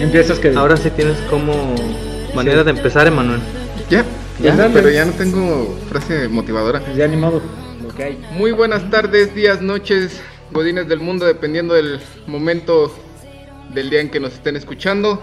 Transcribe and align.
Empiezas 0.00 0.38
que... 0.38 0.50
Ahora 0.50 0.76
sí 0.76 0.90
tienes 0.90 1.16
como 1.30 1.74
manera 2.34 2.60
Sí. 2.60 2.64
de 2.66 2.70
empezar, 2.70 3.06
Emanuel. 3.06 3.40
Ya, 3.90 4.04
Ya, 4.40 4.70
pero 4.72 4.88
ya 4.88 5.04
no 5.04 5.12
tengo 5.12 5.76
frase 5.88 6.28
motivadora. 6.28 6.80
Ya 6.94 7.06
hay. 7.06 8.18
Muy 8.32 8.52
buenas 8.52 8.88
tardes, 8.90 9.34
días, 9.34 9.60
noches, 9.60 10.20
godines 10.52 10.88
del 10.88 11.00
mundo, 11.00 11.26
dependiendo 11.26 11.74
del 11.74 11.98
momento 12.28 12.94
del 13.74 13.90
día 13.90 14.00
en 14.00 14.10
que 14.10 14.20
nos 14.20 14.34
estén 14.34 14.56
escuchando. 14.56 15.20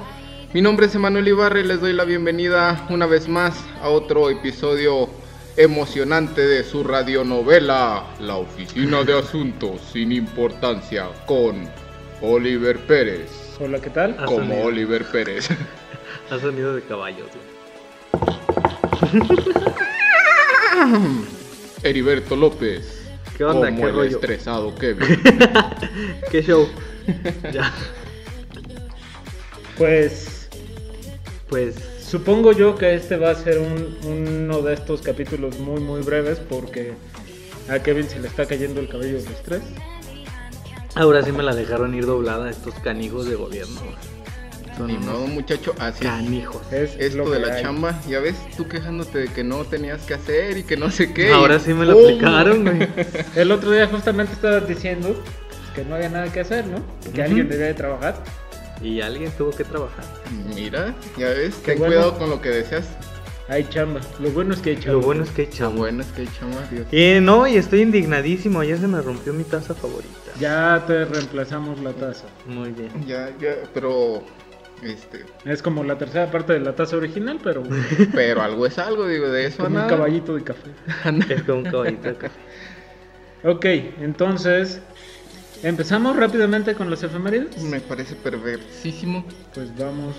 Mi 0.54 0.62
nombre 0.62 0.88
es 0.88 0.96
Emanuel 0.96 1.28
Ibarra 1.28 1.60
y 1.60 1.64
les 1.64 1.80
doy 1.80 1.94
la 1.94 2.04
bienvenida 2.04 2.86
una 2.90 3.06
vez 3.06 3.28
más 3.30 3.56
a 3.82 3.90
otro 3.90 4.30
episodio 4.30 5.10
emocionante 5.58 6.46
de 6.46 6.64
su 6.64 6.84
radionovela 6.84 8.06
La 8.20 8.36
Oficina 8.36 9.04
de 9.04 9.18
Asuntos 9.18 9.82
sin 9.94 10.12
Importancia 10.12 11.08
con 11.26 11.70
Oliver 12.22 12.78
Pérez. 12.80 13.45
Hola, 13.60 13.80
¿qué 13.80 13.90
tal? 13.90 14.16
Como 14.18 14.38
sonido. 14.40 14.64
Oliver 14.66 15.06
Pérez. 15.06 15.50
Ha 16.32 16.40
sonido 16.40 16.74
de 16.76 16.82
caballos. 16.82 17.28
Heriberto 21.84 22.36
López. 22.36 23.04
¿Qué 23.38 23.44
onda? 23.44 23.68
Como 23.70 23.82
¿Qué 23.82 23.88
el 23.90 23.96
rollo? 23.96 24.16
estresado 24.18 24.74
Kevin. 24.74 25.08
¿Qué 26.32 26.42
show? 26.42 26.68
ya. 27.54 27.72
Pues 29.78 30.50
Pues 31.48 31.76
supongo 32.02 32.54
yo 32.54 32.76
que 32.76 32.96
este 32.96 33.18
va 33.18 33.30
a 33.32 33.36
ser 33.36 33.60
un- 33.60 33.96
uno 34.04 34.62
de 34.64 34.74
estos 34.74 35.02
capítulos 35.04 35.60
muy 35.60 35.80
muy 35.82 36.02
breves 36.02 36.40
porque 36.40 36.94
a 37.70 37.78
Kevin 37.80 38.10
se 38.10 38.20
le 38.20 38.30
está 38.30 38.48
cayendo 38.48 38.80
el 38.80 38.88
cabello 38.90 39.22
del 39.22 39.32
estrés. 39.32 39.62
Ahora 40.96 41.24
sí 41.24 41.32
me 41.32 41.44
la 41.44 41.54
dejaron 41.54 41.94
ir 41.94 42.06
doblada 42.06 42.50
estos 42.50 42.74
canijos 42.76 43.26
de 43.28 43.36
gobierno. 43.36 43.82
Son 44.78 44.88
Ni 44.88 44.98
modo, 44.98 45.26
muchacho, 45.28 45.74
así 45.80 46.04
es. 46.04 46.10
canijos. 46.10 46.62
Es 46.72 46.96
Esto 47.00 47.20
lo 47.24 47.30
de 47.30 47.40
la 47.40 47.54
hay. 47.56 47.64
chamba, 47.64 47.98
ya 48.10 48.20
ves, 48.20 48.36
tú 48.58 48.68
quejándote 48.68 49.20
de 49.20 49.28
que 49.30 49.42
no 49.44 49.64
tenías 49.64 50.02
que 50.02 50.16
hacer 50.16 50.58
y 50.58 50.64
que 50.64 50.76
no 50.76 50.92
sé 50.92 51.14
qué. 51.14 51.32
Ahora 51.32 51.56
y 51.56 51.60
sí 51.60 51.74
me 51.74 51.86
lo 51.86 51.94
¡pum! 51.94 52.04
aplicaron, 52.04 52.64
güey. 52.66 52.90
El 53.36 53.52
otro 53.52 53.72
día 53.72 53.88
justamente 53.88 54.34
estabas 54.34 54.68
diciendo 54.68 55.16
que 55.74 55.86
no 55.86 55.96
había 55.96 56.10
nada 56.10 56.30
que 56.32 56.42
hacer, 56.42 56.66
¿no? 56.68 56.84
Que 57.14 57.24
alguien 57.24 57.48
debía 57.48 57.68
de 57.68 57.74
trabajar. 57.74 58.22
Y 58.82 59.00
alguien 59.00 59.32
tuvo 59.38 59.52
que 59.52 59.64
trabajar. 59.64 60.04
Mira, 60.54 60.94
ya 61.18 61.30
ves, 61.30 61.56
Qué 61.64 61.72
ten 61.72 61.80
bueno. 61.80 61.94
cuidado 61.94 62.18
con 62.18 62.30
lo 62.30 62.42
que 62.42 62.50
deseas. 62.50 62.86
Hay 63.48 63.64
chamba. 63.70 64.02
Lo 64.20 64.30
bueno 64.32 64.54
es 64.54 64.60
que 64.62 64.72
hay 64.72 64.76
chamba. 64.78 64.94
Lo 64.94 65.02
bueno 65.02 65.24
es 65.24 65.30
que 65.30 65.42
hay 65.42 65.48
Lo 65.48 65.54
chamba. 65.54 65.78
bueno 65.78 66.02
es 66.02 66.08
que 66.10 66.22
hay 66.22 66.28
chamba, 66.40 66.62
Dios. 66.72 66.88
Y 66.92 67.22
no, 67.22 67.48
y 67.48 67.58
estoy 67.58 67.82
indignadísimo. 67.82 68.60
Ayer 68.60 68.78
se 68.80 68.88
me 68.88 69.02
rompió 69.02 69.34
mi 69.34 69.44
taza 69.44 69.76
favorita. 69.76 70.14
Ya 70.40 70.84
te 70.88 71.06
reemplazamos 71.06 71.80
la 71.82 71.92
taza. 71.94 72.26
Muy 72.48 72.72
bien. 72.72 72.90
Ya, 73.06 73.30
ya, 73.40 73.56
pero. 73.74 74.24
Este. 74.84 75.26
Es 75.46 75.62
como 75.62 75.84
la 75.84 75.98
tercera 75.98 76.30
parte 76.30 76.54
de 76.54 76.60
la 76.60 76.76
taza 76.76 76.98
original, 76.98 77.40
pero 77.42 77.64
Pero 78.14 78.42
algo 78.42 78.66
es 78.66 78.78
algo, 78.78 79.08
digo, 79.08 79.30
de 79.30 79.46
eso 79.46 79.62
a 79.62 79.66
como 79.68 79.82
un 79.82 79.88
caballito 79.88 80.36
de 80.36 80.44
café. 80.44 80.72
Es 81.30 81.44
como 81.44 81.60
un 81.60 81.64
caballito 81.66 82.10
de 82.10 82.16
café. 82.16 82.40
Ok, 83.44 83.66
entonces 84.02 84.82
empezamos 85.64 86.16
rápidamente 86.16 86.76
con 86.76 86.90
las 86.90 87.04
efemérides. 87.04 87.62
Me 87.64 87.80
parece 87.80 88.16
perversísimo. 88.16 89.26
Pues 89.54 89.76
vamos, 89.78 90.16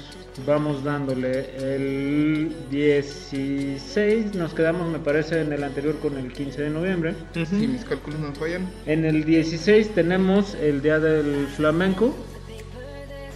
vamos 0.47 0.84
dándole 0.84 1.51
el 1.59 2.55
16. 2.70 4.34
Nos 4.34 4.55
quedamos, 4.55 4.91
me 4.91 4.98
parece, 4.98 5.41
en 5.41 5.53
el 5.53 5.65
anterior 5.65 5.98
con 5.98 6.17
el 6.19 6.33
15 6.33 6.62
de 6.62 6.70
noviembre. 6.70 7.15
Si 7.34 7.67
mis 7.67 7.84
cálculos 7.84 8.20
no 8.20 8.33
fallan. 8.34 8.70
En 8.87 9.05
el 9.05 9.25
16 9.25 9.95
tenemos 9.95 10.55
el 10.55 10.83
día 10.83 10.98
del 10.98 11.47
flamenco. 11.48 12.15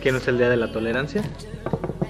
¿Quién 0.03 0.17
es 0.17 0.27
el 0.29 0.39
día 0.39 0.49
de 0.49 0.57
la 0.57 0.73
tolerancia? 0.73 1.23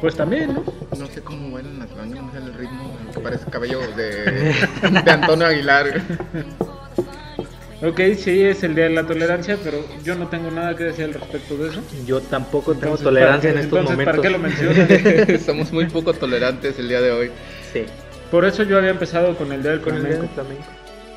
Pues 0.00 0.14
también, 0.16 0.54
¿no? 0.54 0.64
No 0.98 1.06
sé 1.06 1.20
cómo 1.20 1.50
bailan 1.50 1.78
las 1.78 1.94
bañas, 1.94 2.24
no 2.24 2.32
sé 2.32 2.38
el 2.38 2.54
ritmo, 2.54 2.96
que 3.12 3.20
parece 3.20 3.44
cabello 3.50 3.80
de, 3.96 4.54
de 5.04 5.10
Antonio 5.10 5.46
Aguilar. 5.46 6.00
Ok, 7.82 7.98
sí, 8.18 8.42
es 8.42 8.62
el 8.62 8.74
día 8.74 8.84
de 8.84 8.90
la 8.90 9.06
tolerancia, 9.06 9.56
pero 9.64 9.82
yo 10.04 10.14
no 10.14 10.28
tengo 10.28 10.50
nada 10.50 10.76
que 10.76 10.84
decir 10.84 11.06
al 11.06 11.14
respecto 11.14 11.56
de 11.56 11.70
eso. 11.70 11.80
Yo 12.06 12.20
tampoco 12.20 12.72
tengo 12.72 12.96
Entonces, 12.96 13.04
tolerancia 13.04 13.50
¿para 13.54 13.62
en 13.62 13.70
qué- 13.70 13.76
estos 13.78 13.78
entonces, 13.78 14.06
momentos. 14.06 14.16
¿Para 14.16 14.22
qué 14.22 14.30
lo 14.30 15.08
mencionas? 15.26 15.42
Somos 15.46 15.72
muy 15.72 15.86
poco 15.86 16.12
tolerantes 16.12 16.78
el 16.78 16.88
día 16.88 17.00
de 17.00 17.10
hoy. 17.10 17.30
Sí. 17.72 17.84
Por 18.30 18.44
eso 18.44 18.64
yo 18.64 18.76
había 18.78 18.90
empezado 18.90 19.34
con 19.36 19.50
el 19.52 19.62
día 19.62 19.72
del 19.72 19.80
Con 19.80 19.94
el 19.96 20.02
día 20.02 20.12
flamenco. 20.12 20.34
del 20.36 20.44
flamenco. 20.46 20.70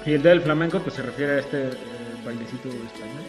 Y 0.06 0.14
el 0.14 0.22
día 0.22 0.32
del 0.32 0.42
flamenco 0.42 0.80
pues 0.80 0.96
se 0.96 1.02
refiere 1.02 1.34
a 1.34 1.40
este 1.40 1.64
eh, 1.64 1.70
bailecito 2.26 2.70
español. 2.70 3.24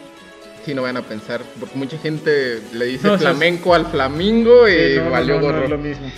Si 0.65 0.73
no 0.73 0.81
van 0.81 0.97
a 0.97 1.01
pensar, 1.03 1.41
porque 1.59 1.75
mucha 1.77 1.97
gente 1.97 2.59
le 2.73 2.85
dice 2.85 3.05
No, 3.07 3.13
o 3.13 3.17
sea, 3.17 3.29
flamenco 3.31 3.75
al 3.75 3.85
flamingo 3.85 4.67
y 4.67 4.71
Sí, 4.71 4.93
no, 4.97 5.05
no, 5.05 5.11
valió 5.11 5.35
no, 5.35 5.41
no 5.41 5.47
gorro. 5.47 5.63
es 5.65 5.69
lo 5.69 5.77
mismo. 5.77 6.05
Yo 6.07 6.11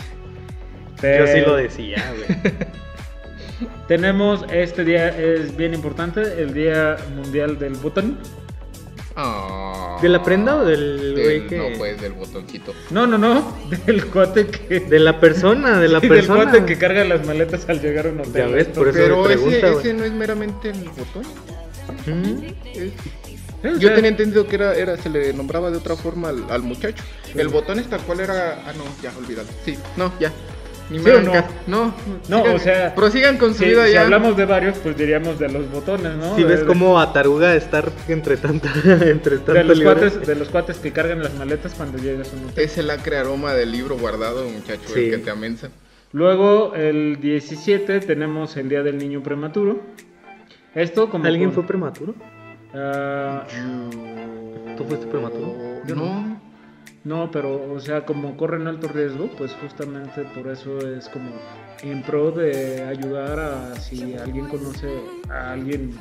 sí 0.96 1.02
Pero 1.02 1.48
lo 1.48 1.56
decía, 1.58 2.14
güey. 2.16 2.40
Tenemos 3.88 4.46
este 4.52 4.84
día, 4.84 5.10
es 5.18 5.56
bien 5.56 5.74
importante, 5.74 6.22
el 6.42 6.54
Día 6.54 6.98
Mundial 7.16 7.58
del 7.60 7.74
Botón. 7.76 8.18
Ah. 9.16 9.98
¿De 10.02 10.10
la 10.10 10.22
prenda 10.22 10.58
o 10.58 10.66
del 10.66 11.16
Del- 11.16 11.24
güey 11.24 11.48
que.? 11.48 11.58
No, 11.58 11.78
pues 11.78 12.00
del 12.00 12.14
botoncito. 12.14 12.74
No, 12.92 13.08
no, 13.08 13.18
no, 13.18 13.58
del 13.88 14.06
cuate 14.06 14.46
que... 14.48 14.80
De 14.82 15.00
la 15.00 15.20
persona, 15.20 15.80
de 15.80 15.88
la 15.88 16.00
del 16.02 16.10
persona. 16.10 16.44
cuate 16.44 16.66
que 16.66 16.78
carga 16.78 17.04
las 17.04 17.26
maletas 17.26 17.68
al 17.68 17.82
llegar 17.82 18.06
a 18.06 18.10
un 18.12 18.20
hotel. 18.20 18.34
Ya 18.34 18.48
ves, 18.48 18.68
por 18.68 18.88
eso 18.90 18.98
Pero 19.00 19.26
ese, 19.30 19.34
pregunta, 19.60 19.80
ese 19.80 19.94
no 19.96 20.04
es 20.04 20.12
meramente 20.12 20.70
el 20.70 20.84
botón. 20.90 21.24
Mm. 22.06 22.44
Es- 22.76 22.92
Sí, 23.60 23.70
Yo 23.80 23.88
sea, 23.88 23.96
tenía 23.96 24.12
entendido 24.12 24.46
que 24.48 24.56
era, 24.56 24.76
era, 24.76 24.98
se 24.98 25.10
le 25.10 25.34
nombraba 25.34 25.72
de 25.72 25.78
otra 25.78 25.96
forma 25.96 26.30
al, 26.30 26.44
al 26.52 26.62
muchacho. 26.62 27.04
El 27.34 27.48
botón 27.48 27.80
es 27.80 27.88
tal 27.90 28.02
cual 28.02 28.20
era. 28.20 28.62
Ah, 28.68 28.72
no, 28.78 28.84
ya, 29.02 29.12
olvídalo. 29.18 29.48
Sí, 29.66 29.76
no, 29.98 30.14
ya. 30.20 30.32
Ni 30.90 31.00
¿Sí 31.00 31.10
o 31.10 31.22
no? 31.22 31.34
No, 31.68 31.94
No, 32.30 32.44
sigan- 32.44 32.56
o 32.56 32.60
sea, 32.60 32.96
Prosigan 32.96 33.38
con 33.38 33.54
su 33.54 33.60
si, 33.60 33.66
vida 33.66 33.86
si 33.88 33.94
ya. 33.94 34.04
hablamos 34.04 34.38
de 34.38 34.46
varios, 34.46 34.78
pues 34.78 34.96
diríamos 34.96 35.38
de 35.38 35.50
los 35.50 35.70
botones, 35.70 36.16
¿no? 36.16 36.36
Si 36.36 36.44
De- 36.44 36.48
ves 36.48 36.60
de- 36.62 36.66
como 36.66 37.00
a 37.00 37.12
Taruga 37.12 37.56
estar 37.56 37.92
entre 38.08 38.38
tanta. 38.38 38.70
entre 39.02 39.38
tanto 39.40 39.54
de 39.54 39.64
los, 39.66 39.82
cuates, 39.82 40.26
de 40.26 40.36
los 40.36 40.48
cuates 40.50 40.78
que 40.78 40.92
cargan 40.94 41.22
las 41.22 41.34
maletas 41.36 41.74
cuando 41.74 41.98
llegas 41.98 42.32
a 42.32 42.38
un 42.38 42.46
hotel. 42.46 42.64
Es 42.64 42.78
el 42.78 42.90
acre 42.90 43.18
aroma 43.18 43.54
del 43.54 43.72
libro 43.72 43.98
guardado, 43.98 44.46
muchacho, 44.50 44.82
Sí. 44.94 45.02
el 45.06 45.12
que 45.12 45.18
te 45.18 45.30
amensa. 45.30 45.70
Luego, 46.14 46.74
el 46.74 47.20
17, 47.20 48.00
tenemos 48.00 48.56
el 48.56 48.70
Día 48.70 48.82
del 48.82 48.98
Niño 48.98 49.22
Prematuro. 49.22 49.82
Esto 50.74 51.10
como... 51.10 51.26
¿Alguien 51.26 51.50
con- 51.50 51.56
fue 51.56 51.64
prematuro? 51.68 52.16
Ah, 52.74 53.44
¿Tú 54.78 54.84
fuiste 54.86 55.08
prematuro? 55.08 55.54
Yo 55.86 55.96
no. 55.96 56.06
no, 56.06 56.42
pero, 57.32 57.72
o 57.74 57.80
sea, 57.80 58.06
como 58.06 58.36
corren 58.38 58.68
alto 58.68 58.88
riesgo, 58.88 59.30
pues 59.38 59.52
justamente 59.62 60.24
por 60.36 60.48
eso 60.52 60.78
es 60.80 61.08
como 61.10 61.30
en 61.84 62.02
pro 62.04 62.32
de 62.32 62.84
ayudar 62.84 63.40
a 63.40 63.76
si 63.76 64.16
alguien 64.16 64.48
conoce 64.48 64.90
a 65.30 65.52
alguien, 65.54 65.92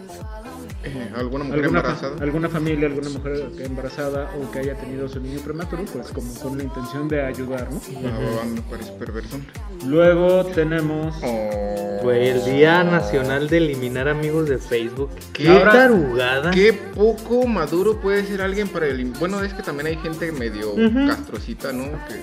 Eh, 0.84 1.10
¿Alguna 1.16 1.44
mujer 1.44 1.64
alguna, 1.64 1.82
fa- 1.82 1.88
embarazada? 1.88 2.22
alguna 2.24 2.48
familia, 2.48 2.86
alguna 2.86 3.08
mujer 3.10 3.48
que 3.56 3.64
embarazada 3.64 4.30
o 4.40 4.50
que 4.52 4.60
haya 4.60 4.74
tenido 4.74 5.08
su 5.08 5.20
niño 5.20 5.40
prematuro, 5.40 5.84
pues 5.92 6.08
como 6.12 6.32
con 6.34 6.56
la 6.58 6.64
intención 6.64 7.08
de 7.08 7.22
ayudar, 7.24 7.68
¿no? 7.72 7.80
Ah, 8.06 8.44
me 8.46 8.60
parece 8.62 8.92
perverso. 8.92 9.36
Luego 9.84 10.44
tenemos... 10.46 11.14
Oh. 11.22 11.82
Güey, 12.02 12.28
el 12.28 12.44
Día 12.44 12.84
Nacional 12.84 13.48
de 13.48 13.56
Eliminar 13.56 14.06
Amigos 14.08 14.48
de 14.48 14.58
Facebook. 14.58 15.10
¿Qué 15.32 15.48
Ahora, 15.48 15.72
tarugada? 15.72 16.50
Qué 16.52 16.72
poco 16.72 17.46
maduro 17.48 18.00
puede 18.00 18.24
ser 18.24 18.42
alguien 18.42 18.68
para 18.68 18.86
el... 18.86 19.04
Bueno, 19.18 19.42
es 19.42 19.52
que 19.54 19.62
también 19.62 19.88
hay 19.88 19.96
gente 19.96 20.30
medio 20.30 20.74
Castrocita, 21.06 21.72
¿no? 21.72 21.84
Que... 22.08 22.20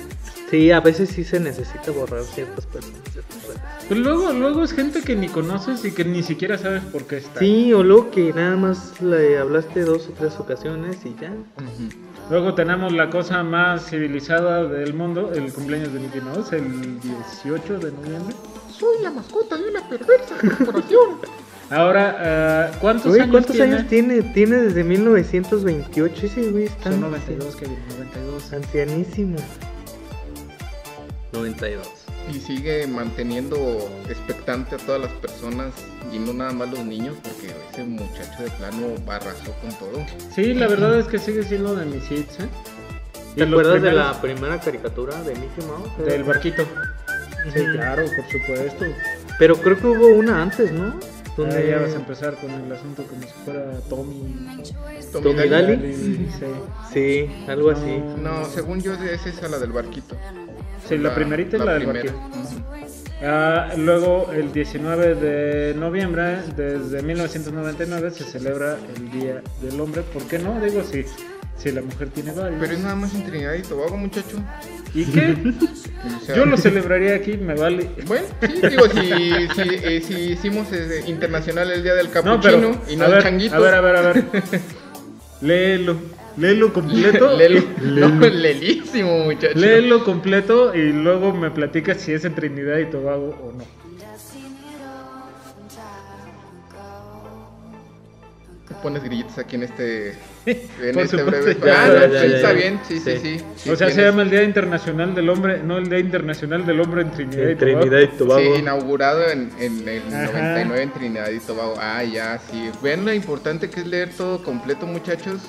Sí, 0.50 0.72
a 0.72 0.80
veces 0.80 1.10
sí 1.10 1.24
se 1.24 1.40
necesita 1.40 1.92
borrar 1.92 2.24
ciertas 2.24 2.66
personas. 2.66 3.02
Pero 3.90 4.00
luego, 4.02 4.32
luego 4.34 4.64
es 4.64 4.72
gente 4.72 5.02
que 5.02 5.16
ni 5.16 5.28
conoces 5.28 5.84
y 5.84 5.92
que 5.92 6.06
ni 6.06 6.24
siquiera 6.24 6.58
sabes 6.58 6.84
por 6.84 7.06
qué 7.06 7.18
está. 7.18 7.40
Sí, 7.40 7.74
o 7.74 7.84
luego 7.84 8.12
que 8.12 8.32
nada 8.34 8.56
más 8.56 9.02
le 9.02 9.38
hablaste 9.38 9.82
dos 9.82 10.08
o 10.08 10.12
tres 10.12 10.40
ocasiones 10.40 10.98
y 11.06 11.16
ya. 11.20 11.34
Luego 12.30 12.54
tenemos 12.54 12.94
la 12.94 13.10
cosa 13.10 13.44
más 13.44 13.90
civilizada 13.90 14.64
del 14.64 14.94
mundo, 14.94 15.32
el 15.34 15.52
cumpleaños 15.52 15.92
de 15.94 16.00
Mickey 16.00 16.22
Mouse, 16.22 16.54
el 16.54 17.00
18 17.02 17.80
de 17.80 17.92
noviembre. 17.92 18.36
Soy 18.72 19.02
la 19.04 19.12
mascota 19.12 19.58
de 19.58 19.70
una 19.70 19.88
perversa 19.90 20.36
corporación. 20.58 21.20
Ahora, 21.74 22.18
ah, 22.20 22.78
¿cuántos 22.80 23.14
años 23.16 23.28
¿cuántos 23.32 23.56
tiene? 23.56 23.76
años 23.76 23.88
tiene? 23.88 24.22
Tiene 24.22 24.58
desde 24.58 24.84
1928. 24.84 26.26
Ese 26.26 26.52
güey 26.52 26.66
está 26.66 26.92
Son 26.92 27.02
92, 27.02 27.56
que 27.56 27.68
92. 27.68 28.54
ancianísimo. 28.54 29.38
92. 31.32 31.88
Y 32.32 32.40
sigue 32.40 32.88
manteniendo 32.88 33.90
expectante 34.10 34.76
a 34.76 34.78
todas 34.78 35.02
las 35.02 35.12
personas 35.14 35.74
y 36.12 36.20
no 36.20 36.32
nada 36.32 36.52
más 36.54 36.70
los 36.70 36.86
niños, 36.86 37.16
porque 37.22 37.54
ese 37.72 37.84
muchacho 37.84 38.44
de 38.44 38.50
plano 38.52 38.88
arrasó 39.08 39.52
con 39.62 39.72
todo. 39.80 40.06
Sí, 40.34 40.54
la 40.54 40.68
verdad 40.68 41.00
es 41.00 41.08
que 41.08 41.18
sigue 41.18 41.44
siendo 41.44 41.76
de 41.76 41.86
mis 41.86 42.10
hits, 42.10 42.40
¿eh? 42.40 42.48
¿Te 43.36 43.44
acuerdas 43.44 43.82
de 43.82 43.92
la 43.92 44.22
primera 44.22 44.60
caricatura 44.60 45.20
de 45.24 45.34
Mickey 45.36 45.66
Mouse? 45.66 46.06
Del 46.06 46.24
barquito. 46.24 46.64
Sí, 47.52 47.66
claro, 47.74 48.04
por 48.16 48.26
supuesto. 48.32 48.86
Pero 49.40 49.56
creo 49.58 49.78
que 49.78 49.88
hubo 49.88 50.08
una 50.08 50.44
antes, 50.44 50.72
¿no? 50.72 50.94
Ah, 51.34 51.36
Donde 51.38 51.68
ya 51.68 51.80
vas 51.80 51.94
a 51.94 51.96
empezar 51.96 52.36
con 52.36 52.52
el 52.52 52.72
asunto 52.72 53.04
como 53.04 53.22
si 53.24 53.34
fuera 53.44 53.72
Tommy. 53.90 54.36
Tommy 55.12 55.24
Tommy 55.24 55.50
Daly. 55.50 55.76
Daly. 55.76 55.94
Sí, 56.40 56.48
Sí, 56.94 57.32
algo 57.50 57.72
así. 57.72 58.02
No, 58.22 58.46
según 58.46 58.82
yo 58.82 58.94
es 58.94 59.26
esa 59.26 59.48
la 59.48 59.58
del 59.58 59.72
barquito. 59.72 60.16
Sí, 60.88 60.98
la, 60.98 61.16
primerita 61.16 61.58
es 61.58 61.66
la, 61.66 61.74
del 61.74 61.88
primera. 61.88 62.14
barquito. 62.14 62.54
Ah, 63.24 63.70
luego, 63.78 64.32
el 64.34 64.52
19 64.52 65.16
de 65.16 65.74
noviembre, 65.76 66.40
desde 66.56 67.02
1999, 67.02 68.12
se 68.12 68.26
celebra 68.26 68.78
el 68.96 69.12
Día 69.12 69.42
del 69.62 69.80
Hombre. 69.80 70.02
¿Por 70.02 70.24
qué 70.24 70.40
no? 70.40 70.60
Digo, 70.60 70.84
si, 70.84 71.06
si 71.58 71.72
la 71.72 71.82
mujer 71.82 72.10
tiene 72.10 72.32
varios. 72.32 72.60
Pero 72.60 72.74
es 72.74 72.80
nada 72.80 72.96
más 72.96 73.14
en 73.16 73.26
Trinidad 73.26 73.54
y 73.54 73.62
Tobago, 73.62 73.98
muchacho. 73.98 74.38
¿Y 74.94 75.06
qué? 75.06 75.36
O 76.04 76.26
sea, 76.26 76.36
Yo 76.36 76.46
lo 76.46 76.58
celebraría 76.58 77.16
aquí, 77.16 77.38
me 77.38 77.56
vale. 77.56 77.90
Bueno, 78.08 78.26
sí, 78.42 78.68
digo, 78.70 78.90
si, 78.90 79.48
si, 79.56 79.70
eh, 79.70 80.02
si 80.06 80.14
hicimos 80.34 80.68
eh, 80.74 81.02
internacional 81.08 81.72
el 81.72 81.82
día 81.82 81.94
del 81.96 82.08
No, 82.08 82.12
capuchino 82.12 82.42
pero. 82.42 82.82
y 82.90 82.96
no 82.98 83.06
el 83.06 83.12
ver, 83.14 83.24
changuito. 83.24 83.56
A 83.56 83.60
ver, 83.60 83.74
a 83.74 83.80
ver, 83.82 83.96
a 83.96 84.02
ver. 84.02 84.26
Léelo. 85.42 85.96
Léelo 86.36 86.74
completo. 86.74 87.38
Léelo. 87.38 87.62
No, 87.82 88.20
lelísimo, 88.20 89.20
muchacho. 89.20 89.58
Léelo 89.58 90.04
completo 90.04 90.76
y 90.76 90.92
luego 90.92 91.32
me 91.32 91.52
platicas 91.52 92.02
si 92.02 92.12
es 92.12 92.26
en 92.26 92.36
Trinidad 92.36 92.80
y 92.80 92.86
Tobago 92.90 93.30
o 93.42 93.54
no. 93.58 93.64
Pones 98.84 99.02
grillitos 99.04 99.38
aquí 99.38 99.56
en 99.56 99.64
este, 99.64 100.10
en 100.46 100.94
Por 100.94 101.04
este 101.04 101.18
supuesto, 101.18 101.26
breve. 101.26 101.58
ya, 101.66 101.84
ah, 101.86 101.88
ya, 101.88 102.08
no, 102.08 102.14
ya, 102.14 102.22
sí, 102.22 102.28
ya, 102.30 102.36
está 102.36 102.48
ya. 102.50 102.54
bien, 102.54 102.80
sí, 102.88 103.00
sí, 103.00 103.40
Sí. 103.56 103.70
o 103.70 103.76
sea, 103.78 103.90
se 103.90 104.02
llama 104.04 104.22
el 104.24 104.30
Día 104.30 104.44
Internacional 104.44 105.16
del 105.16 105.30
Hombre, 105.30 105.64
no 105.64 105.78
el 105.78 105.88
Día 105.90 106.00
Internacional 106.00 106.66
del 106.66 106.82
Hombre 106.82 107.02
en 107.04 107.12
Trinidad 107.12 107.48
y 107.48 107.52
En 107.54 107.58
Tobago. 107.58 107.80
Trinidad 107.80 108.00
y 108.02 108.08
Tobago. 108.18 108.42
Sí, 108.42 108.60
inaugurado 108.60 109.30
en, 109.30 109.50
en 109.60 109.88
el 109.88 110.02
Ajá. 110.14 110.26
99 110.34 110.82
en 110.84 110.92
Trinidad 110.92 111.30
y 111.32 111.40
Tobago. 111.40 111.76
Ah, 111.80 112.04
ya, 112.04 112.40
sí. 112.52 112.70
Ven 112.84 113.06
lo 113.06 113.14
importante 113.14 113.70
que 113.70 113.80
es 113.80 113.88
leer 113.88 114.10
todo 114.10 114.44
completo, 114.44 114.86
muchachos. 114.86 115.40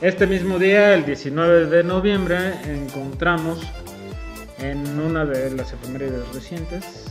Este 0.00 0.26
mismo 0.26 0.58
día, 0.58 0.92
el 0.94 1.06
19 1.06 1.66
de 1.66 1.84
noviembre, 1.84 2.36
encontramos 2.66 3.60
en 4.58 4.98
una 5.00 5.24
de 5.24 5.50
las 5.52 5.72
efemérides 5.72 6.28
recientes, 6.34 7.04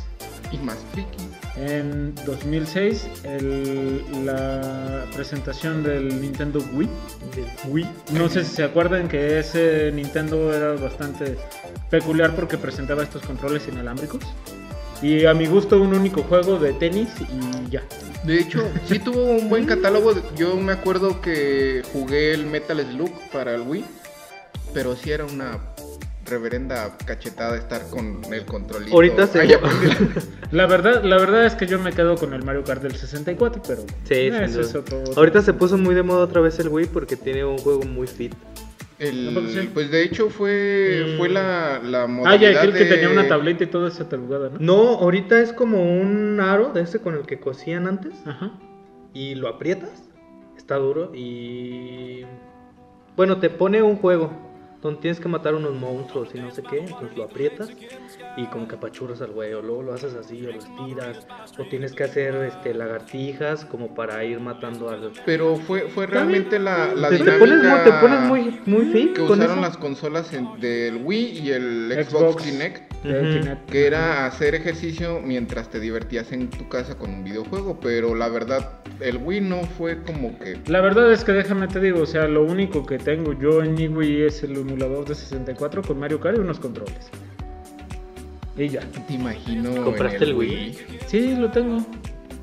Y 0.52 0.58
más 0.58 0.78
friki. 0.94 1.33
En 1.56 2.16
2006, 2.26 3.08
el- 3.24 4.26
la 4.26 5.06
presentación 5.16 5.84
del 5.84 6.20
Nintendo 6.22 6.60
Wii. 6.74 6.90
Wii. 7.68 7.88
No 8.14 8.30
sé 8.30 8.44
si 8.44 8.56
se 8.56 8.64
acuerdan 8.64 9.08
que 9.08 9.40
ese 9.40 9.92
Nintendo 9.94 10.54
era 10.54 10.74
bastante 10.74 11.38
peculiar 11.90 12.36
porque 12.36 12.58
presentaba 12.58 13.04
estos 13.04 13.22
controles 13.24 13.68
inalámbricos. 13.68 14.22
Y 15.02 15.26
a 15.26 15.34
mi 15.34 15.48
gusto 15.48 15.82
un 15.82 15.94
único 15.94 16.24
juego 16.24 16.58
de 16.58 16.74
tenis 16.74 17.10
y 17.20 17.70
ya. 17.70 17.84
De 18.24 18.40
hecho, 18.40 18.64
sí 18.88 19.00
tuvo 19.00 19.22
un 19.24 19.50
buen 19.50 19.66
catálogo. 19.66 20.14
Yo 20.38 20.56
me 20.56 20.72
acuerdo 20.72 21.20
que 21.20 21.84
jugué 21.92 22.34
el 22.34 22.46
Metal 22.46 22.80
Slug 22.90 23.12
para 23.34 23.54
el 23.54 23.62
Wii, 23.62 23.84
pero 24.74 24.96
sí 24.96 25.12
era 25.12 25.26
una 25.26 25.60
reverenda 26.26 26.96
cachetada 27.06 27.58
estar 27.58 27.90
con 27.90 28.22
el 28.32 28.46
controlito. 28.46 28.94
Ahorita 28.94 29.28
se- 29.28 29.42
Ay. 29.42 29.52
La 30.52 30.68
verdad, 30.68 31.04
la 31.04 31.18
verdad 31.18 31.46
es 31.46 31.56
que 31.56 31.66
yo 31.66 31.80
me 31.80 31.92
quedo 31.92 32.16
con 32.16 32.34
el 32.34 32.44
Mario 32.44 32.64
Kart 32.64 32.82
del 32.82 32.96
64, 32.96 33.62
pero 33.68 33.82
Sí, 34.04 34.14
eh, 34.14 34.30
duda. 34.32 34.46
es 34.46 34.76
otro- 34.76 35.00
otro- 35.02 35.14
Ahorita 35.18 35.42
se 35.42 35.54
puso 35.54 35.78
muy 35.78 35.96
de 35.96 36.04
moda 36.04 36.24
otra 36.26 36.42
vez 36.42 36.60
el 36.60 36.70
Wii 36.70 36.88
porque 36.94 37.16
tiene 37.16 37.44
un 37.44 37.58
juego 37.58 37.82
muy 37.84 38.08
fit. 38.08 38.34
El- 39.00 39.70
pues 39.74 39.90
de 39.92 40.04
hecho 40.04 40.30
fue, 40.30 41.14
Mm. 41.14 41.18
fue 41.18 41.28
la, 41.30 41.82
la 41.84 42.04
Ah, 42.04 42.06
ya, 42.06 42.08
modalidad 42.08 42.58
aquel 42.62 42.74
que 42.74 42.86
de- 42.86 42.90
tenía 42.92 43.10
una 43.10 43.28
tableta 43.28 43.64
y 43.64 43.68
toda 43.68 43.90
esa 43.90 44.08
tarugada, 44.08 44.50
¿no? 44.52 44.60
No, 44.60 44.76
ahorita 45.00 45.42
es 45.42 45.52
como 45.52 45.82
un 46.00 46.40
aro 46.40 46.70
de 46.72 46.82
ese 46.82 47.00
con 47.00 47.16
el 47.16 47.24
que 47.26 47.40
cosían 47.40 47.88
antes 47.88 48.14
Ajá. 48.26 48.52
y 49.14 49.36
lo 49.36 49.50
aprietas, 49.50 50.04
está 50.56 50.76
duro 50.76 51.12
y 51.14 52.22
bueno, 53.18 53.40
te 53.40 53.50
pone 53.50 53.82
un 53.82 53.98
juego 53.98 54.32
donde 54.84 55.02
tienes 55.02 55.20
que 55.20 55.28
matar 55.28 55.56
unos 55.56 55.74
monstruos 55.74 56.36
y 56.36 56.40
no 56.40 56.52
sé 56.52 56.62
qué, 56.64 56.80
entonces 56.80 57.18
lo 57.18 57.24
aprietas 57.24 57.70
y 58.38 58.46
como 58.48 58.68
que 58.68 58.76
apachurras 58.76 59.22
al 59.22 59.32
güey, 59.32 59.54
o 59.54 59.62
luego 59.62 59.84
lo 59.84 59.94
haces 59.94 60.14
así 60.16 60.46
o 60.46 60.52
lo 60.52 60.58
estiras, 60.60 61.28
o 61.58 61.64
tienes 61.70 61.94
que 61.94 62.04
hacer 62.04 62.34
este 62.36 62.74
lagartijas 62.74 63.66
como 63.66 63.94
para 63.94 64.24
ir 64.24 64.40
matando 64.40 64.90
al 64.90 65.12
Pero 65.26 65.56
fue, 65.56 65.82
fue 65.90 66.08
realmente 66.08 66.58
la, 66.60 66.94
la 66.96 67.10
te, 67.10 67.18
te 67.20 67.24
dinámica 67.24 67.40
pones 67.40 67.64
muy, 67.64 67.80
te 67.84 67.92
pones 67.92 68.20
muy, 68.22 68.62
muy 68.66 68.86
fit 68.94 69.14
que 69.14 69.22
con 69.22 69.32
usaron 69.40 69.60
eso. 69.60 69.62
las 69.62 69.78
consolas 69.78 70.34
en- 70.34 70.60
del 70.60 71.02
Wii 71.04 71.40
y 71.40 71.52
el 71.52 71.92
Xbox, 71.94 72.08
Xbox. 72.34 72.44
Kinect. 72.44 72.94
Ujú. 73.06 73.40
Kinect. 73.40 73.70
Que 73.70 73.86
era 73.88 74.26
hacer 74.26 74.56
ejercicio 74.56 75.20
mientras 75.22 75.70
te 75.70 75.80
divertías 75.80 76.32
en 76.32 76.50
tu 76.50 76.68
casa 76.70 76.98
con 76.98 77.10
un 77.12 77.24
videojuego. 77.24 77.80
Pero 77.82 78.16
la 78.16 78.30
verdad, 78.30 78.80
el 79.02 79.18
Wii 79.18 79.42
no 79.42 79.64
fue 79.64 80.02
como 80.04 80.40
que. 80.40 80.58
La 80.68 80.80
verdad 80.82 81.12
es 81.12 81.24
que 81.24 81.34
déjame 81.34 81.68
te 81.68 81.80
digo, 81.80 82.02
o 82.02 82.06
sea, 82.06 82.28
lo 82.28 82.44
único 82.44 82.86
que 82.86 82.98
tengo 82.98 83.34
yo 83.34 83.62
en 83.62 83.74
mi 83.76 83.88
Wii 83.88 84.24
es 84.24 84.44
el 84.44 84.56
emulador 84.56 85.06
de 85.06 85.16
64 85.16 85.82
con 85.84 86.00
Mario 86.00 86.20
Kart 86.20 86.38
y 86.38 86.40
unos 86.40 86.60
controles. 86.60 87.10
Y 88.58 88.70
ya. 88.70 88.82
Te 89.08 89.14
imagino. 89.14 89.84
¿Compraste 89.84 90.24
el 90.26 90.36
Wii? 90.36 90.78
Sí, 91.08 91.36
lo 91.36 91.50
tengo. 91.52 91.80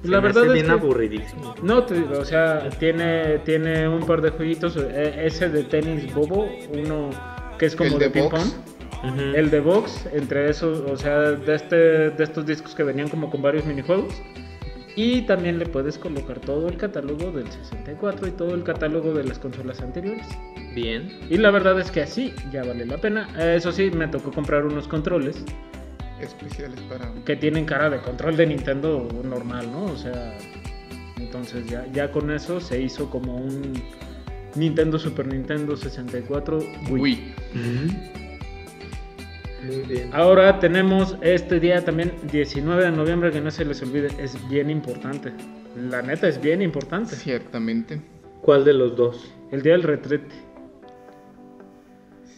Se 0.03 0.09
La 0.09 0.21
me 0.21 0.29
verdad 0.29 0.43
hace 0.45 0.49
es 0.49 0.55
bien 0.55 0.67
que... 0.67 0.73
aburridísimo. 0.73 1.55
No, 1.63 1.85
te 1.85 1.95
digo, 1.95 2.19
o 2.19 2.25
sea, 2.25 2.69
tiene, 2.79 3.39
tiene 3.41 3.87
un 3.89 4.05
par 4.07 4.23
de 4.23 4.31
jueguitos. 4.31 4.77
eh, 4.77 5.23
Ese 5.27 5.49
de 5.51 5.63
tenis 5.65 6.13
bobo, 6.15 6.49
uno 6.73 7.11
que 7.59 7.67
es 7.67 7.77
como 7.77 7.91
El 7.93 7.99
de, 7.99 8.05
de 8.07 8.11
ping 8.11 8.23
box. 8.23 8.41
pong. 8.41 9.13
Ujú. 9.13 9.21
El 9.35 9.51
de 9.51 9.61
box, 9.61 10.07
entre 10.13 10.51
esos, 10.51 10.81
o 10.81 10.97
sea, 10.97 11.21
de, 11.33 11.55
este, 11.55 11.77
de 11.77 12.25
estos 12.25 12.45
discos 12.47 12.75
que 12.75 12.83
venían 12.83 13.09
como 13.09 13.31
con 13.31 13.41
varios 13.43 13.65
minijuegos. 13.67 14.15
Y 14.97 15.23
también 15.23 15.59
le 15.59 15.67
puedes 15.67 15.97
colocar 15.99 16.41
todo 16.41 16.69
el 16.69 16.77
catálogo 16.77 17.31
del 17.31 17.47
64 17.51 18.27
y 18.27 18.31
todo 18.33 18.55
el 18.55 18.65
catálogo 18.65 19.13
de 19.15 19.25
las 19.25 19.39
consolas 19.39 19.81
anteriores. 19.81 20.27
Bien. 20.75 21.09
Y 21.31 21.37
la 21.37 21.51
verdad 21.51 21.79
es 21.79 21.91
que 21.91 22.03
así 22.03 22.35
ya 22.53 22.65
vale 22.65 22.85
la 22.87 22.99
pena. 22.99 23.29
Eh, 23.39 23.55
Eso 23.57 23.71
sí, 23.71 23.91
me 23.91 24.09
tocó 24.09 24.33
comprar 24.33 24.65
unos 24.67 24.89
controles 24.89 25.45
Especiales 26.21 26.81
para. 26.83 27.13
que 27.25 27.37
tienen 27.37 27.65
cara 27.65 27.91
de 27.91 27.99
control 28.01 28.37
de 28.37 28.47
Nintendo 28.47 29.09
normal, 29.25 29.71
¿no? 29.73 29.87
O 29.87 29.97
sea, 29.97 30.37
entonces 31.17 31.67
ya, 31.67 31.87
ya 31.93 32.11
con 32.11 32.31
eso 32.31 32.61
se 32.61 32.81
hizo 32.81 33.11
como 33.11 33.37
un 33.37 33.83
Nintendo 34.55 34.99
Super 34.99 35.27
Nintendo 35.27 35.77
64 35.77 36.59
Wii. 36.91 37.03
Wii. 37.03 37.35
Muy 39.67 39.83
bien. 39.87 40.11
Ahora 40.13 40.59
tenemos 40.59 41.17
este 41.21 41.61
día 41.61 41.85
también, 41.85 42.13
19 42.33 42.85
de 42.85 42.91
noviembre, 42.91 43.31
que 43.31 43.41
no 43.41 43.51
se 43.51 43.65
les 43.65 43.83
olvide, 43.83 44.09
es 44.19 44.37
bien 44.49 44.71
importante. 44.71 45.33
La 45.77 46.03
neta 46.03 46.29
es 46.29 46.41
bien 46.41 46.63
importante. 46.63 47.15
Ciertamente. 47.15 48.01
¿Cuál 48.41 48.65
de 48.65 48.73
los 48.73 48.97
dos? 48.97 49.33
El 49.53 49.63
día 49.63 49.73
del 49.73 49.83
retrete. 49.83 50.35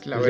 La 0.07 0.17
El 0.19 0.25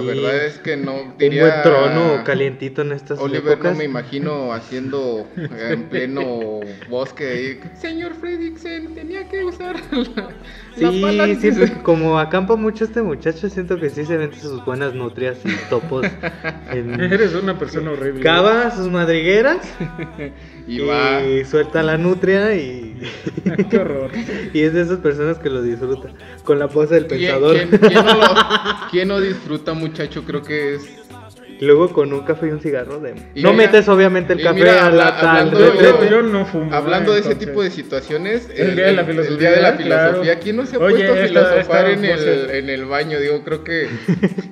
sí. 0.00 0.06
verdad 0.06 0.44
es 0.46 0.58
que 0.58 0.76
no 0.76 0.94
Un 1.02 1.18
diría. 1.18 1.42
buen 1.42 1.62
trono 1.62 2.24
calientito 2.24 2.82
en 2.82 2.92
estas 2.92 3.18
Oliver 3.18 3.52
épocas. 3.54 3.72
no 3.72 3.78
me 3.78 3.84
imagino 3.84 4.52
haciendo 4.52 5.26
en 5.36 5.84
pleno 5.84 6.60
bosque 6.88 7.28
ahí. 7.28 7.60
Señor 7.78 8.14
Fredricksen, 8.14 8.94
tenía 8.94 9.28
que 9.28 9.44
usar 9.44 9.76
la, 9.90 10.30
la 10.76 10.90
Sí, 10.92 11.00
pala 11.02 11.24
antes". 11.24 11.40
siento 11.40 11.64
que 11.74 11.82
como 11.82 12.18
acampa 12.18 12.56
mucho 12.56 12.84
este 12.84 13.02
muchacho, 13.02 13.48
siento 13.50 13.78
que 13.78 13.90
sí 13.90 14.04
se 14.04 14.16
vende 14.16 14.36
sus 14.36 14.64
buenas 14.64 14.94
nutrias 14.94 15.38
y 15.44 15.50
topos. 15.68 16.06
en- 16.70 17.00
Eres 17.00 17.34
una 17.34 17.58
persona 17.58 17.90
horrible. 17.90 18.22
Cava 18.22 18.70
sus 18.70 18.88
madrigueras 18.90 19.58
Y 20.70 20.80
y, 20.82 20.86
va. 20.86 21.20
suelta 21.50 21.82
la 21.82 21.98
nutria 21.98 22.54
y, 22.54 22.96
Qué 23.70 23.78
horror. 23.78 24.10
y 24.52 24.60
es 24.62 24.72
de 24.72 24.82
esas 24.82 24.98
personas 24.98 25.38
que 25.38 25.50
lo 25.50 25.62
disfrutan. 25.62 26.12
Con 26.44 26.58
la 26.58 26.68
pose 26.68 26.94
del 26.94 27.06
¿Quién, 27.06 27.20
pensador. 27.20 27.56
quién- 27.56 27.68
quién 27.80 28.04
no 28.04 28.14
lo- 28.14 28.34
quién 28.90 29.08
no 29.08 29.20
disfruta, 29.20 29.72
muchacho? 29.74 30.22
Creo 30.24 30.42
que 30.42 30.74
es. 30.76 30.82
Y 31.60 31.66
Luego 31.66 31.90
con 31.92 32.10
un 32.14 32.20
café 32.20 32.46
y 32.46 32.50
un 32.52 32.60
cigarro 32.60 33.00
de... 33.00 33.10
Y 33.34 33.42
no 33.42 33.52
mira- 33.52 33.66
metes 33.66 33.86
obviamente 33.90 34.32
el 34.32 34.40
y 34.40 34.44
café 34.44 34.54
mira, 34.60 34.86
a 34.86 34.90
la 34.90 35.08
hablando 35.08 35.58
Yo, 35.58 35.74
yo- 35.78 36.08
yo 36.10 36.22
no 36.22 36.46
fumo. 36.46 36.74
Hablando 36.74 37.12
de 37.12 37.20
ese 37.20 37.34
tipo 37.34 37.62
de 37.62 37.70
situaciones, 37.70 38.48
El 38.56 38.76
día 38.76 38.86
de 38.86 38.92
la 38.94 39.04
filosofía, 39.04 39.34
el 39.34 39.38
día 39.40 39.50
de 39.50 39.60
la 39.60 39.76
claro. 39.76 40.08
filosofía. 40.12 40.38
¿Quién 40.38 40.56
no 40.56 40.64
se 40.64 40.76
ha 40.76 40.78
Oye, 40.78 41.04
puesto 41.06 41.12
a 41.12 41.26
filosofar 41.26 41.90
en, 41.90 42.04
el, 42.06 42.50
en 42.50 42.70
el 42.70 42.84
baño? 42.86 43.20
Digo, 43.20 43.42
creo 43.44 43.62
que. 43.62 43.88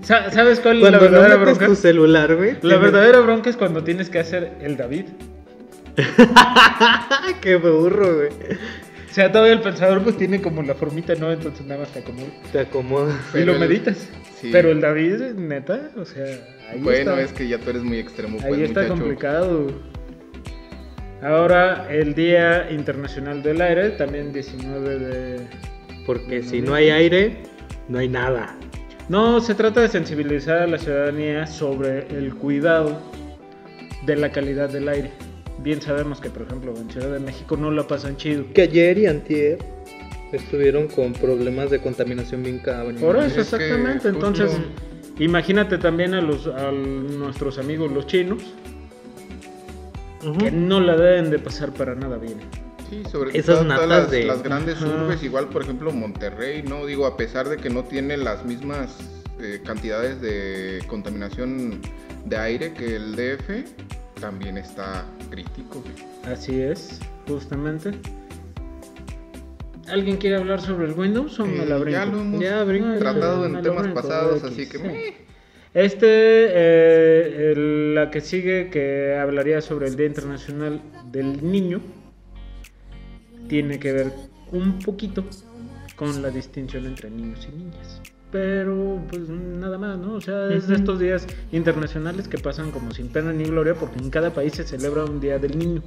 Sa- 0.03 0.31
¿Sabes 0.31 0.61
cuál 0.61 0.79
es 0.79 0.83
la 0.83 0.91
no 0.91 1.01
verdadera 1.01 1.39
metes 1.39 1.57
bronca? 1.57 1.67
tu 1.67 1.77
celular, 1.77 2.37
güey. 2.37 2.57
La 2.61 2.77
verdadera 2.77 3.21
bronca 3.21 3.49
es 3.49 3.57
cuando 3.57 3.83
tienes 3.85 4.11
que 4.11 4.19
hacer 4.19 4.53
el 4.61 4.77
David. 4.77 5.07
Qué 7.41 7.57
burro, 7.57 8.17
güey. 8.17 8.29
O 9.11 9.15
sea, 9.15 9.33
todavía 9.33 9.55
el 9.55 9.61
pensador 9.61 10.03
pues 10.03 10.17
tiene 10.17 10.41
como 10.41 10.63
la 10.63 10.75
formita, 10.75 11.15
¿no? 11.15 11.33
Entonces 11.33 11.67
nada 11.67 11.81
más 11.81 11.91
te 11.93 12.01
acomoda. 12.01 12.29
Te 12.53 12.61
acomodas. 12.61 13.17
Y 13.35 13.41
lo 13.45 13.59
meditas. 13.59 13.97
sí. 14.41 14.51
Pero 14.53 14.71
el 14.71 14.81
David, 14.81 15.35
neta, 15.37 15.91
o 15.97 16.05
sea, 16.05 16.25
ahí 16.71 16.81
Bueno, 16.81 17.13
está. 17.13 17.23
es 17.23 17.33
que 17.33 17.49
ya 17.49 17.59
tú 17.59 17.71
eres 17.71 17.83
muy 17.83 17.99
extremo, 17.99 18.39
pues, 18.39 18.45
ahí 18.53 18.63
está 18.65 18.83
muchacho. 18.83 19.01
complicado. 19.01 19.67
Ahora, 21.23 21.89
el 21.91 22.15
Día 22.15 22.71
Internacional 22.71 23.43
del 23.43 23.61
Aire, 23.61 23.91
también 23.91 24.33
19 24.33 24.99
de... 24.99 25.41
Porque 26.07 26.43
si 26.45 26.61
no 26.63 26.75
hay 26.75 26.91
aire, 26.91 27.39
no 27.89 27.99
hay 27.99 28.09
nada. 28.09 28.55
No, 29.09 29.41
se 29.41 29.55
trata 29.55 29.81
de 29.81 29.89
sensibilizar 29.89 30.59
a 30.63 30.67
la 30.69 30.79
ciudadanía 30.79 31.47
sobre 31.47 32.07
el 32.17 32.35
cuidado 32.35 33.03
de 34.07 34.17
la 34.17 34.31
calidad 34.31 34.69
del 34.69 34.89
aire. 34.89 35.11
Bien 35.63 35.81
sabemos 35.83 36.21
que, 36.21 36.31
por 36.31 36.43
ejemplo, 36.43 36.75
en 36.77 36.91
Ciudad 36.91 37.11
de 37.13 37.19
México 37.21 37.57
no 37.57 37.71
la 37.71 37.87
pasan 37.87 38.17
chido. 38.17 38.45
Que 38.55 38.63
ayer 38.63 38.99
y 38.99 39.07
antier 39.07 39.59
estuvieron 40.33 40.89
con 40.89 41.13
problemas 41.15 41.71
de 41.71 41.81
contaminación 41.81 42.43
bien 42.43 42.59
cabrón. 42.59 42.97
Por 42.97 43.17
eso, 43.17 43.27
Es 43.27 43.33
que 43.51 43.57
exactamente. 43.57 44.11
justo- 44.11 44.27
Entonces, 44.27 44.51
imagínate 45.19 45.79
también 45.79 46.15
a, 46.15 46.21
los, 46.21 46.47
a 46.47 46.71
nuestros 46.71 47.59
amigos 47.59 47.91
los 47.93 48.07
chinos, 48.07 48.43
que 50.39 50.51
no 50.51 50.81
la 50.81 50.97
deben 50.97 51.31
de 51.31 51.39
pasar 51.39 51.73
para 51.73 51.95
nada 51.95 52.17
bien. 52.19 52.39
Sí, 52.91 53.03
sobre 53.11 53.37
Esas 53.39 53.59
todo 53.67 53.87
las, 53.87 54.11
de- 54.11 54.25
las 54.25 54.43
grandes 54.43 54.81
urbes, 54.81 55.23
igual 55.23 55.49
por 55.49 55.63
ejemplo 55.63 55.93
Monterrey, 55.93 56.63
¿no? 56.63 56.87
Digo, 56.87 57.07
a 57.07 57.17
pesar 57.17 57.49
de 57.49 57.59
que 57.59 57.69
no 57.71 57.85
tiene 57.85 58.17
las 58.17 58.45
mismas 58.47 58.97
eh, 59.41 59.61
cantidades 59.65 60.21
de 60.21 60.83
contaminación 60.89 61.81
de 62.25 62.37
aire 62.37 62.73
que 62.73 62.97
el 62.97 63.15
DF, 63.15 63.65
también 64.21 64.59
está 64.59 65.05
crítico. 65.31 65.83
Así 66.25 66.61
es, 66.61 67.01
justamente. 67.27 67.93
¿Alguien 69.89 70.19
quiere 70.19 70.37
hablar 70.37 70.61
sobre 70.61 70.87
el 70.87 70.93
Windows 70.93 71.39
o 71.41 71.47
me 71.47 71.63
Eh, 71.63 71.67
la 71.67 71.77
brinco? 71.79 71.91
ya 71.99 72.05
lo 72.07 72.21
hemos 72.21 72.41
Ya 72.41 72.63
brinco, 72.65 72.99
tratado 72.99 73.49
me 73.49 73.59
en 73.59 73.63
temas 73.65 73.83
brinco, 73.85 74.01
pasados, 74.03 74.45
así 74.45 74.69
que 74.69 74.79
sí. 74.79 74.85
meh. 74.85 75.15
Este, 75.75 76.07
eh, 76.07 77.53
el- 77.53 77.95
la 77.95 78.11
que 78.11 78.21
sigue, 78.21 78.69
que 78.71 79.17
hablaría 79.17 79.61
sobre 79.61 79.87
el 79.89 79.97
Día 79.97 80.07
Internacional 80.07 80.81
del 81.11 81.43
Niño, 81.51 81.81
tiene 83.49 83.79
que 83.79 83.93
ver 83.93 84.13
un 84.53 84.79
poquito 84.81 85.25
con 85.97 86.21
la 86.23 86.31
distinción 86.31 86.87
entre 86.87 87.11
niños 87.11 87.47
y 87.51 87.57
niñas. 87.57 88.01
Pero, 88.31 89.01
pues 89.09 89.29
nada 89.29 89.79
más, 89.79 89.99
¿no? 89.99 90.15
O 90.15 90.21
sea, 90.21 90.49
es 90.53 90.69
de 90.69 90.75
estos 90.77 91.01
días 91.01 91.27
internacionales 91.51 92.29
que 92.29 92.37
pasan 92.39 92.71
como 92.71 92.91
sin 92.93 93.09
pena 93.09 93.33
ni 93.33 93.45
gloria, 93.45 93.75
porque 93.75 93.99
en 93.99 94.11
cada 94.11 94.35
país 94.35 94.53
se 94.53 94.65
celebra 94.65 95.05
un 95.05 95.19
Día 95.21 95.39
del 95.39 95.59
Niño 95.59 95.83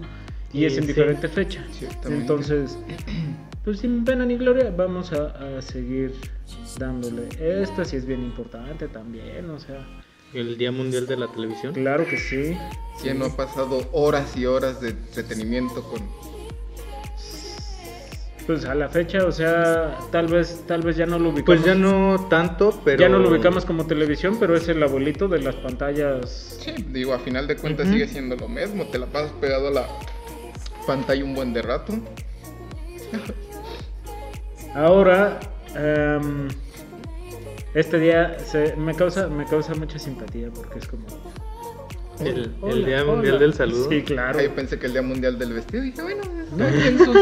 y 0.51 0.61
Y 0.61 0.65
es 0.65 0.75
en 0.77 0.81
sí. 0.83 0.87
diferente 0.87 1.27
fecha. 1.27 1.63
Ciertamente. 1.71 2.15
Entonces, 2.21 2.77
pues 3.63 3.79
sin 3.79 4.03
pena 4.05 4.25
ni 4.25 4.37
gloria, 4.37 4.73
vamos 4.75 5.13
a, 5.13 5.57
a 5.57 5.61
seguir 5.61 6.13
dándole. 6.79 7.29
Esta 7.39 7.85
sí 7.85 7.97
es 7.97 8.05
bien 8.05 8.21
importante 8.23 8.87
también, 8.87 9.47
o 9.51 9.59
sea, 9.59 9.85
El 10.33 10.57
Día 10.57 10.71
Mundial 10.71 11.05
de 11.05 11.17
la 11.17 11.27
Televisión. 11.27 11.73
claro 11.73 12.05
que 12.07 12.17
sí. 12.17 12.57
Ya 13.03 13.13
no 13.13 13.25
ha 13.25 13.35
pasado 13.37 13.87
horas 13.91 14.35
y 14.35 14.45
horas 14.47 14.81
de 14.81 14.89
entretenimiento 14.89 15.83
con... 15.83 16.01
Pues 18.47 18.65
a 18.65 18.73
la 18.75 18.89
fecha, 18.89 19.25
o 19.25 19.31
sea, 19.31 19.97
tal 20.11 20.27
vez, 20.27 20.63
tal 20.67 20.81
vez 20.81 20.97
ya 20.97 21.05
no 21.05 21.19
lo 21.19 21.29
ubicamos. 21.29 21.45
Pues 21.45 21.63
ya 21.63 21.75
no 21.75 22.27
tanto, 22.29 22.81
pero. 22.83 22.99
ya 22.99 23.07
no 23.07 23.19
lo 23.19 23.29
ubicamos 23.29 23.65
como 23.65 23.85
televisión, 23.85 24.37
pero 24.39 24.55
es 24.55 24.67
el 24.67 24.81
abuelito 24.81 25.27
de 25.27 25.39
las 25.39 25.55
pantallas. 25.55 26.57
Sí, 26.59 26.73
digo, 26.89 27.13
a 27.13 27.19
final 27.19 27.47
de 27.47 27.55
cuentas 27.55 27.87
sigue 27.87 28.07
siendo 28.07 28.35
lo 28.35 28.47
mismo, 28.49 28.85
te 28.87 28.97
la 28.97 29.05
pasas 29.05 29.31
pegado 29.39 29.67
a 29.67 29.71
la 29.71 29.87
pantalla 30.87 31.23
un 31.23 31.35
buen 31.35 31.53
de 31.53 31.61
rato. 31.61 31.93
Ahora, 34.73 35.39
em, 35.75 36.47
este 37.73 37.99
día 37.99 38.37
se, 38.39 38.75
me 38.75 38.95
causa, 38.95 39.27
me 39.27 39.45
causa 39.45 39.73
mucha 39.75 39.99
simpatía 39.99 40.49
porque 40.49 40.79
es 40.79 40.87
como. 40.87 41.05
El- 42.19 42.27
el 42.43 42.51
Hola, 42.61 42.85
Día 42.87 43.03
Mundial 43.03 43.39
del 43.39 43.53
Saludo. 43.53 43.89
Sí, 43.89 44.01
claro. 44.03 44.39
Ahí 44.39 44.49
pensé 44.49 44.77
que 44.77 44.85
el 44.85 44.93
Día 44.93 45.01
Mundial 45.01 45.37
del 45.39 45.53
Vestido, 45.53 45.83
dije, 45.83 46.01
bueno, 46.01 46.21
No. 46.51 46.67
sus... 47.05 47.15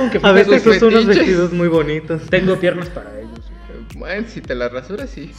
Aunque 0.00 0.20
A 0.22 0.32
veces 0.32 0.62
sus 0.62 0.76
son 0.78 0.88
unos 0.88 1.06
vestidos 1.06 1.52
muy 1.52 1.68
bonitos. 1.68 2.22
tengo 2.30 2.56
piernas 2.56 2.88
para 2.88 3.10
ellos. 3.18 3.28
Bueno, 3.96 4.26
si 4.28 4.40
te 4.40 4.54
la 4.54 4.68
rasuras, 4.68 5.10
sí. 5.10 5.32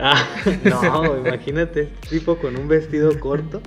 Ah, 0.00 0.24
no, 0.64 1.18
imagínate, 1.26 1.88
tipo 2.08 2.36
con 2.38 2.56
un 2.56 2.68
vestido 2.68 3.18
corto. 3.18 3.60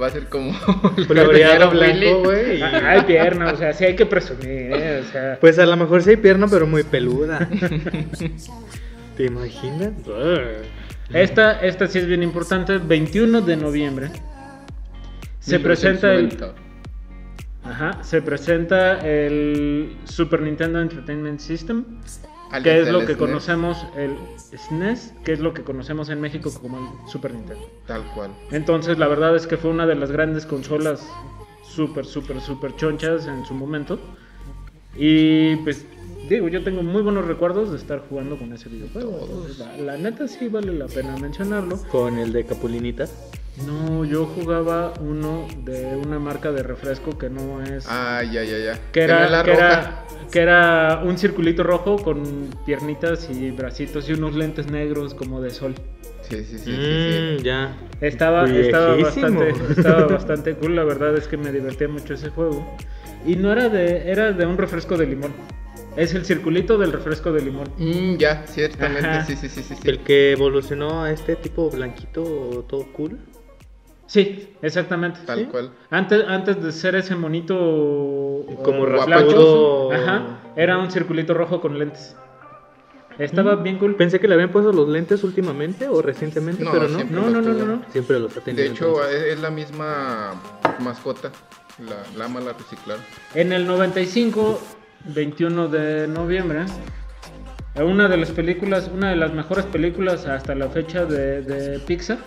Va 0.00 0.08
a 0.08 0.10
ser 0.10 0.26
como... 0.28 0.52
Floreado 1.06 1.70
blanco, 1.70 2.24
güey. 2.24 2.58
y- 2.58 2.62
Ah, 2.62 2.90
Hay 2.90 3.02
piernas, 3.02 3.54
o 3.54 3.56
sea, 3.56 3.72
sí 3.72 3.84
hay 3.84 3.96
que 3.96 4.04
presumir, 4.06 4.48
¿eh? 4.72 5.02
O 5.06 5.10
sea, 5.12 5.38
Pues 5.40 5.58
a 5.58 5.64
lo 5.66 5.76
mejor 5.76 6.02
sí 6.02 6.10
hay 6.10 6.16
pierna, 6.16 6.46
pero 6.48 6.66
muy 6.66 6.82
peluda. 6.82 7.48
¿Te 9.16 9.24
imaginas? 9.24 9.92
esta, 11.12 11.60
esta 11.60 11.86
sí 11.88 11.98
es 12.00 12.06
bien 12.06 12.22
importante. 12.22 12.78
21 12.78 13.40
de 13.40 13.56
noviembre 13.56 14.10
se 15.40 15.58
presenta 15.58 16.12
el, 16.12 16.26
1990. 16.28 16.67
Ajá, 17.68 18.02
se 18.02 18.22
presenta 18.22 18.98
el 19.06 19.96
Super 20.04 20.42
Nintendo 20.42 20.80
Entertainment 20.80 21.40
System, 21.40 21.84
que 22.62 22.80
es 22.80 22.88
lo 22.88 23.00
que 23.00 23.14
SNES, 23.14 23.16
conocemos 23.18 23.86
el 23.96 24.16
SNES, 24.56 25.14
que 25.24 25.32
es 25.32 25.40
lo 25.40 25.52
que 25.52 25.62
conocemos 25.62 26.08
en 26.08 26.20
México 26.20 26.50
como 26.60 26.78
el 26.78 27.10
Super 27.10 27.34
Nintendo. 27.34 27.70
Tal 27.86 28.02
cual. 28.14 28.30
Entonces, 28.50 28.98
la 28.98 29.08
verdad 29.08 29.36
es 29.36 29.46
que 29.46 29.56
fue 29.56 29.70
una 29.70 29.86
de 29.86 29.94
las 29.94 30.10
grandes 30.10 30.46
consolas 30.46 31.06
súper, 31.62 32.06
súper, 32.06 32.40
súper 32.40 32.74
chonchas 32.76 33.26
en 33.26 33.44
su 33.44 33.54
momento. 33.54 33.98
Y 34.96 35.56
pues, 35.56 35.84
digo, 36.28 36.48
yo 36.48 36.64
tengo 36.64 36.82
muy 36.82 37.02
buenos 37.02 37.26
recuerdos 37.26 37.70
de 37.70 37.76
estar 37.76 38.02
jugando 38.08 38.38
con 38.38 38.52
ese 38.52 38.68
videojuego. 38.68 39.10
Todos. 39.10 39.58
La, 39.58 39.76
la 39.76 39.96
neta 39.98 40.26
sí 40.26 40.48
vale 40.48 40.72
la 40.72 40.86
pena 40.86 41.16
mencionarlo. 41.18 41.78
Con 41.90 42.18
el 42.18 42.32
de 42.32 42.44
Capulinita. 42.44 43.06
No, 43.66 44.04
yo 44.04 44.26
jugaba 44.26 44.92
uno 45.00 45.46
de 45.64 45.96
una 45.96 46.18
marca 46.18 46.52
de 46.52 46.62
refresco 46.62 47.18
que 47.18 47.28
no 47.28 47.62
es... 47.62 47.86
Ah, 47.88 48.22
ya, 48.22 48.44
ya, 48.44 48.58
ya. 48.58 48.78
que, 48.92 49.00
era, 49.00 49.28
la 49.28 49.42
que, 49.42 49.52
roja. 49.52 49.66
era, 49.66 50.04
que 50.30 50.40
era 50.40 51.02
un 51.04 51.18
circulito 51.18 51.62
rojo 51.62 51.96
con 51.96 52.50
piernitas 52.64 53.28
y 53.30 53.50
bracitos 53.50 54.08
y 54.08 54.12
unos 54.12 54.34
lentes 54.34 54.70
negros 54.70 55.14
como 55.14 55.40
de 55.40 55.50
sol. 55.50 55.74
Sí, 56.22 56.44
sí, 56.44 56.58
sí, 56.58 56.64
sí, 56.64 57.36
sí. 57.38 57.42
ya. 57.42 57.76
Estaba, 58.00 58.44
estaba, 58.48 58.96
bastante, 58.96 59.54
estaba 59.70 60.06
bastante 60.06 60.54
cool, 60.54 60.76
la 60.76 60.84
verdad 60.84 61.16
es 61.16 61.26
que 61.26 61.36
me 61.36 61.50
divertía 61.50 61.88
mucho 61.88 62.14
ese 62.14 62.28
juego. 62.28 62.76
Y 63.26 63.36
no 63.36 63.50
era 63.50 63.68
de, 63.68 64.10
era 64.10 64.32
de 64.32 64.46
un 64.46 64.58
refresco 64.58 64.96
de 64.96 65.06
limón. 65.06 65.32
Es 65.96 66.14
el 66.14 66.24
circulito 66.24 66.78
del 66.78 66.92
refresco 66.92 67.32
de 67.32 67.42
limón. 67.42 67.68
Mm, 67.76 68.18
ya, 68.18 68.46
ciertamente, 68.46 69.24
sí, 69.26 69.36
sí, 69.36 69.48
sí. 69.48 69.62
sí. 69.62 69.74
El 69.84 70.00
que 70.00 70.32
evolucionó 70.32 71.02
a 71.02 71.10
este 71.10 71.34
tipo 71.34 71.70
blanquito, 71.70 72.64
todo 72.68 72.86
cool. 72.92 73.18
Sí, 74.08 74.54
exactamente. 74.62 75.20
Tal 75.24 75.38
sí. 75.40 75.44
cual. 75.44 75.70
Antes, 75.90 76.24
antes 76.26 76.60
de 76.62 76.72
ser 76.72 76.96
ese 76.96 77.14
monito 77.14 77.54
Como 78.64 78.86
eh, 78.86 78.96
rapudo. 79.06 79.92
ajá, 79.92 80.40
era 80.56 80.78
un 80.78 80.90
circulito 80.90 81.34
rojo 81.34 81.60
con 81.60 81.78
lentes. 81.78 82.16
Estaba 83.18 83.56
Mm. 83.56 83.62
bien 83.64 83.78
cool. 83.78 83.94
Pensé 83.96 84.18
que 84.18 84.26
le 84.28 84.34
habían 84.34 84.50
puesto 84.50 84.72
los 84.72 84.88
lentes 84.88 85.22
últimamente 85.24 85.88
o 85.88 86.00
recientemente, 86.02 86.64
No, 86.64 86.72
pero 86.72 86.88
no. 86.88 87.04
No, 87.04 87.28
no, 87.30 87.40
no, 87.42 87.52
no, 87.52 87.64
no. 87.66 87.82
Siempre 87.90 88.18
los 88.18 88.36
ha 88.36 88.40
tenido. 88.40 88.64
De 88.64 88.70
hecho, 88.70 88.86
entonces. 88.86 89.22
es 89.34 89.40
la 89.40 89.50
misma 89.50 90.40
mascota. 90.80 91.30
La, 91.86 92.02
la 92.16 92.28
mala 92.28 92.54
reciclar. 92.54 92.98
En 93.34 93.52
el 93.52 93.64
95, 93.66 94.60
21 95.14 95.68
de 95.68 96.08
noviembre, 96.08 96.64
una 97.80 98.08
de 98.08 98.16
las 98.16 98.30
películas, 98.32 98.90
una 98.92 99.10
de 99.10 99.16
las 99.16 99.32
mejores 99.32 99.64
películas 99.66 100.26
hasta 100.26 100.56
la 100.56 100.68
fecha 100.70 101.04
de, 101.04 101.42
de 101.42 101.78
Pixar, 101.78 102.18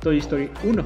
Toy 0.00 0.18
Story 0.18 0.50
1. 0.64 0.84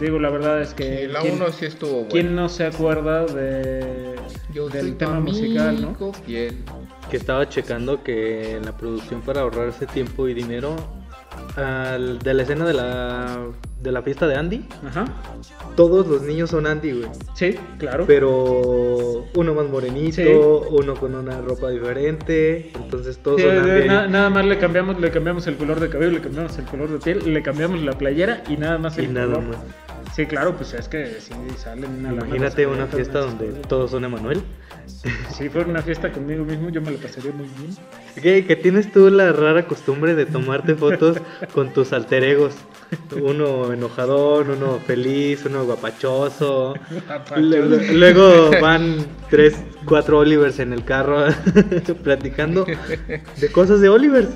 Digo, 0.00 0.18
la 0.18 0.30
verdad 0.30 0.62
es 0.62 0.72
que... 0.72 1.00
Sí, 1.06 1.12
la 1.12 1.20
¿quién- 1.20 1.34
1 1.34 1.52
sí 1.52 1.66
estuvo 1.66 1.92
buena. 1.92 2.08
¿Quién 2.08 2.34
no 2.34 2.48
se 2.48 2.64
acuerda 2.66 3.26
de, 3.26 4.14
Yo 4.54 4.68
del 4.68 4.96
tema 4.96 5.20
musical, 5.20 5.82
no? 5.98 6.12
fiel. 6.12 6.56
que 7.10 7.16
estaba 7.16 7.48
checando 7.48 8.02
que 8.02 8.56
en 8.56 8.64
la 8.64 8.76
producción 8.76 9.20
para 9.20 9.40
ahorrarse 9.42 9.86
tiempo 9.86 10.26
y 10.28 10.34
dinero 10.34 10.76
al- 11.56 12.18
de 12.18 12.34
la 12.34 12.42
escena 12.42 12.64
de 12.66 12.74
la 12.74 13.38
de 13.80 13.92
la 13.92 14.02
fiesta 14.02 14.26
de 14.26 14.36
Andy, 14.36 14.62
Ajá. 14.86 15.06
todos 15.74 16.06
los 16.06 16.20
niños 16.22 16.50
son 16.50 16.66
Andy, 16.66 16.92
güey. 16.92 17.08
Sí, 17.34 17.56
claro. 17.78 18.04
Pero 18.06 19.24
uno 19.34 19.54
más 19.54 19.66
morenito, 19.70 20.16
Sí. 20.16 20.28
uno 20.70 20.94
con 20.96 21.14
una 21.14 21.40
ropa 21.40 21.70
diferente, 21.70 22.72
entonces 22.74 23.18
todos 23.22 23.40
Sí, 23.40 23.46
son 23.46 23.64
de- 23.64 23.72
Andy. 23.76 23.88
na- 23.88 24.06
nada 24.06 24.28
más 24.28 24.44
le 24.44 24.58
cambiamos, 24.58 25.00
le 25.00 25.10
cambiamos 25.10 25.46
el 25.46 25.56
color 25.56 25.80
de 25.80 25.88
cabello, 25.88 26.12
le 26.12 26.20
cambiamos 26.20 26.58
el 26.58 26.66
color 26.66 26.90
de 26.90 26.98
piel, 26.98 27.32
le 27.32 27.42
cambiamos 27.42 27.80
la 27.80 27.92
playera 27.92 28.42
y 28.50 28.58
nada 28.58 28.76
más 28.76 28.98
el 28.98 29.06
y 29.06 29.08
nada 29.08 29.26
color. 29.28 29.44
más. 29.44 29.56
Sí, 30.14 30.26
claro, 30.26 30.56
pues 30.56 30.74
es 30.74 30.88
que 30.88 31.06
sí 31.20 31.32
salen 31.56 32.04
a 32.04 32.12
la 32.12 32.20
Imagínate 32.26 32.66
una 32.66 32.86
fiesta 32.86 33.20
donde 33.20 33.52
las 33.52 33.62
todos 33.62 33.92
son 33.92 34.04
Emanuel. 34.04 34.42
Si 35.30 35.48
fuera 35.48 35.68
una 35.68 35.82
fiesta 35.82 36.10
conmigo 36.12 36.44
mismo, 36.44 36.68
yo 36.68 36.82
me 36.82 36.90
la 36.90 36.98
pasaría 36.98 37.32
muy 37.32 37.46
bien. 37.58 37.76
¿Qué, 38.20 38.44
que 38.44 38.56
tienes 38.56 38.90
tú 38.92 39.08
la 39.08 39.32
rara 39.32 39.66
costumbre 39.66 40.14
de 40.14 40.26
tomarte 40.26 40.74
fotos 40.74 41.18
con 41.54 41.72
tus 41.72 41.92
alter 41.92 42.24
egos. 42.24 42.54
Uno 43.22 43.72
enojador, 43.72 44.50
uno 44.50 44.80
feliz, 44.84 45.44
uno 45.46 45.64
guapachoso. 45.64 46.74
Le- 47.36 47.94
luego 47.94 48.50
van 48.60 48.96
tres, 49.30 49.54
cuatro 49.84 50.18
Olivers 50.18 50.58
en 50.58 50.72
el 50.72 50.84
carro 50.84 51.26
platicando 52.02 52.64
de 52.64 53.52
cosas 53.52 53.80
de 53.80 53.88
Olivers. 53.88 54.28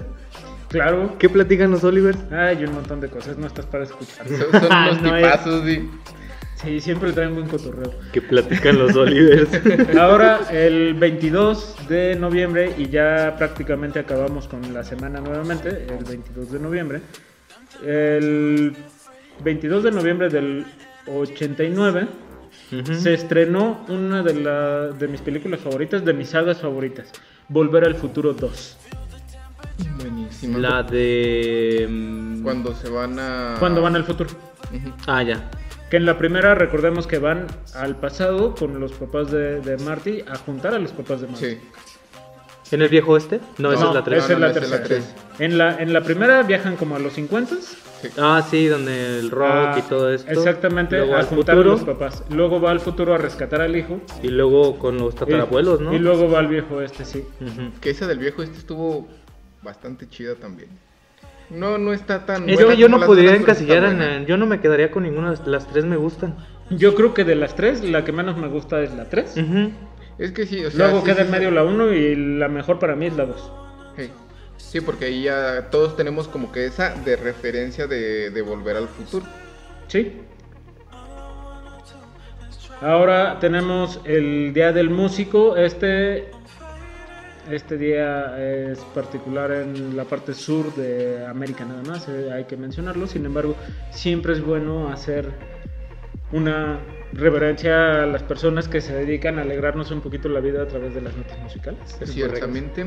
Claro. 0.74 1.16
¿Qué 1.18 1.28
platican 1.28 1.70
los 1.70 1.82
Olivers? 1.84 2.18
Hay 2.32 2.64
un 2.64 2.74
montón 2.74 3.00
de 3.00 3.08
cosas, 3.08 3.38
no 3.38 3.46
estás 3.46 3.66
para 3.66 3.84
escuchar. 3.84 4.26
Son, 4.28 4.38
son 4.38 4.64
unos 4.72 5.02
No 5.02 5.16
es- 5.16 5.22
tipazos, 5.24 5.64
sí. 5.66 5.90
Sí, 6.62 6.80
siempre 6.80 7.12
traen 7.12 7.34
buen 7.34 7.46
cotorreo. 7.48 7.92
¿Qué 8.12 8.22
platican 8.22 8.78
los 8.78 8.96
Olivers? 8.96 9.48
Ahora, 9.98 10.40
el 10.50 10.94
22 10.94 11.88
de 11.88 12.14
noviembre, 12.16 12.72
y 12.78 12.88
ya 12.88 13.34
prácticamente 13.36 13.98
acabamos 13.98 14.48
con 14.48 14.72
la 14.72 14.82
semana 14.82 15.20
nuevamente, 15.20 15.68
el 15.68 16.04
22 16.04 16.52
de 16.52 16.58
noviembre. 16.60 17.00
El 17.84 18.74
22 19.42 19.82
de 19.82 19.90
noviembre 19.90 20.28
del 20.30 20.64
89 21.06 22.06
Ujú. 22.72 22.94
se 22.94 23.12
estrenó 23.14 23.84
una 23.88 24.22
de, 24.22 24.34
la- 24.34 24.86
de 24.88 25.08
mis 25.08 25.20
películas 25.20 25.60
favoritas, 25.60 26.04
de 26.04 26.12
mis 26.14 26.28
sagas 26.30 26.60
favoritas, 26.60 27.10
Volver 27.48 27.84
al 27.84 27.94
Futuro 27.96 28.32
2. 28.32 28.76
Buenísima. 29.98 30.58
La 30.58 30.82
de. 30.82 31.86
mm, 31.90 32.42
Cuando 32.42 32.74
se 32.74 32.88
van 32.88 33.18
a. 33.18 33.56
Cuando 33.58 33.82
van 33.82 33.96
al 33.96 34.04
futuro. 34.04 34.30
Ah, 35.06 35.22
ya. 35.22 35.50
Que 35.90 35.96
en 35.98 36.06
la 36.06 36.16
primera 36.18 36.54
recordemos 36.54 37.06
que 37.06 37.18
van 37.18 37.46
al 37.74 37.96
pasado 37.96 38.54
con 38.54 38.80
los 38.80 38.92
papás 38.92 39.30
de, 39.30 39.60
de 39.60 39.76
Marty 39.78 40.22
a 40.28 40.36
juntar 40.38 40.74
a 40.74 40.78
los 40.78 40.92
papás 40.92 41.20
de 41.20 41.26
Marty. 41.28 41.44
Sí. 41.50 41.58
¿En 42.72 42.82
el 42.82 42.88
viejo 42.88 43.16
este? 43.16 43.40
No, 43.58 43.72
esa 43.72 43.84
No, 43.84 43.88
es 43.90 43.94
la 43.96 44.04
3. 44.04 44.24
esa 44.24 44.32
es 44.32 44.38
la 44.40 44.48
No, 44.48 44.52
no, 44.54 44.58
esa 44.58 44.64
es 44.64 44.70
la 44.70 44.78
tercera. 44.82 45.02
tres. 45.04 45.14
En 45.38 45.58
la, 45.58 45.76
en 45.80 45.92
la 45.92 46.00
primera 46.02 46.42
viajan 46.42 46.76
como 46.76 46.96
a 46.96 46.98
los 46.98 47.12
50 47.12 47.56
sí. 47.56 48.08
Ah, 48.18 48.44
sí, 48.50 48.66
donde 48.66 49.18
el 49.20 49.30
rock 49.30 49.48
Ah, 49.52 49.76
y 49.78 49.82
todo 49.82 50.12
esto. 50.12 50.30
Exactamente, 50.30 50.96
Luego 50.98 51.14
a 51.14 51.18
al 51.20 51.26
juntar 51.26 51.54
futuro. 51.56 51.70
a 51.74 51.76
los 51.76 51.84
papás. 51.84 52.24
Luego 52.30 52.60
va 52.60 52.70
al 52.70 52.80
futuro 52.80 53.14
a 53.14 53.18
rescatar 53.18 53.60
al 53.60 53.76
hijo. 53.76 54.00
Y 54.22 54.28
luego 54.28 54.78
con 54.78 54.98
los 54.98 55.14
tatarabuelos, 55.14 55.80
y, 55.80 55.84
¿no? 55.84 55.94
Y 55.94 55.98
luego 55.98 56.28
va 56.30 56.38
al 56.40 56.48
viejo 56.48 56.80
este, 56.80 57.04
sí. 57.04 57.24
Que 57.80 57.90
esa 57.90 58.06
del 58.06 58.18
viejo 58.18 58.42
este 58.42 58.58
estuvo 58.58 59.06
bastante 59.64 60.08
chida 60.08 60.34
también. 60.34 60.68
No, 61.50 61.78
no 61.78 61.92
está 61.92 62.24
tan. 62.24 62.48
Es 62.48 62.56
buena 62.56 62.74
que 62.74 62.80
yo 62.80 62.88
no 62.88 63.00
podría 63.00 63.34
encasillar 63.34 63.84
en. 63.84 64.26
Yo 64.26 64.36
no 64.36 64.46
me 64.46 64.60
quedaría 64.60 64.90
con 64.90 65.02
ninguna. 65.02 65.32
de 65.32 65.50
Las 65.50 65.66
tres 65.66 65.84
me 65.84 65.96
gustan. 65.96 66.36
Yo 66.70 66.94
creo 66.94 67.12
que 67.12 67.24
de 67.24 67.34
las 67.34 67.54
tres, 67.54 67.82
la 67.84 68.04
que 68.04 68.12
menos 68.12 68.36
me 68.36 68.48
gusta 68.48 68.80
es 68.82 68.92
la 68.94 69.08
3. 69.08 69.36
Ujú. 69.36 69.70
Es 70.18 70.32
que 70.32 70.46
sí, 70.46 70.64
o 70.64 70.70
sea. 70.70 70.86
Luego 70.86 71.00
sí, 71.00 71.06
queda 71.06 71.16
sí, 71.16 71.22
en 71.22 71.30
medio 71.30 71.48
sí. 71.50 71.54
la 71.54 71.64
1 71.64 71.92
y 71.92 72.16
la 72.38 72.48
mejor 72.48 72.78
para 72.78 72.96
mí 72.96 73.06
es 73.06 73.16
la 73.16 73.26
2. 73.26 73.52
Sí. 73.98 74.10
Sí, 74.56 74.80
porque 74.80 75.06
ahí 75.06 75.24
ya 75.24 75.68
todos 75.70 75.96
tenemos 75.96 76.26
como 76.28 76.50
que 76.52 76.64
esa 76.64 76.94
de 76.94 77.16
referencia 77.16 77.86
de, 77.86 78.30
de 78.30 78.42
volver 78.42 78.76
al 78.76 78.88
futuro. 78.88 79.26
¿Sí? 79.88 80.20
Ahora 82.80 83.38
tenemos 83.40 84.00
el 84.04 84.52
Día 84.54 84.72
del 84.72 84.90
Músico. 84.90 85.56
Este, 85.56 86.30
este 87.50 87.76
día 87.78 88.36
es 88.42 88.78
particular 88.94 89.52
en 89.52 89.96
la 89.96 90.04
parte 90.04 90.34
sur 90.34 90.74
de 90.74 91.24
América 91.26 91.64
nada 91.64 91.82
más, 91.82 92.08
eh, 92.08 92.30
hay 92.32 92.44
que 92.44 92.56
mencionarlo. 92.56 93.06
Sin 93.06 93.24
embargo, 93.26 93.54
siempre 93.90 94.32
es 94.32 94.42
bueno 94.44 94.88
hacer 94.92 95.30
una 96.32 96.80
reverencia 97.12 98.02
a 98.02 98.06
las 98.06 98.22
personas 98.22 98.68
que 98.68 98.80
se 98.80 98.94
dedican 98.94 99.38
a 99.38 99.42
alegrarnos 99.42 99.90
un 99.90 100.00
poquito 100.00 100.28
la 100.28 100.40
vida 100.40 100.62
a 100.62 100.66
través 100.68 100.94
de 100.94 101.00
las 101.00 101.16
notas 101.16 101.38
musicales. 101.40 101.78
Ciertamente. 102.04 102.86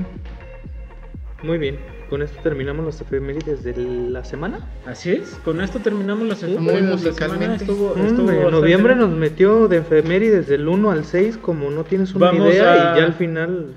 Muy 1.44 1.58
bien. 1.60 1.78
Con 2.10 2.22
esto 2.22 2.40
terminamos 2.42 2.84
los 2.86 3.00
efemérides 3.02 3.64
de 3.64 3.76
la 3.78 4.24
semana. 4.24 4.60
Así 4.86 5.12
es, 5.12 5.38
con 5.44 5.62
esto 5.62 5.80
terminamos 5.80 6.26
las 6.28 6.42
Muy 6.42 6.54
efemérides 6.54 7.04
de 7.04 7.10
la 7.10 7.14
semana. 7.16 7.34
musicalmente. 7.36 7.64
Estuvo, 7.66 7.88
Hombre, 7.92 8.08
estuvo 8.08 8.22
en 8.22 8.36
bastante 8.36 8.52
noviembre 8.62 8.96
nos 8.96 9.10
metió 9.10 9.68
de 9.68 9.78
efemérides 9.78 10.48
del 10.48 10.68
1 10.68 10.90
al 10.92 11.04
6, 11.06 11.38
como 11.38 11.70
no 11.70 11.84
tienes 11.84 12.16
una 12.16 12.28
Vamos 12.28 12.54
idea, 12.54 12.94
a- 12.94 12.96
y 12.96 13.00
ya 13.02 13.06
al 13.06 13.14
final. 13.14 13.68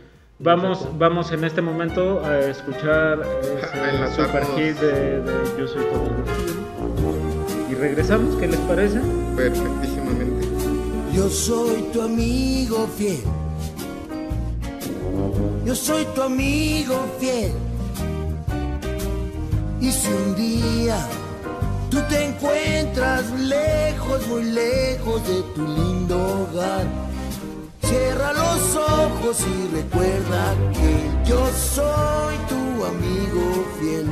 Vamos, 0.42 0.87
vamos 0.99 1.32
en 1.32 1.44
este 1.44 1.61
momento 1.61 2.25
a 2.25 2.38
escuchar 2.40 3.20
enlazarnos. 3.92 4.14
super 4.14 4.44
hit 4.56 4.76
de, 4.80 5.20
de 5.20 5.32
Yo 5.59 5.68
Soy 5.68 5.85
Tu 5.85 5.94
Amigo 5.94 6.25
Fiel. 6.25 7.70
Y 7.70 7.75
regresamos, 7.75 8.37
¿qué 8.37 8.49
les 8.49 8.61
parece? 8.61 9.00
Perfectísimamente. 9.37 10.49
Yo 11.12 11.28
soy 11.28 11.82
tu 11.92 12.00
amigo 12.00 12.87
fiel. 12.97 13.20
Yo 15.66 15.75
soy 15.75 16.06
tu 16.14 16.23
amigo 16.23 16.94
fiel. 17.18 17.52
Y 19.80 19.90
si 19.90 20.09
un 20.09 20.37
día 20.37 20.97
tú 21.90 21.99
te 22.09 22.25
encuentras 22.25 23.30
lejos, 23.40 24.26
muy 24.28 24.44
lejos 24.44 25.28
de 25.28 25.42
tu 25.54 25.66
lindo 25.66 26.16
hogar, 26.16 26.87
cierra 27.82 28.32
los 28.32 28.76
ojos 28.76 29.38
y 29.46 29.76
recuerda 29.76 30.55
que 30.72 31.28
yo 31.28 31.46
soy 31.52 32.37
tu 32.48 32.85
amigo 32.85 33.64
fiel. 33.78 34.07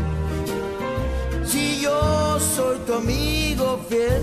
Si 1.44 1.80
yo 1.80 2.38
soy 2.38 2.78
tu 2.86 2.94
amigo 2.94 3.78
fiel. 3.88 4.22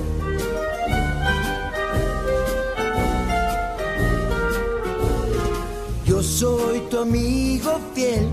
Yo 6.06 6.22
soy 6.22 6.80
tu 6.89 7.00
amigo 7.00 7.80
fiel. 7.93 8.30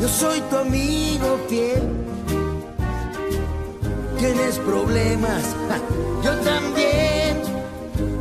Yo 0.00 0.08
soy 0.08 0.40
tu 0.42 0.56
amigo 0.56 1.38
fiel. 1.48 1.82
Tienes 4.18 4.58
problemas, 4.58 5.42
yo 6.22 6.32
también. 6.40 7.07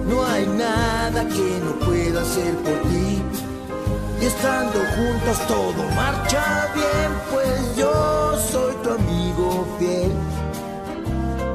No 0.08 0.26
hay 0.26 0.46
nada 0.48 1.28
que 1.28 1.60
no 1.63 1.86
pueda 1.86 2.22
hacer 2.22 2.56
por 2.58 2.82
ti. 2.89 3.22
Y 4.22 4.26
estando 4.26 4.80
juntos 4.96 5.48
todo 5.48 5.84
marcha 5.96 6.72
bien, 6.74 7.12
pues 7.32 7.76
yo 7.76 8.38
soy 8.52 8.74
tu 8.84 8.91
amigo 8.91 9.67
fiel. 9.78 10.12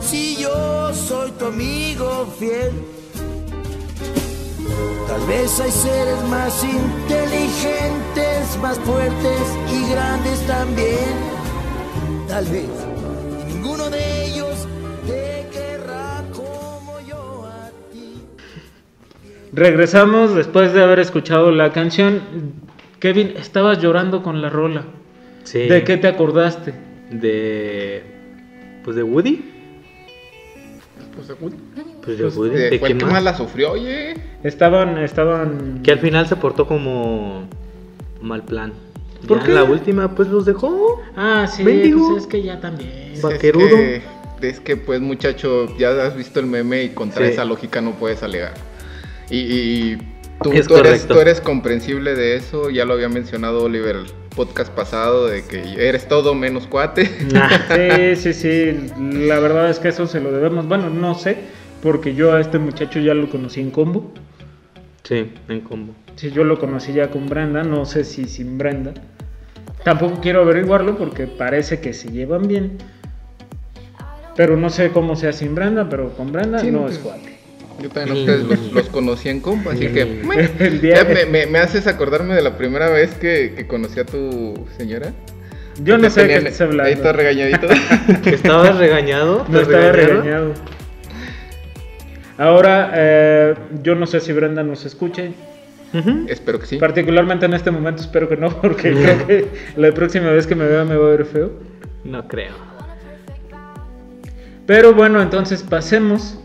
Si 0.00 0.36
yo 0.36 0.92
soy 0.94 1.30
tu 1.32 1.46
amigo 1.46 2.26
fiel. 2.38 2.72
Tal 5.08 5.26
vez 5.26 5.60
hay 5.60 5.70
seres 5.70 6.22
más 6.30 6.64
inteligentes, 6.64 8.58
más 8.60 8.78
fuertes 8.78 9.42
y 9.70 9.90
grandes 9.90 10.46
también. 10.46 11.14
Tal 12.28 12.46
vez. 12.46 12.81
Regresamos 19.52 20.34
después 20.34 20.72
de 20.72 20.82
haber 20.82 20.98
escuchado 20.98 21.50
la 21.50 21.72
canción. 21.72 22.22
Kevin, 23.00 23.34
estabas 23.36 23.80
llorando 23.80 24.22
con 24.22 24.40
la 24.40 24.48
rola. 24.48 24.84
Sí. 25.44 25.60
¿De 25.60 25.84
qué 25.84 25.96
te 25.96 26.08
acordaste? 26.08 26.72
De. 27.10 28.02
Pues 28.84 28.96
de 28.96 29.02
Woody. 29.02 29.44
Pues, 31.14 31.28
uy, 31.40 31.52
Pues 32.02 32.18
de 32.18 32.24
Woody. 32.28 32.50
de- 32.54 32.70
¿De 32.70 32.80
qué 32.80 32.94
más? 32.94 33.12
más 33.12 33.22
la 33.24 33.36
sufrió, 33.36 33.72
oye. 33.72 34.14
Estaban, 34.42 34.96
estaban. 34.98 35.80
Que 35.82 35.92
al 35.92 35.98
final 35.98 36.26
se 36.26 36.36
portó 36.36 36.66
como. 36.66 37.44
Mal 38.22 38.42
plan. 38.44 38.72
¿Por 39.28 39.40
Ya 39.40 39.44
qué? 39.46 39.52
la 39.52 39.64
última, 39.64 40.14
pues 40.14 40.28
los 40.28 40.46
dejó. 40.46 41.00
Ah, 41.16 41.46
sí, 41.46 41.62
pues 41.62 42.22
es 42.22 42.26
que 42.26 42.42
ya 42.42 42.60
también. 42.60 43.14
Va- 43.24 43.30
Vaquerudo. 43.30 43.66
Es 43.66 44.02
que, 44.40 44.48
es 44.48 44.60
que, 44.60 44.76
pues, 44.76 45.00
muchacho, 45.00 45.76
ya 45.76 45.90
has 46.06 46.16
visto 46.16 46.40
el 46.40 46.46
meme 46.46 46.84
y 46.84 46.88
contra 46.90 47.26
Sí. 47.26 47.32
esa 47.32 47.44
lógica 47.44 47.80
no 47.80 47.92
puedes 47.92 48.22
alegar. 48.22 48.54
Y, 49.32 49.38
y 49.38 49.98
tú, 50.42 50.52
Es 50.52 50.66
tú 50.68 50.76
eres, 50.76 51.06
tú 51.06 51.18
eres 51.18 51.40
comprensible 51.40 52.14
de 52.14 52.36
eso. 52.36 52.68
Ya 52.68 52.84
lo 52.84 52.92
había 52.92 53.08
mencionado 53.08 53.64
Oliver 53.64 53.96
el 53.96 54.06
podcast 54.36 54.70
pasado, 54.72 55.26
de 55.26 55.42
que 55.42 55.88
eres 55.88 56.06
todo 56.06 56.34
menos 56.34 56.66
cuate. 56.66 57.06
Sí, 58.14 58.16
sí, 58.16 58.32
sí. 58.34 58.92
La 58.98 59.38
verdad 59.40 59.70
es 59.70 59.78
que 59.78 59.88
eso 59.88 60.06
se 60.06 60.20
lo 60.20 60.30
debemos. 60.32 60.68
Bueno, 60.68 60.90
no 60.90 61.14
sé, 61.14 61.38
porque 61.82 62.14
yo 62.14 62.34
a 62.34 62.40
este 62.40 62.58
muchacho 62.58 63.00
ya 63.00 63.14
lo 63.14 63.30
conocí 63.30 63.62
en 63.62 63.70
combo. 63.70 64.12
Sí, 65.02 65.32
en 65.48 65.60
combo. 65.62 65.94
Sí, 66.16 66.30
yo 66.30 66.44
lo 66.44 66.58
conocí 66.58 66.92
ya 66.92 67.10
con 67.10 67.26
Brenda, 67.26 67.62
no 67.62 67.86
sé 67.86 68.04
si 68.04 68.26
sin 68.26 68.58
Brenda. 68.58 68.92
Tampoco 69.82 70.20
quiero 70.20 70.42
averiguarlo 70.42 70.96
porque 70.98 71.26
parece 71.26 71.80
que 71.80 71.94
se 71.94 72.10
llevan 72.10 72.46
bien. 72.46 72.76
Pero 74.36 74.58
no 74.58 74.68
sé 74.68 74.90
cómo 74.90 75.16
sea 75.16 75.32
sin 75.32 75.54
Brenda, 75.54 75.88
pero 75.88 76.10
con 76.10 76.32
Brenda 76.32 76.58
Sí, 76.58 76.70
no 76.70 76.82
no, 76.82 76.88
es 76.88 76.98
pues, 76.98 77.14
cuate. 77.14 77.31
Yo 77.80 77.88
también 77.88 78.26
los, 78.48 78.72
los 78.72 78.88
conocí 78.88 79.28
en 79.28 79.40
compa, 79.40 79.72
así 79.72 79.88
que... 79.88 80.04
me, 80.24 81.26
me- 81.26 81.46
me 81.46 81.58
haces 81.58 81.86
acordarme 81.86 82.34
de 82.34 82.42
la 82.42 82.56
primera 82.56 82.88
vez 82.90 83.14
que, 83.14 83.54
que 83.56 83.66
conocí 83.66 83.98
a 84.00 84.04
tu 84.04 84.66
señora. 84.76 85.12
Yo 85.82 85.96
no 85.98 86.10
sé 86.10 86.22
de 86.22 86.28
qué 86.28 86.34
estás 86.36 86.60
hablando. 86.60 86.84
Ahí 86.84 86.96
todo 86.96 87.12
regañadito. 87.14 87.66
¿Estabas 88.30 88.76
regañado? 88.76 89.46
No 89.48 89.56
¿Te 89.58 89.62
estaba 89.62 89.92
regañado. 89.92 90.52
Ahora, 92.38 92.92
eh, 92.94 93.54
yo 93.82 93.94
no 93.94 94.06
sé 94.06 94.20
si 94.20 94.32
Brenda 94.32 94.62
nos 94.62 94.84
escuche. 94.84 95.32
Espero 96.28 96.58
que 96.58 96.66
sí. 96.66 96.76
Particularmente 96.78 97.44
en 97.46 97.52
este 97.54 97.70
momento 97.70 98.02
espero 98.02 98.28
que 98.28 98.36
no, 98.36 98.48
porque 98.62 98.92
creo 98.92 99.26
que 99.26 99.48
la 99.76 99.92
próxima 99.92 100.30
vez 100.30 100.46
que 100.46 100.54
me 100.54 100.66
vea 100.66 100.84
me 100.84 100.96
va 100.96 101.06
a 101.06 101.10
ver 101.10 101.24
feo. 101.26 101.52
No 102.04 102.26
creo. 102.28 102.52
Pero 104.66 104.94
bueno, 104.94 105.20
entonces 105.20 105.62
pasemos 105.62 106.38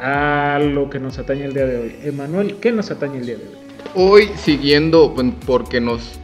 a 0.00 0.58
lo 0.58 0.90
que 0.90 0.98
nos 0.98 1.18
atañe 1.18 1.44
el 1.44 1.54
día 1.54 1.66
de 1.66 1.78
hoy. 1.78 1.96
Emanuel, 2.02 2.56
¿qué 2.56 2.72
nos 2.72 2.90
atañe 2.90 3.18
el 3.18 3.26
día 3.26 3.36
de 3.36 3.44
hoy? 3.44 3.54
Hoy 3.94 4.30
siguiendo, 4.36 5.14
porque 5.46 5.80
nos 5.80 6.18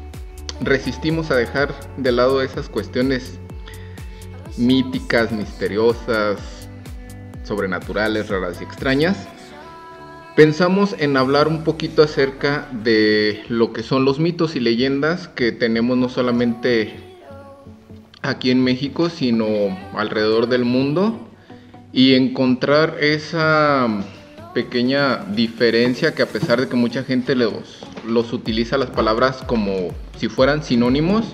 resistimos 0.61 1.31
a 1.31 1.37
dejar 1.37 1.75
de 1.97 2.13
lado 2.13 2.43
esas 2.43 2.69
cuestiones 2.69 3.39
míticas, 4.57 5.33
misteriosas, 5.33 6.69
sobrenaturales, 7.45 8.29
raras 8.29 8.61
y 8.61 8.65
extrañas, 8.65 9.27
pensamos 10.37 10.95
en 10.99 11.17
hablar 11.17 11.49
un 11.49 11.65
poquito 11.65 12.03
acerca 12.03 12.69
de 12.73 13.43
lo 13.49 13.73
que 13.73 13.83
son 13.83 14.05
los 14.05 14.19
mitos 14.19 14.55
y 14.55 14.61
leyendas 14.61 15.29
que 15.29 15.53
tenemos 15.53 15.97
no 15.97 16.09
solamente 16.09 16.95
aquí 18.21 18.51
en 18.51 18.63
México, 18.63 19.09
sino 19.09 19.47
alrededor 19.95 20.49
del 20.49 20.65
mundo 20.65 21.32
y 21.93 22.15
encontrar 22.15 22.97
esa 23.01 23.87
pequeña 24.55 25.19
diferencia 25.35 26.15
que 26.15 26.23
a 26.23 26.27
pesar 26.27 26.61
de 26.61 26.69
que 26.69 26.77
mucha 26.77 27.03
gente 27.05 27.35
los, 27.35 27.81
los 28.07 28.33
utiliza 28.33 28.77
las 28.79 28.91
palabras 28.91 29.43
como 29.47 29.89
si 30.17 30.29
fueran 30.29 30.63
sinónimos, 30.63 31.25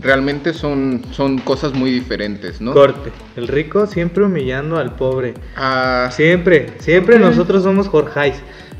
realmente 0.00 0.54
son, 0.54 1.02
son 1.12 1.38
cosas 1.38 1.74
muy 1.74 1.90
diferentes, 1.90 2.60
¿no? 2.60 2.72
Corte. 2.72 3.10
El 3.36 3.48
rico 3.48 3.86
siempre 3.86 4.24
humillando 4.24 4.78
al 4.78 4.94
pobre. 4.94 5.34
Ah, 5.56 6.08
Siempre, 6.12 6.74
siempre 6.78 7.18
nosotros 7.18 7.62
somos 7.62 7.88
Jorgeis. 7.88 8.36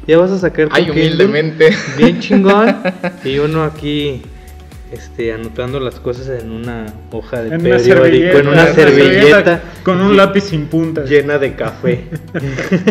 Ya 0.06 0.16
vas 0.16 0.30
a 0.30 0.38
sacar 0.38 0.68
tu 0.68 0.74
ay, 0.74 0.86
Kindle 0.86 1.02
humildemente. 1.02 1.76
bien 1.98 2.18
chingón 2.20 2.76
y 3.24 3.38
uno 3.38 3.62
aquí 3.62 4.22
este 4.92 5.32
anotando 5.32 5.80
las 5.80 6.00
cosas 6.00 6.42
en 6.42 6.50
una 6.50 6.86
hoja 7.10 7.42
de 7.42 7.54
En 7.54 7.62
periódico, 7.62 8.38
en 8.38 8.48
una 8.48 8.66
servilleta 8.72 9.62
con 9.82 10.00
un 10.00 10.16
lápiz 10.16 10.44
sin 10.44 10.66
punta. 10.66 11.04
llena 11.04 11.38
de 11.38 11.54
café. 11.54 12.04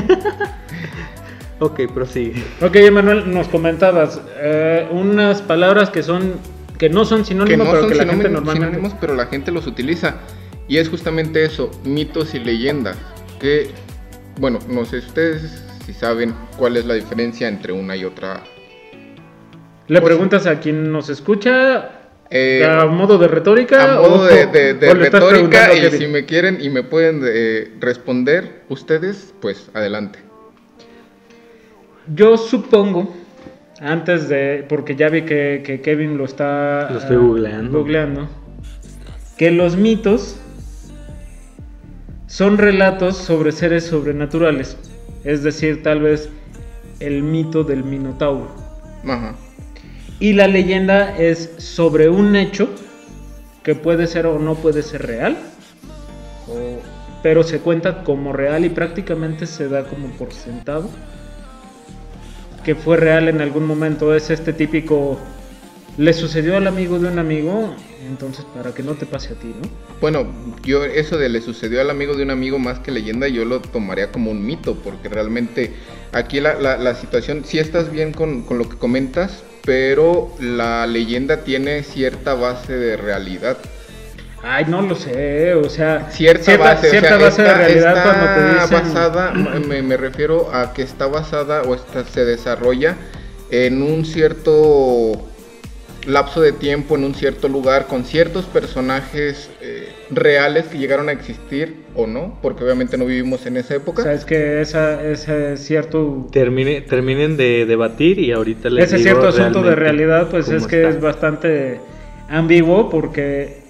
ok, 1.60 1.82
prosigue. 1.94 2.44
Ok, 2.62 2.76
Emanuel, 2.76 3.32
nos 3.32 3.48
comentabas 3.48 4.22
eh, 4.38 4.88
unas 4.92 5.42
palabras 5.42 5.90
que 5.90 6.04
son 6.04 6.34
que 6.78 6.90
no 6.90 7.06
son 7.06 7.22
que 7.22 7.30
sinónimos, 7.30 7.68
no 7.68 7.72
pero 7.72 7.82
son 7.84 7.92
que 7.92 7.98
la 7.98 8.06
gente 8.06 8.30
normalmente 8.30 8.68
sinónimos, 8.68 8.98
pero 9.00 9.16
la 9.16 9.26
gente 9.26 9.52
los 9.52 9.68
utiliza. 9.68 10.18
Y 10.68 10.78
es 10.78 10.90
justamente 10.90 11.44
eso, 11.44 11.72
mitos 11.84 12.34
y 12.34 12.40
leyendas. 12.40 12.98
Que, 13.40 13.72
bueno, 14.40 14.60
no 14.68 14.86
sé 14.86 14.98
ustedes 14.98 15.64
si 15.86 15.94
saben 15.94 16.36
cuál 16.58 16.78
es 16.78 16.86
la 16.86 16.94
diferencia 16.94 17.48
entre 17.48 17.72
una 17.74 17.96
y 17.96 18.04
otra. 18.04 18.44
Le 19.88 20.02
pues- 20.02 20.12
preguntas 20.14 20.46
a 20.48 20.60
quien 20.60 20.92
nos 20.92 21.10
escucha 21.10 21.92
Eh, 22.30 22.66
a 22.70 22.86
modo 22.88 23.18
de 23.18 23.28
retórica 23.30 23.96
a 23.96 24.02
modo 24.02 24.22
o- 24.22 24.26
de, 24.26 24.48
de- 24.48 24.74
de 24.74 24.90
o 24.90 24.94
le 24.96 25.06
estás 25.06 25.22
retórica 25.24 25.68
preguntando 25.70 25.96
y 25.96 26.00
si 26.00 26.08
me 26.08 26.26
quieren 26.26 26.58
y 26.62 26.70
me 26.70 26.84
pueden 26.84 27.22
eh, 27.26 27.72
responder 27.80 28.64
ustedes, 28.68 29.34
pues 29.40 29.70
adelante. 29.74 30.20
Yo 32.14 32.38
supongo, 32.38 33.14
antes 33.80 34.28
de, 34.30 34.66
porque 34.68 34.96
ya 34.98 35.08
vi 35.10 35.22
que, 35.24 35.62
que 35.66 35.80
Kevin 35.82 36.18
lo 36.18 36.26
está 36.26 36.90
Lo 36.92 37.00
estoy 37.00 37.16
googleando. 37.18 37.78
googleando, 37.80 38.28
que 39.38 39.52
los 39.52 39.78
mitos 39.78 40.38
son 42.28 42.58
relatos 42.58 43.16
sobre 43.18 43.52
seres 43.54 43.86
sobrenaturales, 43.86 44.78
es 45.24 45.44
decir, 45.44 45.82
tal 45.84 46.02
vez 46.02 46.30
el 47.00 47.24
mito 47.24 47.64
del 47.64 47.84
Minotauro. 47.84 48.50
Ajá. 49.08 49.36
Y 50.20 50.34
la 50.34 50.48
leyenda 50.48 51.16
es 51.18 51.52
sobre 51.58 52.10
un 52.10 52.36
hecho 52.36 52.70
que 53.64 53.76
puede 53.76 54.08
ser 54.08 54.26
o 54.26 54.40
no 54.40 54.56
puede 54.56 54.82
ser 54.82 55.06
real, 55.06 55.38
pero 57.22 57.44
se 57.44 57.60
cuenta 57.60 58.04
como 58.04 58.34
real 58.34 58.66
y 58.66 58.70
prácticamente 58.70 59.46
se 59.46 59.68
da 59.68 59.84
como 59.86 60.08
por 60.12 60.34
sentado 60.34 60.90
que 62.64 62.76
fue 62.76 62.98
real 62.98 63.30
en 63.30 63.42
algún 63.42 63.66
momento. 63.66 64.14
Es 64.14 64.30
este 64.30 64.54
típico, 64.54 65.18
le 65.98 66.14
sucedió 66.14 66.58
al 66.58 66.68
amigo 66.68 67.00
de 67.00 67.08
un 67.10 67.18
amigo, 67.20 67.74
entonces 68.10 68.46
para 68.56 68.74
que 68.74 68.84
no 68.84 68.94
te 68.96 69.06
pase 69.06 69.34
a 69.34 69.36
ti, 69.36 69.48
¿no? 69.48 69.70
Bueno, 70.02 70.28
yo 70.64 70.84
eso 70.84 71.18
de 71.18 71.30
le 71.30 71.42
sucedió 71.42 71.80
al 71.82 71.90
amigo 71.90 72.16
de 72.16 72.24
un 72.24 72.32
amigo 72.32 72.60
más 72.60 72.80
que 72.80 72.92
leyenda, 72.92 73.28
yo 73.30 73.46
lo 73.46 73.62
tomaría 73.62 74.12
como 74.12 74.32
un 74.32 74.46
mito, 74.46 74.76
porque 74.84 75.08
realmente 75.10 75.74
aquí 76.12 76.42
la, 76.42 76.56
la- 76.60 76.96
situación, 76.96 77.44
sí 77.46 77.58
estás 77.58 77.92
bien 77.92 78.12
con, 78.12 78.42
con 78.44 78.58
lo 78.58 78.68
que 78.68 78.78
comentas, 78.78 79.44
pero 79.68 80.32
la 80.40 80.88
leyenda 80.88 81.44
tiene 81.44 81.84
cierta 81.84 82.36
base 82.36 82.78
de 82.78 82.96
realidad. 82.96 83.58
Ay, 84.42 84.64
no 84.66 84.82
lo 84.82 84.96
sé, 84.96 85.56
o 85.56 85.70
sea, 85.70 86.10
Cierta, 86.10 86.56
base, 86.56 86.88
o 86.88 86.90
cierta 86.90 87.10
sea, 87.10 87.18
base 87.18 87.42
de 87.42 87.54
realidad 87.54 88.02
cuando 88.02 88.26
te 88.34 88.54
dicen... 88.54 88.94
basada, 88.94 89.32
me, 89.34 89.82
me 89.82 89.98
refiero 89.98 90.56
a 90.56 90.72
que 90.72 90.84
está 90.84 91.08
basada 91.08 91.64
o 91.64 91.76
está, 91.76 92.06
se 92.06 92.24
desarrolla 92.24 92.96
en 93.52 93.82
un 93.82 94.06
cierto 94.06 95.28
lapso 96.06 96.40
de 96.40 96.54
tiempo, 96.54 96.96
en 96.96 97.04
un 97.04 97.14
cierto 97.14 97.50
lugar, 97.50 97.88
con 97.88 98.06
ciertos 98.06 98.46
personajes 98.46 99.50
eh, 99.60 99.92
reales 100.10 100.68
que 100.68 100.78
llegaron 100.78 101.10
a 101.10 101.12
existir 101.12 101.84
o 101.96 102.08
no, 102.08 102.38
porque 102.42 102.64
obviamente 102.64 102.98
no 102.98 103.06
vivimos 103.06 103.46
en 103.46 103.58
esa 103.58 103.74
O 103.74 103.78
época. 103.78 104.04
sea, 104.04 104.14
es 104.14 104.26
que 104.26 104.62
esa, 104.62 105.04
ese 105.04 105.58
cierto 105.58 106.28
Termine, 106.32 106.82
terminen 106.82 107.36
de 107.38 107.66
debatir 107.66 108.20
y 108.20 108.32
ahorita 108.32 108.70
les 108.70 108.86
ese 108.86 108.98
digo 108.98 109.10
cierto 109.22 109.28
asunto 109.28 109.64
de 109.64 109.76
realidad 109.76 110.30
pues 110.30 110.50
es 110.50 110.66
que 110.68 110.78
está. 110.78 110.90
es 110.90 111.02
bastante 111.02 111.80
ambiguo 112.30 112.90
porque 112.90 113.62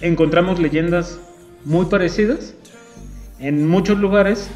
encontramos 0.00 0.58
leyendas 0.60 1.18
muy 1.64 1.86
parecidas 1.86 2.54
en 3.40 3.66
muchos 3.66 3.98
lugares 3.98 4.48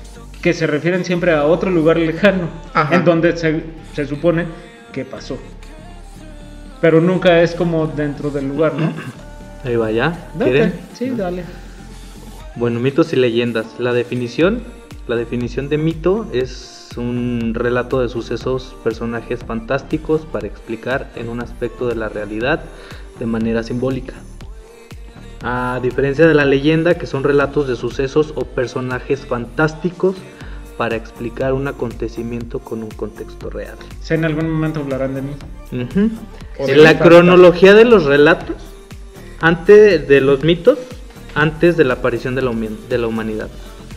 que 0.42 0.52
se 0.52 0.66
refieren 0.66 1.04
siempre 1.04 1.32
a 1.32 1.44
otro 1.44 1.70
lugar 1.70 1.96
lejano 1.98 2.48
Ajá. 2.74 2.94
en 2.94 3.04
donde 3.04 3.36
se, 3.36 3.62
se 3.94 4.06
supone 4.06 4.44
que 4.92 5.04
pasó 5.04 5.38
pero 6.80 7.00
nunca 7.00 7.42
es 7.42 7.54
como 7.54 7.86
dentro 7.86 8.30
del 8.30 8.48
lugar 8.48 8.74
¿no? 8.74 8.92
Ahí 9.64 9.76
va 9.76 9.90
ya. 9.90 10.28
¿Quieren? 10.38 10.74
sí 10.92 11.10
dale 11.10 11.44
Bueno, 12.56 12.80
mitos 12.80 13.12
y 13.12 13.16
leyendas. 13.16 13.66
La 13.78 13.92
definición, 13.92 14.62
la 15.08 15.16
definición 15.16 15.68
de 15.68 15.78
mito 15.78 16.26
es 16.32 16.90
un 16.96 17.52
relato 17.54 18.00
de 18.00 18.08
sucesos, 18.08 18.76
personajes 18.84 19.40
fantásticos 19.44 20.26
para 20.26 20.46
explicar 20.46 21.10
en 21.16 21.28
un 21.28 21.40
aspecto 21.40 21.88
de 21.88 21.96
la 21.96 22.08
realidad 22.08 22.62
de 23.18 23.26
manera 23.26 23.62
simbólica. 23.62 24.14
A 25.42 25.80
diferencia 25.82 26.26
de 26.26 26.34
la 26.34 26.44
leyenda, 26.44 26.94
que 26.94 27.06
son 27.06 27.24
relatos 27.24 27.68
de 27.68 27.76
sucesos 27.76 28.32
o 28.36 28.44
personajes 28.44 29.26
fantásticos 29.26 30.16
para 30.76 30.96
explicar 30.96 31.52
un 31.52 31.68
acontecimiento 31.68 32.58
con 32.58 32.82
un 32.82 32.90
contexto 32.90 33.50
real. 33.50 33.76
si 34.00 34.14
en 34.14 34.24
algún 34.24 34.50
momento 34.50 34.80
hablarán 34.80 35.14
de 35.14 35.22
mí 35.22 35.32
En 36.58 36.82
la 36.82 36.98
cronología 36.98 37.74
de 37.74 37.84
los 37.84 38.04
relatos, 38.04 38.56
antes 39.44 40.08
de 40.08 40.20
los 40.22 40.42
mitos, 40.42 40.78
antes 41.34 41.76
de 41.76 41.84
la 41.84 41.94
aparición 41.94 42.34
de 42.34 42.40
la, 42.40 42.50
de 42.88 42.96
la 42.98 43.06
humanidad, 43.06 43.48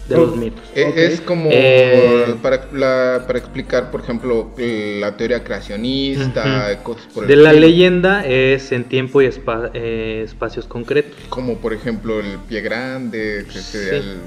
de 0.10 0.16
Oh. 0.16 0.26
los 0.26 0.36
mitos. 0.36 0.62
E-. 0.76 1.06
Es 1.06 1.22
como 1.22 1.50
Eh, 1.54 2.36
para, 2.42 2.68
la- 2.74 3.24
para 3.26 3.40
explicar, 3.40 3.90
por 3.90 4.02
ejemplo, 4.02 4.50
la 4.58 5.16
teoría 5.16 5.46
creacionista, 5.46 6.78
cosas 6.84 7.08
por 7.14 7.24
el 7.24 7.30
De 7.30 7.36
la 7.38 7.54
leyenda 7.54 8.26
es 8.26 8.74
en 8.74 8.84
tiempo 8.84 9.22
y 9.22 9.28
espa- 9.28 9.72
eh, 9.74 10.24
espacios 10.26 10.66
concretos. 10.66 11.16
Como 11.30 11.58
por 11.60 11.72
ejemplo 11.74 12.20
el 12.20 12.38
pie 12.50 12.60
grande, 12.62 13.46
que 13.52 13.60
sería 13.60 14.02
Sí. 14.02 14.08
el- 14.10 14.18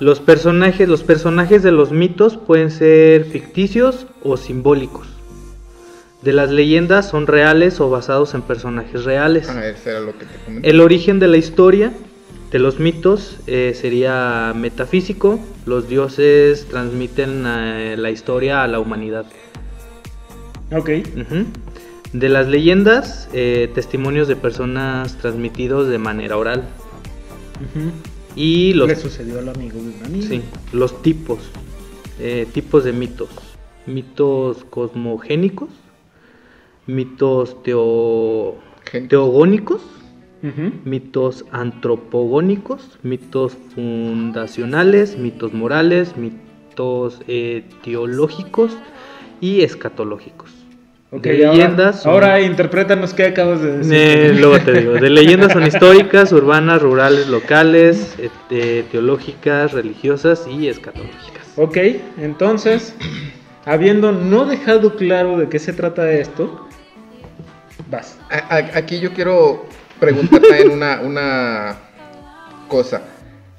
Los 0.00 0.20
personajes, 0.20 0.88
los 0.88 1.02
personajes 1.02 1.62
de 1.64 1.72
los 1.72 1.90
mitos 1.90 2.36
pueden 2.36 2.70
ser 2.70 3.24
ficticios 3.24 4.06
o 4.22 4.36
simbólicos. 4.36 5.08
De 6.22 6.32
las 6.32 6.50
leyendas 6.50 7.08
son 7.08 7.26
reales 7.26 7.80
o 7.80 7.90
basados 7.90 8.34
en 8.34 8.42
personajes 8.42 9.04
reales. 9.04 9.48
Ah, 9.48 9.66
eso 9.66 9.90
era 9.90 10.00
lo 10.00 10.18
que 10.18 10.24
te 10.24 10.36
comenté. 10.44 10.68
El 10.68 10.80
origen 10.80 11.20
de 11.20 11.28
la 11.28 11.36
historia 11.36 11.92
de 12.50 12.58
los 12.58 12.80
mitos 12.80 13.38
eh, 13.46 13.72
sería 13.74 14.52
metafísico. 14.56 15.38
Los 15.64 15.88
dioses 15.88 16.66
transmiten 16.68 17.44
eh, 17.46 17.94
la 17.96 18.10
historia 18.10 18.62
a 18.62 18.68
la 18.68 18.80
humanidad. 18.80 19.26
ok. 20.72 20.90
De 22.12 22.30
las 22.30 22.48
leyendas, 22.48 23.28
eh, 23.34 23.70
testimonios 23.74 24.28
de 24.28 24.36
personas 24.36 25.18
transmitidos 25.18 25.88
de 25.88 25.98
manera 25.98 26.38
oral. 26.38 26.64
Y 28.34 28.72
los, 28.72 28.88
le 28.88 28.96
sucedió 28.96 29.40
al 29.40 29.48
amigo 29.50 29.74
de 29.74 29.88
un 29.88 30.04
amigo 30.04 30.26
sí, 30.26 30.42
los 30.72 31.02
tipos, 31.02 31.40
eh, 32.18 32.46
tipos 32.52 32.84
de 32.84 32.92
mitos. 32.92 33.28
Mitos 33.86 34.64
cosmogénicos, 34.70 35.68
mitos 36.88 37.62
teo- 37.62 38.56
teogónicos, 39.08 39.82
mitos 40.84 41.44
antropogónicos, 41.52 42.98
mitos 43.02 43.56
fundacionales, 43.74 45.18
mitos 45.18 45.52
morales, 45.52 46.16
mitos 46.16 47.20
eh, 47.28 47.64
teológicos 47.84 48.76
y 49.40 49.60
escatológicos. 49.62 50.50
Ok, 51.10 51.22
De 51.22 51.46
ahora- 51.46 51.56
leyendas 51.58 52.02
son- 52.02 52.12
Ahora, 52.12 52.40
interprétanos 52.40 53.14
qué 53.14 53.24
acabas 53.26 53.62
de 53.62 53.78
decir. 53.78 53.92
Eh, 53.94 54.34
luego 54.38 54.58
te 54.60 54.72
digo, 54.80 54.92
de 54.92 55.10
leyendas 55.10 55.52
son 55.52 55.66
históricas, 55.66 56.32
urbanas, 56.32 56.82
rurales, 56.82 57.28
locales, 57.28 58.14
eh, 58.50 58.84
teológicas, 58.90 59.72
religiosas 59.72 60.46
y 60.46 60.68
escatológicas. 60.68 61.52
Ok, 61.56 61.78
entonces, 62.18 62.94
habiendo 63.64 64.12
no 64.12 64.44
dejado 64.44 64.96
claro 64.96 65.38
de 65.38 65.48
qué 65.48 65.58
se 65.58 65.72
trata 65.72 66.10
esto, 66.12 66.67
vas. 67.90 68.18
A- 68.30 68.54
a- 68.56 68.78
Aquí 68.78 69.00
yo 69.00 69.12
quiero 69.12 69.66
preguntar 70.00 70.40
también 70.42 70.70
una, 70.70 71.00
una 71.00 71.76
cosa. 72.68 73.02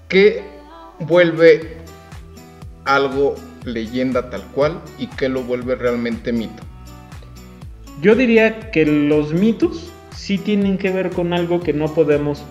¿Qué 0.08 0.44
vuelve 1.00 1.78
algo 2.86 3.36
leyenda 3.66 4.30
tal 4.30 4.44
cual 4.54 4.80
y 4.98 5.08
qué 5.08 5.30
lo 5.30 5.44
vuelve 5.44 5.76
realmente 5.76 6.32
mito? 6.32 6.64
Yo 8.02 8.16
diría 8.16 8.72
que 8.72 8.86
los 8.86 9.34
mitos 9.34 9.92
sí 10.16 10.38
tienen 10.38 10.78
que 10.78 10.92
ver 10.92 11.10
con 11.12 11.34
algo 11.34 11.60
que 11.60 11.74
no 11.74 11.94
podemos 11.94 12.44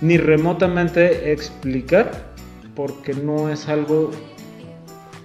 ni 0.00 0.16
remotamente 0.18 1.32
explicar 1.32 2.10
porque 2.74 3.14
no 3.14 3.48
es 3.50 3.68
algo 3.68 4.10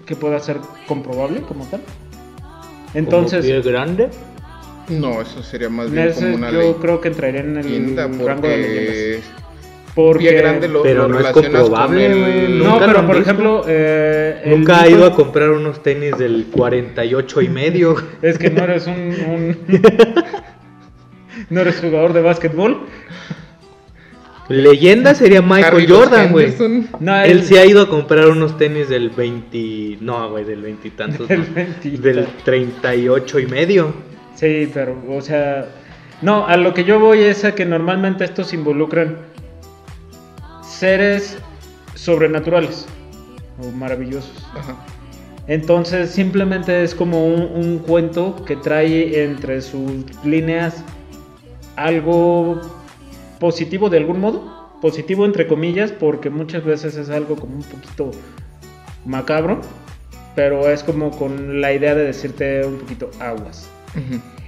que 0.06 0.16
pueda 0.16 0.40
ser 0.40 0.58
comprobable 0.88 1.42
como 1.42 1.66
tal. 1.66 1.82
Entonces, 2.94 3.46
Como 3.46 3.62
pie 3.62 3.72
grande. 3.72 4.10
No, 4.90 5.22
eso 5.22 5.42
sería 5.44 5.70
más 5.70 5.90
bien 5.92 6.08
ese 6.08 6.22
como 6.22 6.36
una 6.36 6.52
yo 6.52 6.60
ley. 6.60 6.76
creo 6.80 7.02
que 7.02 7.08
entraría 7.10 7.42
en 7.42 7.58
el 7.58 7.66
Leyenda, 7.66 8.08
rango 8.08 8.48
de 8.48 8.58
leyendas. 8.58 8.86
porque 8.86 9.20
Porque 9.96 10.20
pie 10.30 10.34
grande 10.34 10.68
lo, 10.68 10.84
Pero 10.84 11.08
lo 11.08 11.20
no 11.20 11.20
es 11.22 11.28
comprobable, 11.28 12.06
el- 12.46 12.60
no, 12.60 12.78
pero 12.80 12.94
por 13.06 13.16
visto. 13.16 13.20
ejemplo, 13.22 13.64
eh, 13.68 14.42
el 14.44 14.52
Nunca 14.60 14.82
ha 14.82 14.90
ido 14.90 15.06
a 15.06 15.16
comprar 15.16 15.52
unos 15.52 15.82
tenis 15.82 16.18
del 16.18 16.48
48 16.52 17.42
y 17.42 17.50
medio. 17.50 17.96
Es 18.22 18.38
que 18.38 18.50
no 18.50 18.64
eres 18.66 18.86
un, 18.88 18.94
un- 18.94 19.58
no 21.50 21.62
eres 21.62 21.80
jugador 21.80 22.12
de 22.14 22.22
básquetbol. 22.22 22.82
Leyenda 24.48 25.16
sería 25.16 25.42
Michael 25.42 25.88
Jordan, 25.90 26.32
güey. 26.32 26.54
No, 27.00 27.24
Él 27.24 27.44
sí 27.44 27.58
ha 27.58 27.66
ido 27.66 27.82
a 27.82 27.90
comprar 27.90 28.28
unos 28.28 28.58
tenis 28.60 28.90
del 28.90 29.10
20. 29.10 29.98
No, 30.02 30.30
güey, 30.30 30.44
del 30.46 30.62
20 30.62 30.88
y 30.88 30.92
tantos. 30.92 31.28
Del 31.28 31.40
no. 31.40 31.46
20 31.56 31.88
y 31.88 31.98
Del 31.98 32.16
tantos. 32.26 32.44
38 32.44 33.40
y 33.40 33.46
medio. 33.48 33.94
Sí, 34.36 34.70
pero, 34.74 35.02
o 35.10 35.22
sea, 35.22 35.68
no, 36.22 36.46
a 36.46 36.58
lo 36.58 36.74
que 36.74 36.84
yo 36.84 37.00
voy 37.00 37.22
es 37.22 37.44
a 37.46 37.56
que 37.56 37.66
normalmente 37.66 38.24
estos 38.24 38.54
involucran 38.54 39.18
seres 40.62 41.38
sobrenaturales 41.96 42.86
o 43.62 43.72
maravillosos. 43.72 44.48
Ajá. 44.56 44.76
Entonces 45.48 46.10
simplemente 46.10 46.84
es 46.84 46.96
como 46.96 47.28
un, 47.28 47.42
un 47.42 47.80
cuento 47.80 48.44
que 48.46 48.56
trae 48.56 49.24
entre 49.24 49.62
sus 49.62 50.04
líneas 50.26 50.84
algo 51.76 52.62
positivo 53.40 53.90
de 53.90 53.98
algún 53.98 54.20
modo, 54.20 54.70
positivo 54.82 55.26
entre 55.26 55.48
comillas, 55.48 55.92
porque 55.92 56.30
muchas 56.30 56.64
veces 56.64 56.96
es 56.96 57.10
algo 57.10 57.36
como 57.36 57.56
un 57.56 57.64
poquito 57.64 58.12
macabro, 59.06 59.62
pero 60.36 60.70
es 60.70 60.84
como 60.84 61.12
con 61.12 61.62
la 61.62 61.74
idea 61.74 61.96
de 61.96 62.06
decirte 62.06 62.66
un 62.66 62.80
poquito 62.80 63.12
aguas. 63.20 63.70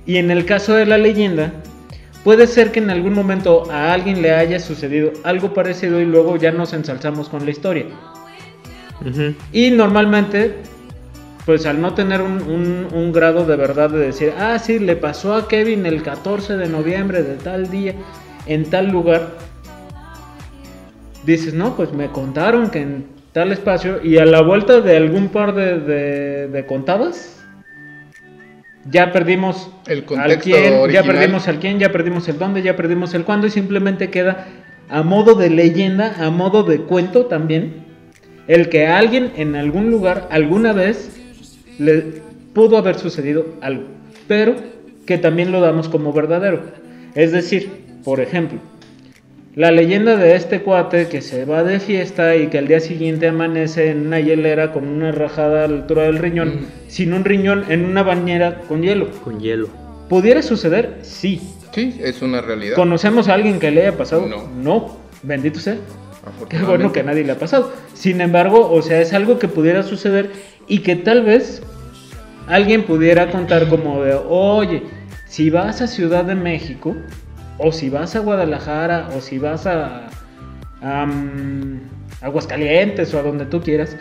Y 0.06 0.18
en 0.18 0.32
el 0.32 0.46
caso 0.46 0.74
de 0.74 0.86
la 0.86 0.98
leyenda, 0.98 1.52
puede 2.24 2.48
ser 2.48 2.72
que 2.72 2.80
en 2.80 2.90
algún 2.90 3.14
momento 3.14 3.70
a 3.72 3.94
alguien 3.94 4.22
le 4.22 4.32
haya 4.32 4.60
sucedido 4.60 5.12
algo 5.24 5.54
parecido 5.54 6.00
y 6.00 6.06
luego 6.06 6.38
ya 6.38 6.52
nos 6.52 6.74
ensalzamos 6.74 7.30
con 7.30 7.44
la 7.46 7.52
historia. 7.52 7.86
Y 9.54 9.72
normalmente, 9.72 10.56
pues 11.46 11.66
al 11.66 11.80
no 11.82 11.94
tener 11.94 12.22
un, 12.22 12.42
un- 12.42 12.88
un 12.92 13.12
grado 13.14 13.46
de 13.46 13.56
verdad 13.56 13.90
de 13.90 14.00
decir, 14.00 14.34
ah, 14.40 14.58
sí, 14.60 14.80
le 14.80 14.96
pasó 14.96 15.34
a 15.36 15.48
Kevin 15.48 15.86
el 15.86 16.02
14 16.04 16.58
de 16.58 16.68
noviembre 16.68 17.22
de 17.24 17.36
tal 17.36 17.70
día, 17.70 17.94
en 18.48 18.70
tal 18.70 18.88
lugar, 18.90 19.30
dices, 21.26 21.54
no, 21.54 21.76
pues 21.76 21.92
me 21.94 22.08
contaron 22.10 22.70
que 22.70 22.82
en 22.82 23.06
tal 23.34 23.52
espacio, 23.52 24.04
y 24.04 24.18
a 24.18 24.26
la 24.26 24.42
vuelta 24.42 24.82
de 24.82 24.98
algún 24.98 25.30
par 25.30 25.54
de, 25.54 25.80
de- 25.80 26.48
de 26.48 26.66
contadas, 26.66 27.37
ya 28.90 29.12
perdimos 29.12 29.70
El 29.88 30.00
al 30.00 30.06
contexto 30.06 30.44
quién, 30.44 30.92
ya 30.92 31.04
perdimos 31.04 31.48
al 31.48 31.60
quién, 31.60 31.80
ya 31.80 31.92
perdimos 31.92 32.28
el 32.28 32.38
dónde, 32.38 32.62
ya 32.62 32.76
perdimos 32.76 33.14
el 33.14 33.24
cuándo, 33.24 33.48
y 33.48 33.50
simplemente 33.50 34.10
queda 34.10 34.48
a 34.90 35.04
modo 35.04 35.36
de 35.36 35.50
leyenda, 35.50 36.16
a 36.20 36.30
modo 36.30 36.64
de 36.64 36.80
cuento 36.80 37.26
también, 37.26 37.86
el 38.48 38.70
que 38.70 38.88
a 38.88 38.98
alguien 38.98 39.34
en 39.36 39.56
algún 39.56 39.92
lugar 39.92 40.28
alguna 40.32 40.74
vez 40.74 41.20
le 41.78 42.22
pudo 42.54 42.78
haber 42.78 42.98
sucedido 42.98 43.46
algo, 43.62 43.84
pero 44.28 44.56
que 45.06 45.18
también 45.18 45.52
lo 45.52 45.62
damos 45.62 45.90
como 45.90 46.14
verdadero. 46.14 46.62
Es 47.16 47.32
decir, 47.32 47.70
por 48.04 48.20
ejemplo, 48.20 48.60
la 49.58 49.72
leyenda 49.72 50.16
de 50.18 50.36
este 50.36 50.62
cuate 50.62 51.08
que 51.08 51.20
se 51.24 51.44
va 51.44 51.64
de 51.64 51.80
fiesta 51.80 52.36
y 52.36 52.46
que 52.46 52.60
al 52.60 52.68
día 52.68 52.80
siguiente 52.80 53.28
amanece 53.28 53.90
en 53.90 54.06
una 54.06 54.20
hielera 54.20 54.72
con 54.72 54.88
una 54.88 55.12
rajada 55.12 55.66
a 55.66 55.68
la 55.68 55.78
altura 55.78 56.04
del 56.04 56.20
riñón, 56.20 56.50
Mm. 56.50 56.66
sin 56.88 57.12
un 57.12 57.26
riñón 57.26 57.66
en 57.68 57.84
una 57.84 58.04
bañera 58.04 58.62
con 58.68 58.84
hielo. 58.84 59.10
Con 59.24 59.40
hielo. 59.40 59.68
¿Pudiera 60.10 60.44
suceder? 60.44 61.00
Sí. 61.02 61.42
Sí, 61.74 62.00
es 62.04 62.22
una 62.22 62.40
realidad. 62.42 62.76
¿Conocemos 62.76 63.30
a 63.30 63.34
alguien 63.34 63.58
que 63.60 63.72
le 63.72 63.82
haya 63.82 63.98
pasado? 63.98 64.28
No. 64.28 64.48
No. 64.48 64.98
Bendito 65.24 65.60
sea. 65.60 65.78
Qué 66.50 66.60
bueno 66.60 66.92
que 66.92 67.00
a 67.00 67.04
nadie 67.04 67.24
le 67.24 67.32
ha 67.32 67.40
pasado. 67.40 67.72
Sin 67.96 68.22
embargo, 68.22 68.70
o 68.72 68.82
sea, 68.84 69.02
es 69.02 69.12
algo 69.14 69.40
que 69.40 69.48
pudiera 69.48 69.82
suceder 69.82 70.30
y 70.68 70.80
que 70.80 70.96
tal 70.96 71.24
vez 71.24 71.64
alguien 72.48 72.84
pudiera 72.84 73.32
contar 73.32 73.68
como 73.70 74.04
de, 74.04 74.14
oye, 74.14 74.84
si 75.26 75.50
vas 75.50 75.82
a 75.82 75.88
Ciudad 75.88 76.26
de 76.26 76.36
México, 76.36 76.96
o 77.58 77.72
si 77.72 77.90
vas 77.90 78.16
a 78.16 78.20
Guadalajara, 78.20 79.10
o 79.16 79.22
si 79.22 79.38
vas 79.40 79.66
a, 79.66 80.08
a, 80.82 81.06
mm, 81.06 81.80
Aguascalientes 82.22 83.14
o 83.14 83.20
a 83.20 83.24
donde 83.24 83.46
tú 83.46 83.62
quieras, 83.62 83.96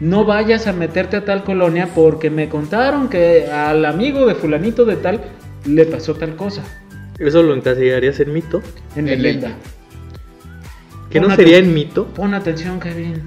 no 0.00 0.24
vayas 0.24 0.66
a 0.66 0.72
meterte 0.72 1.16
a 1.18 1.24
tal 1.24 1.44
colonia 1.44 1.88
porque 1.94 2.30
me 2.30 2.48
contaron 2.48 3.08
que 3.08 3.46
al 3.50 3.84
amigo 3.84 4.26
de 4.26 4.34
fulanito 4.34 4.84
de 4.84 4.96
tal 4.96 5.20
le 5.66 5.84
pasó 5.86 6.14
tal 6.14 6.36
cosa. 6.36 6.62
¿Eso 7.18 7.42
lo 7.42 7.54
encasillarías 7.54 8.18
en 8.20 8.32
mito? 8.32 8.62
En 8.96 9.08
En 9.08 9.22
leyenda. 9.22 9.48
ley. 9.48 9.56
¿Qué 11.10 11.20
no 11.20 11.34
sería 11.34 11.58
en 11.58 11.74
mito? 11.74 12.06
Pon 12.06 12.34
atención, 12.34 12.80
Kevin. 12.80 13.22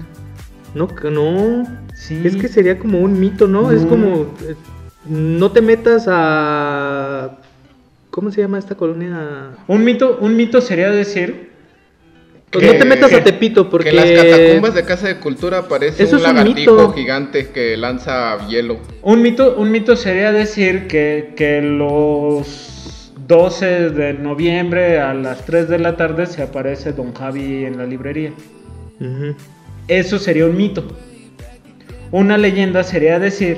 No, 0.74 0.88
que 0.88 1.10
no. 1.10 1.62
Sí. 1.94 2.20
Es 2.24 2.34
que 2.34 2.48
sería 2.48 2.78
como 2.78 2.98
un 3.00 3.20
mito, 3.20 3.46
¿no? 3.46 3.70
Es 3.70 3.84
como. 3.84 4.34
eh, 4.48 4.56
no 5.06 5.52
te 5.52 5.60
metas 5.60 6.06
a. 6.08 7.38
¿Cómo 8.14 8.30
se 8.30 8.42
llama 8.42 8.60
esta 8.60 8.76
colonia? 8.76 9.56
Un 9.66 9.84
mito, 9.84 10.18
un 10.20 10.36
mito 10.36 10.60
sería 10.60 10.88
decir 10.88 11.50
Pues 12.50 12.64
Que- 12.64 12.72
no 12.74 12.78
te 12.78 12.84
metas 12.84 13.10
que- 13.10 13.16
a 13.16 13.24
Tepito 13.24 13.68
porque. 13.68 13.90
Que 13.90 13.98
en 13.98 14.16
las 14.16 14.24
catacumbas 14.30 14.74
de 14.76 14.84
Casa 14.84 15.08
de 15.08 15.16
Cultura 15.18 15.58
aparece 15.58 16.04
Eso 16.04 16.14
un 16.14 16.22
lagartijo 16.22 16.72
mito. 16.76 16.92
gigante 16.92 17.48
que 17.48 17.76
lanza 17.76 18.46
hielo. 18.46 18.78
Un 19.02 19.20
mito, 19.22 19.56
un 19.58 19.72
mito 19.72 19.96
sería 19.96 20.30
decir 20.30 20.86
que, 20.86 21.32
que 21.36 21.60
los 21.60 23.12
12 23.26 23.90
de 23.90 24.14
noviembre 24.14 25.00
a 25.00 25.12
las 25.14 25.44
3 25.44 25.68
de 25.68 25.80
la 25.80 25.96
tarde 25.96 26.26
se 26.26 26.42
aparece 26.44 26.92
Don 26.92 27.12
Javi 27.12 27.64
en 27.64 27.76
la 27.76 27.86
librería. 27.86 28.30
Eso 29.88 30.20
sería 30.20 30.46
un 30.46 30.56
mito. 30.56 30.84
Una 32.12 32.38
leyenda 32.38 32.84
sería 32.84 33.18
decir 33.18 33.56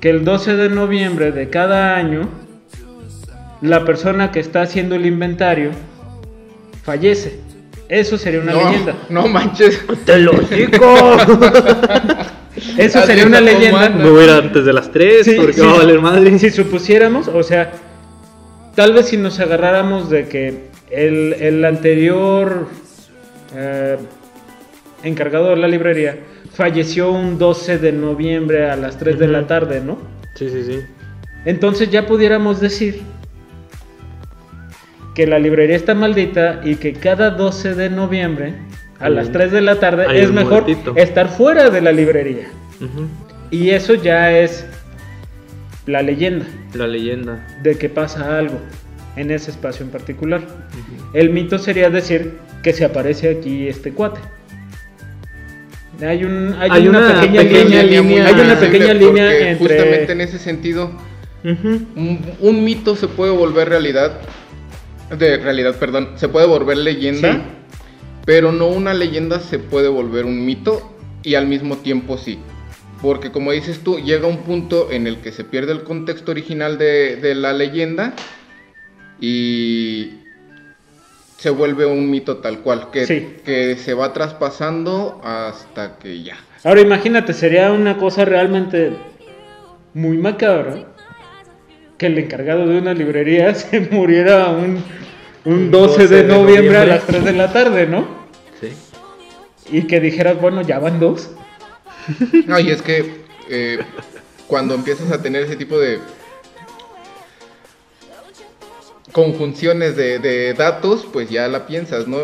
que 0.00 0.10
el 0.10 0.26
12 0.26 0.56
de 0.56 0.68
noviembre 0.68 1.32
de 1.32 1.48
cada 1.48 1.96
año 1.96 2.28
la 3.60 3.84
persona 3.84 4.30
que 4.30 4.40
está 4.40 4.62
haciendo 4.62 4.94
el 4.94 5.06
inventario 5.06 5.70
fallece. 6.82 7.40
Eso 7.88 8.18
sería 8.18 8.40
una 8.40 8.52
no, 8.52 8.64
leyenda. 8.64 8.94
no 9.08 9.28
manches. 9.28 9.82
¡Te 10.04 10.18
lo 10.18 10.32
digo! 10.32 11.16
Eso 12.76 13.02
sería 13.02 13.26
una 13.26 13.40
leyenda. 13.40 13.88
Me 13.88 14.10
voy 14.10 14.22
a 14.22 14.24
ir 14.24 14.30
antes 14.30 14.64
de 14.64 14.72
las 14.72 14.90
3 14.90 15.24
Sí, 15.24 15.34
porque 15.36 15.54
sí. 15.54 15.60
va 15.60 15.72
a 15.72 15.78
valer 15.78 16.00
madre. 16.00 16.38
Si 16.38 16.50
supusiéramos, 16.50 17.28
o 17.28 17.42
sea, 17.42 17.72
tal 18.74 18.92
vez 18.92 19.06
si 19.06 19.16
nos 19.16 19.40
agarráramos 19.40 20.10
de 20.10 20.28
que 20.28 20.68
el, 20.90 21.34
el 21.34 21.64
anterior 21.64 22.68
eh, 23.56 23.96
encargado 25.02 25.50
de 25.50 25.56
la 25.56 25.68
librería 25.68 26.18
falleció 26.52 27.10
un 27.12 27.38
12 27.38 27.78
de 27.78 27.92
noviembre 27.92 28.70
a 28.70 28.76
las 28.76 28.98
3 28.98 29.18
de 29.18 29.28
la 29.28 29.46
tarde, 29.46 29.80
¿no? 29.80 29.98
Sí, 30.34 30.48
sí, 30.50 30.64
sí. 30.64 30.80
Entonces 31.44 31.90
ya 31.90 32.06
pudiéramos 32.06 32.60
decir 32.60 33.00
que 35.18 35.26
la 35.26 35.40
librería 35.40 35.74
está 35.74 35.96
maldita 35.96 36.60
y 36.64 36.76
que 36.76 36.92
cada 36.92 37.30
12 37.30 37.74
de 37.74 37.90
noviembre 37.90 38.54
a 39.00 39.08
las 39.08 39.26
un- 39.26 39.32
3 39.32 39.50
de 39.50 39.60
la 39.62 39.80
tarde 39.80 40.06
hay 40.08 40.20
es 40.20 40.30
mejor 40.30 40.62
muertito. 40.62 40.94
estar 40.94 41.28
fuera 41.28 41.70
de 41.70 41.80
la 41.80 41.90
librería. 41.90 42.46
Y 43.50 43.70
eso 43.70 43.94
ya 43.94 44.30
es 44.30 44.64
la 45.86 46.02
leyenda. 46.02 46.46
La 46.72 46.86
leyenda. 46.86 47.44
de 47.64 47.76
que 47.76 47.88
pasa 47.88 48.38
algo 48.38 48.60
en 49.16 49.32
ese 49.32 49.50
espacio 49.50 49.84
en 49.84 49.90
particular. 49.90 50.40
El 51.12 51.30
mito 51.30 51.58
sería 51.58 51.90
decir 51.90 52.34
que 52.62 52.72
se 52.72 52.84
aparece 52.84 53.28
aquí 53.28 53.66
este 53.66 53.90
cuate. 53.90 54.20
Hay, 56.00 56.22
un, 56.22 56.54
hay, 56.60 56.70
Hay 56.70 56.86
una, 56.86 56.98
una 57.00 57.20
pequeña, 57.20 57.40
pequeña 57.42 57.82
línea, 57.82 58.02
línea- 58.02 58.26
hay 58.28 58.34
una 58.40 58.54
pequeña 58.60 58.94
línea 58.94 59.56
Justamente 59.58 59.96
entre 59.96 60.12
en 60.12 60.20
ese 60.20 60.38
sentido, 60.38 60.92
un 61.42 62.62
mito 62.64 62.94
se 62.94 63.08
puede 63.08 63.32
volver 63.32 63.68
realidad. 63.68 64.12
De 65.16 65.36
realidad, 65.38 65.76
perdón. 65.76 66.10
Se 66.16 66.28
puede 66.28 66.46
volver 66.46 66.76
leyenda. 66.78 67.32
Sí. 67.32 67.40
Pero 68.24 68.52
no 68.52 68.66
una 68.68 68.92
leyenda 68.94 69.40
se 69.40 69.58
puede 69.58 69.88
volver 69.88 70.24
un 70.26 70.44
mito. 70.44 70.94
Y 71.22 71.34
al 71.34 71.46
mismo 71.46 71.78
tiempo 71.78 72.16
sí. 72.18 72.38
Porque 73.02 73.30
como 73.30 73.52
dices 73.52 73.80
tú, 73.84 73.98
llega 73.98 74.26
un 74.26 74.38
punto 74.38 74.90
en 74.90 75.06
el 75.06 75.18
que 75.18 75.32
se 75.32 75.44
pierde 75.44 75.72
el 75.72 75.82
contexto 75.84 76.30
original 76.32 76.78
de, 76.78 77.16
de 77.16 77.34
la 77.34 77.52
leyenda. 77.52 78.12
Y 79.20 80.12
se 81.38 81.50
vuelve 81.50 81.86
un 81.86 82.10
mito 82.10 82.38
tal 82.38 82.60
cual. 82.60 82.90
Que, 82.90 83.06
Sí. 83.06 83.36
que 83.44 83.76
se 83.76 83.94
va 83.94 84.12
traspasando 84.12 85.20
hasta 85.24 85.98
que 85.98 86.22
ya. 86.22 86.36
Ahora 86.64 86.80
imagínate, 86.80 87.32
sería 87.32 87.70
una 87.72 87.96
cosa 87.98 88.24
realmente 88.24 88.92
muy 89.94 90.18
macabra 90.18 90.84
que 91.98 92.06
el 92.06 92.18
encargado 92.18 92.66
de 92.66 92.78
una 92.78 92.94
librería 92.94 93.54
se 93.56 93.80
muriera 93.80 94.48
un, 94.48 94.82
un 95.44 95.70
12, 95.70 96.08
de, 96.08 96.24
noviembre 96.24 96.78
a 96.78 96.86
las 96.86 97.04
3 97.04 97.24
de 97.24 97.32
la 97.32 97.52
tarde, 97.52 97.86
¿no? 97.86 98.26
Sí. 98.60 98.72
y 99.70 99.82
que 99.86 100.00
dijeras, 100.00 100.40
bueno, 100.40 100.62
ya 100.62 100.78
van 100.78 100.98
dos. 100.98 101.30
No, 102.46 102.58
y 102.58 102.70
es 102.70 102.80
que 102.80 103.24
eh, 103.50 103.78
cuando 104.46 104.74
empiezas 104.74 105.12
a 105.12 105.20
tener 105.20 105.42
ese 105.42 105.56
tipo 105.56 105.78
de 105.78 105.98
conjunciones 109.12 109.94
de, 109.94 110.18
de 110.18 110.54
datos, 110.54 111.06
pues 111.12 111.28
ya 111.28 111.48
la 111.48 111.66
piensas, 111.66 112.08
¿no? 112.08 112.18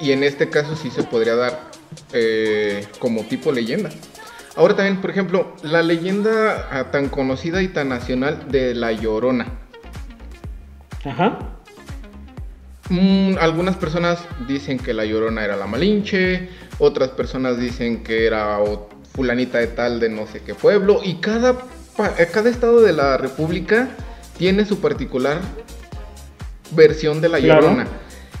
Y 0.00 0.10
en 0.10 0.24
este 0.24 0.50
caso 0.50 0.74
sí 0.74 0.90
se 0.90 1.04
podría 1.04 1.36
dar 1.36 1.60
eh, 2.12 2.86
como 2.98 3.22
tipo 3.22 3.52
leyenda. 3.52 3.90
Ahora 4.56 4.76
también, 4.76 5.00
por 5.00 5.10
ejemplo, 5.10 5.54
la 5.62 5.82
leyenda 5.82 6.68
ah, 6.70 6.90
tan 6.90 7.08
conocida 7.08 7.62
y 7.62 7.68
tan 7.68 7.88
nacional 7.88 8.48
de 8.50 8.74
La 8.74 8.92
Llorona. 8.92 9.46
Ajá. 11.04 11.38
Mm, 12.90 13.38
algunas 13.40 13.76
personas 13.76 14.18
dicen 14.46 14.78
que 14.78 14.92
La 14.92 15.06
Llorona 15.06 15.44
era 15.44 15.56
la 15.56 15.66
Malinche, 15.66 16.50
otras 16.78 17.10
personas 17.10 17.58
dicen 17.58 18.02
que 18.02 18.26
era 18.26 18.58
fulanita 19.14 19.58
de 19.58 19.68
tal 19.68 20.00
de 20.00 20.10
no 20.10 20.26
sé 20.26 20.42
qué 20.42 20.54
pueblo, 20.54 21.00
y 21.02 21.14
cada, 21.14 21.52
eh, 22.18 22.28
cada 22.30 22.50
estado 22.50 22.82
de 22.82 22.92
la 22.92 23.16
República 23.16 23.88
tiene 24.36 24.66
su 24.66 24.80
particular 24.80 25.38
versión 26.72 27.20
de 27.20 27.28
La 27.30 27.38
Claro. 27.38 27.84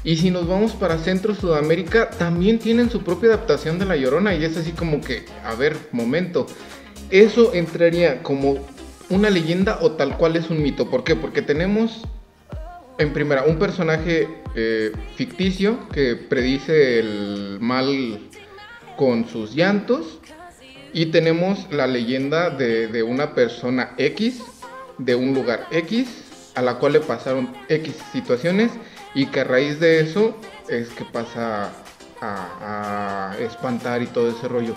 Y 0.04 0.16
si 0.16 0.30
nos 0.30 0.48
vamos 0.48 0.72
para 0.72 0.98
Centro 0.98 1.34
Sudamérica, 1.34 2.10
también 2.10 2.58
tienen 2.58 2.90
su 2.90 3.02
propia 3.02 3.28
adaptación 3.30 3.78
de 3.78 3.86
La 3.86 3.96
Llorona, 3.96 4.34
y 4.34 4.44
es 4.44 4.56
así 4.56 4.72
como 4.72 5.00
que, 5.00 5.24
a 5.44 5.54
ver, 5.54 5.76
momento, 5.92 6.46
eso 7.10 7.54
entraría 7.54 8.22
como 8.22 8.58
una 9.10 9.30
leyenda 9.30 9.78
o 9.80 9.92
tal 9.92 10.16
cual 10.16 10.36
es 10.36 10.50
un 10.50 10.60
mito. 10.60 10.90
¿Por 10.90 11.04
qué? 11.04 11.14
Porque 11.14 11.40
tenemos 11.40 12.02
en 12.98 13.12
primera, 13.12 13.44
un 13.44 13.58
personaje 13.58 14.28
eh, 14.56 14.92
ficticio 15.16 15.88
que 15.90 16.16
predice 16.16 16.98
el 16.98 17.58
mal 17.60 18.18
con 18.96 19.28
sus 19.28 19.54
llantos. 19.54 20.18
Y 20.94 21.06
tenemos 21.06 21.68
la 21.70 21.86
leyenda 21.86 22.50
de 22.50 23.02
una 23.02 23.34
persona 23.34 23.94
X, 23.96 24.42
de 24.98 25.14
un 25.14 25.32
lugar 25.32 25.66
X, 25.70 26.06
a 26.54 26.60
la 26.60 26.74
cual 26.74 26.92
le 26.92 27.00
pasaron 27.00 27.50
X 27.68 27.94
situaciones 28.12 28.70
y 29.14 29.26
que 29.26 29.40
a 29.40 29.44
raíz 29.44 29.78
de 29.80 30.00
eso 30.00 30.36
es 30.68 30.88
que 30.90 31.04
pasa 31.04 31.70
a, 32.20 33.30
a 33.32 33.38
espantar 33.38 34.02
y 34.02 34.06
todo 34.06 34.30
ese 34.30 34.48
rollo. 34.48 34.74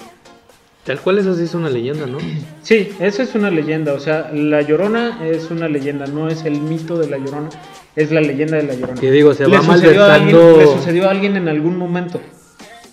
Tal 0.83 0.99
cual 0.99 1.17
eso 1.17 1.33
sí 1.33 1.43
es 1.43 1.55
una 1.55 1.69
leyenda, 1.69 2.05
¿no? 2.05 2.17
Sí, 2.61 2.95
esa 2.99 3.23
es 3.23 3.33
una 3.35 3.49
leyenda. 3.49 3.93
O 3.93 3.99
sea, 3.99 4.29
la 4.33 4.61
llorona 4.61 5.19
es 5.25 5.49
una 5.51 5.67
leyenda, 5.67 6.05
no 6.07 6.27
es 6.27 6.43
el 6.45 6.59
mito 6.61 6.97
de 6.97 7.07
la 7.09 7.17
llorona, 7.17 7.49
es 7.95 8.11
la 8.11 8.21
leyenda 8.21 8.57
de 8.57 8.63
la 8.63 8.73
llorona. 8.75 8.99
Que 8.99 9.11
digo, 9.11 9.33
se 9.33 9.47
le 9.47 9.57
va 9.57 9.63
sucedió, 9.63 10.03
a 10.03 10.15
alguien, 10.15 10.35
malversando. 10.35 10.71
le 10.73 10.79
sucedió 10.79 11.07
a 11.07 11.11
alguien 11.11 11.37
en 11.37 11.47
algún 11.47 11.77
momento. 11.77 12.19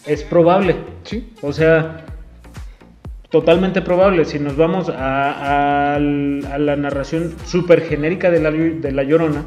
Es 0.07 0.23
probable. 0.25 0.77
Sí. 1.05 1.33
O 1.43 1.53
sea, 1.53 2.05
totalmente 3.31 3.81
probable. 3.83 4.25
Si 4.25 4.39
nos 4.39 4.57
vamos 4.57 4.89
a, 4.89 5.95
a- 5.95 5.95
a 5.97 5.99
la 5.99 6.77
narración 6.77 7.35
súper 7.47 7.83
genérica 7.83 8.31
de 8.31 8.41
la, 8.41 8.51
de 8.51 8.93
la 8.93 9.03
Llorona, 9.05 9.45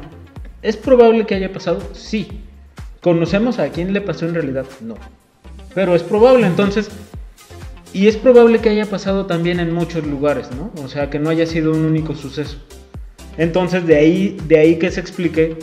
¿es 0.66 0.76
probable 0.76 1.26
que 1.26 1.34
haya 1.34 1.52
pasado? 1.52 1.80
Sí. 1.92 2.40
¿Conocemos 3.00 3.58
a 3.58 3.68
quién 3.70 3.92
le 3.92 4.00
pasó 4.00 4.26
en 4.26 4.34
realidad? 4.34 4.66
No. 4.80 4.96
Pero 5.74 5.94
es 5.94 6.02
probable, 6.02 6.46
entonces... 6.46 6.90
Y 7.92 8.08
es 8.08 8.16
probable 8.16 8.58
que 8.60 8.68
haya 8.68 8.84
pasado 8.84 9.26
también 9.26 9.60
en 9.60 9.72
muchos 9.72 10.06
lugares, 10.06 10.48
¿no? 10.50 10.72
O 10.82 10.88
sea, 10.88 11.08
que 11.08 11.18
no 11.18 11.30
haya 11.30 11.46
sido 11.46 11.72
un 11.72 11.84
único 11.84 12.14
suceso. 12.14 12.58
Entonces, 13.38 13.86
de 13.86 13.96
ahí, 13.96 14.36
de 14.46 14.58
ahí 14.58 14.78
que 14.78 14.90
se 14.90 15.00
explique 15.00 15.56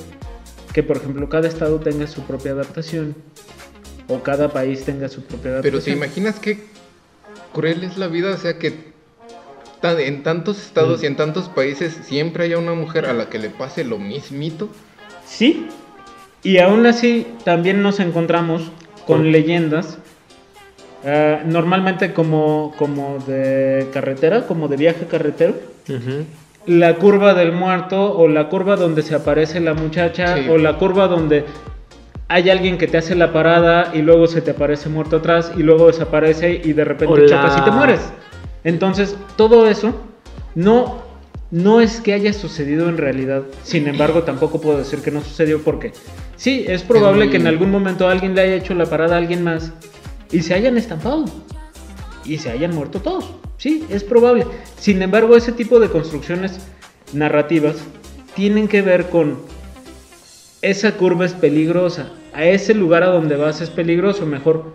que, 0.73 0.81
por 0.81 0.97
ejemplo, 0.97 1.29
cada 1.29 1.47
estado 1.47 1.79
tenga 1.79 2.07
su 2.07 2.21
propia 2.21 2.53
adaptación 2.53 3.15
o 4.07 4.23
cada 4.23 4.49
país 4.51 4.83
tenga 4.83 5.09
su 5.09 5.21
propia 5.21 5.59
Pero 5.61 5.77
adaptación. 5.77 5.99
te 5.99 6.05
imaginas 6.05 6.39
qué 6.39 6.59
cruel 7.53 7.83
es 7.83 7.97
la 7.97 8.07
vida, 8.07 8.31
o 8.33 8.37
sea 8.37 8.57
que 8.57 8.93
en 9.83 10.23
tantos 10.23 10.61
estados 10.61 11.03
y 11.03 11.07
en 11.07 11.17
tantos 11.17 11.49
países 11.49 11.93
siempre 12.03 12.45
haya 12.45 12.57
una 12.57 12.73
mujer 12.73 13.05
a 13.05 13.13
la 13.13 13.29
que 13.29 13.37
le 13.37 13.49
pase 13.49 13.83
lo 13.83 13.99
mismito. 13.99 14.69
Sí, 15.38 15.67
y 16.43 16.60
aún 16.60 16.86
así 16.86 17.26
también 17.43 17.82
nos 17.82 18.00
encontramos 18.00 18.72
con 19.08 19.32
leyendas, 19.32 19.98
eh, 21.04 21.41
normalmente 21.46 22.13
como, 22.13 22.74
como 22.78 23.17
de 23.26 23.88
carretera, 23.91 24.46
como 24.46 24.67
de 24.67 24.78
viaje 24.78 25.06
carretero. 25.08 25.56
La 26.65 26.96
curva 26.96 27.34
del 27.34 27.52
muerto 27.52 28.15
o 28.17 28.28
la 28.28 28.48
curva 28.48 28.76
donde 28.78 29.02
se 29.02 29.15
aparece 29.15 29.60
la 29.60 29.74
muchacha 29.74 30.38
Sí. 30.38 30.48
o 30.50 30.58
la 30.58 30.78
curva 30.78 31.08
donde 31.08 31.46
hay 32.30 32.50
alguien 32.50 32.78
que 32.78 32.88
te 32.88 32.98
hace 32.98 33.15
la 33.15 33.34
parada 33.34 33.91
y 33.93 34.02
luego 34.02 34.28
se 34.28 34.41
te 34.41 34.52
aparece 34.52 34.88
muerto 34.88 35.17
atrás 35.17 35.52
y 35.58 35.63
luego 35.63 35.88
desaparece 35.88 36.62
y 36.63 36.72
de 36.74 36.86
repente 36.86 37.13
O 37.13 37.17
la- 37.17 37.28
chocas 37.28 37.58
y 37.58 37.62
te 37.65 37.72
mueres. 37.72 38.00
Entonces, 38.63 39.17
todo 39.36 39.67
eso 39.67 39.93
no, 40.56 41.02
no 41.53 41.81
es 41.81 42.01
que 42.01 42.13
haya 42.13 42.33
sucedido 42.33 42.89
en 42.89 42.97
realidad. 42.97 43.43
Sin 43.61 43.87
embargo, 43.87 44.23
tampoco 44.23 44.59
puedo 44.59 44.79
decir 44.79 44.99
que 45.01 45.11
no 45.11 45.21
sucedió 45.21 45.61
porque 45.61 45.91
sí, 46.35 46.65
es 46.67 46.81
probable 46.81 47.25
muy- 47.25 47.29
que 47.31 47.37
en 47.37 47.45
algún 47.45 47.69
momento 47.69 48.07
alguien 48.09 48.33
le 48.33 48.41
haya 48.41 48.55
hecho 48.55 48.73
la 48.73 48.87
parada 48.87 49.13
a 49.15 49.17
alguien 49.19 49.43
más 49.43 49.71
y 50.31 50.41
se 50.41 50.55
hayan 50.55 50.77
estampado 50.77 51.25
y 52.25 52.39
se 52.39 52.49
hayan 52.49 52.73
muerto 52.73 53.01
todos. 53.01 53.29
Sí, 53.57 53.85
es 53.89 54.03
probable. 54.03 54.47
Sin 54.79 54.99
embargo, 55.03 55.35
ese 55.37 55.51
tipo 55.51 55.79
de 55.79 55.89
construcciones 55.89 56.53
narrativas 57.13 57.75
tienen 58.35 58.67
que 58.67 58.81
ver 58.81 59.09
con 59.09 59.37
esa 60.63 60.93
curva 60.93 61.25
es 61.27 61.33
peligrosa, 61.33 62.09
a 62.33 62.45
ese 62.45 62.73
lugar 62.73 63.03
a 63.03 63.07
donde 63.09 63.35
vas 63.35 63.61
es 63.61 63.69
peligroso, 63.69 64.25
mejor 64.25 64.73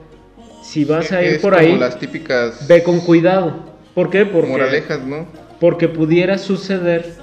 si 0.63 0.85
vas 0.85 1.11
a 1.11 1.23
ir 1.23 1.33
Es 1.35 1.43
por 1.43 1.55
como 1.55 1.67
ahí, 1.67 1.77
las 1.77 1.99
típicas 1.99 2.69
ve 2.69 2.85
con 2.85 3.01
cuidado. 3.01 3.65
¿Por 3.97 4.11
qué? 4.11 4.25
Porque, 4.27 4.49
moralejas, 4.49 5.01
¿no? 5.05 5.27
Porque 5.61 5.89
pudiera 5.89 6.39
suceder 6.39 7.15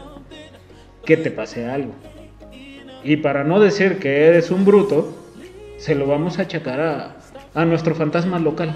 que 1.05 1.17
te 1.17 1.31
pase 1.31 1.67
algo. 1.67 1.93
Y 3.03 3.17
para 3.17 3.43
no 3.43 3.59
decir 3.59 3.99
que 3.99 4.25
eres 4.25 4.49
un 4.51 4.65
bruto, 4.65 5.13
se 5.77 5.93
lo 5.95 6.07
vamos 6.07 6.39
a 6.39 6.43
achacar 6.43 6.79
a, 6.81 7.15
a 7.53 7.65
nuestro 7.65 7.93
fantasma 7.95 8.39
local. 8.39 8.73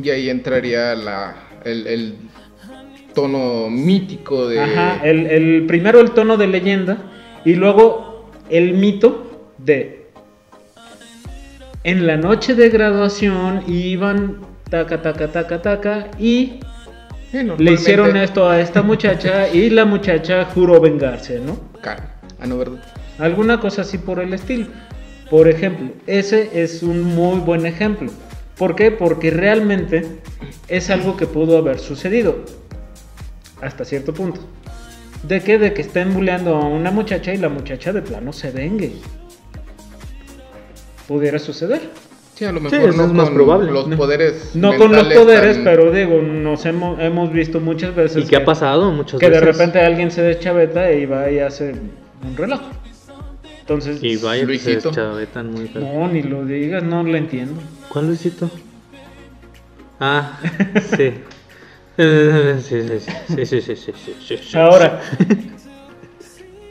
Y 0.00 0.10
ahí 0.10 0.30
entraría 0.30 0.94
la, 0.94 1.36
el, 1.64 1.86
el 1.86 2.14
tono 3.14 3.68
mítico 3.70 4.48
de... 4.48 4.60
Ajá, 4.60 5.00
el, 5.04 5.26
el- 5.26 5.66
primero 5.66 6.00
el 6.00 6.12
tono 6.12 6.36
de 6.36 6.46
leyenda 6.46 6.98
y 7.44 7.54
luego 7.54 8.30
el 8.48 8.74
mito 8.74 9.50
de 9.58 10.04
en 11.84 12.06
la 12.06 12.16
noche 12.16 12.54
de 12.54 12.70
graduación 12.70 13.62
iban 13.68 14.38
taca 14.70 15.02
taca 15.02 15.30
taca 15.30 15.60
taca 15.62 16.10
y 16.18 16.60
Sí, 17.34 17.42
le 17.42 17.72
hicieron 17.72 18.16
esto 18.16 18.48
a 18.48 18.60
esta 18.60 18.80
muchacha 18.80 19.48
y 19.48 19.68
la 19.68 19.84
muchacha 19.84 20.44
juró 20.44 20.80
vengarse, 20.80 21.40
¿no? 21.40 21.58
Carne. 21.80 22.06
Ah, 22.38 22.46
no, 22.46 22.56
¿verdad? 22.56 22.78
Alguna 23.18 23.58
cosa 23.58 23.82
así 23.82 23.98
por 23.98 24.20
el 24.20 24.32
estilo. 24.32 24.68
Por 25.28 25.48
ejemplo, 25.48 25.88
ese 26.06 26.62
es 26.62 26.84
un 26.84 27.02
muy 27.02 27.40
buen 27.40 27.66
ejemplo. 27.66 28.12
¿Por 28.56 28.76
qué? 28.76 28.92
Porque 28.92 29.32
realmente 29.32 30.06
es 30.68 30.90
algo 30.90 31.16
que 31.16 31.26
pudo 31.26 31.58
haber 31.58 31.80
sucedido. 31.80 32.44
Hasta 33.60 33.84
cierto 33.84 34.14
punto. 34.14 34.40
¿De 35.24 35.40
qué? 35.40 35.58
De 35.58 35.74
que 35.74 35.82
estén 35.82 36.14
bulleando 36.14 36.54
a 36.54 36.68
una 36.68 36.92
muchacha 36.92 37.34
y 37.34 37.38
la 37.38 37.48
muchacha 37.48 37.92
de 37.92 38.02
plano 38.02 38.32
se 38.32 38.52
vengue. 38.52 38.92
Pudiera 41.08 41.40
suceder. 41.40 41.80
Sí, 42.34 42.44
a 42.44 42.50
lo 42.52 42.58
Sí, 42.58 42.64
mejor 42.64 42.88
eso 42.88 42.98
no 42.98 43.04
es 43.06 43.12
más 43.12 43.26
con 43.26 43.34
probable. 43.34 43.70
los 43.70 43.86
No. 43.86 43.96
poderes 43.96 44.50
No 44.56 44.76
con 44.76 44.90
los 44.92 45.04
poderes, 45.06 45.54
tan- 45.56 45.64
pero 45.64 45.92
digo, 45.92 46.20
nos 46.20 46.66
hemos, 46.66 46.98
hemos 47.00 47.32
visto 47.32 47.60
muchas 47.60 47.94
veces 47.94 48.24
¿Y 48.24 48.26
qué 48.28 48.36
ha 48.36 48.38
que- 48.40 48.44
pasado 48.44 48.90
muchas 48.90 49.20
que 49.20 49.26
de 49.30 49.38
veces? 49.38 49.56
repente 49.56 49.78
alguien 49.80 50.10
se 50.10 50.22
deschaveta 50.22 50.90
y 50.92 51.06
va 51.06 51.30
y 51.30 51.38
hace 51.38 51.70
un 51.70 52.36
relajo. 52.36 52.64
Entonces, 53.60 54.02
Y 54.02 54.16
vaya 54.16 54.46
que 54.46 54.58
se 54.58 54.70
Luisito. 54.70 54.88
deschavetan 54.90 55.50
muy 55.52 55.68
feo. 55.68 55.80
no, 55.82 56.08
ni 56.08 56.22
lo 56.22 56.44
digas, 56.44 56.82
no 56.82 57.02
lo 57.04 57.16
entiendo. 57.16 57.60
¿Cuál 57.88 58.08
Luisito? 58.08 58.50
Ah, 60.00 60.38
sí. 60.96 61.12
Sí, 61.96 62.02
sí, 62.60 62.82
sí, 62.88 63.46
sí, 63.46 63.46
sí, 63.46 63.60
sí, 63.62 63.76
sí, 63.76 63.92
sí, 64.26 64.36
sí. 64.36 64.58
Ahora, 64.58 65.00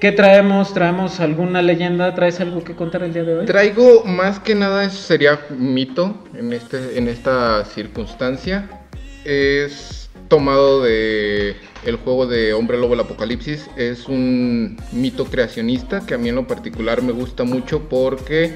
¿qué 0.04 0.12
traemos? 0.12 0.74
¿Traemos 0.74 1.22
alguna 1.22 1.62
leyenda? 1.62 2.14
¿Traes 2.14 2.41
algo 2.41 2.62
que 2.62 2.76
contar 2.76 3.04
el 3.04 3.14
día 3.14 3.24
de 3.24 3.36
hoy? 3.36 3.45
Traigo 3.45 4.04
más 4.04 4.38
que 4.38 4.54
nada, 4.54 4.89
sería 4.89 5.39
mito 5.58 6.26
en, 6.34 6.51
este, 6.51 6.97
en 6.97 7.08
esta 7.08 7.64
circunstancia. 7.64 8.82
Es 9.24 10.10
tomado 10.28 10.84
de 10.84 11.56
el 11.86 11.95
juego 11.95 12.28
de 12.28 12.51
Hombre 12.51 12.78
Lobo 12.78 12.95
el 12.95 12.99
Apocalipsis. 12.99 13.70
Es 13.78 14.10
un 14.10 14.76
mito 14.91 15.24
creacionista 15.24 16.06
que 16.06 16.16
a 16.16 16.18
mí 16.18 16.28
en 16.28 16.36
lo 16.36 16.47
particular 16.47 17.01
me 17.01 17.14
gusta 17.14 17.45
mucho 17.45 17.88
porque 17.88 18.56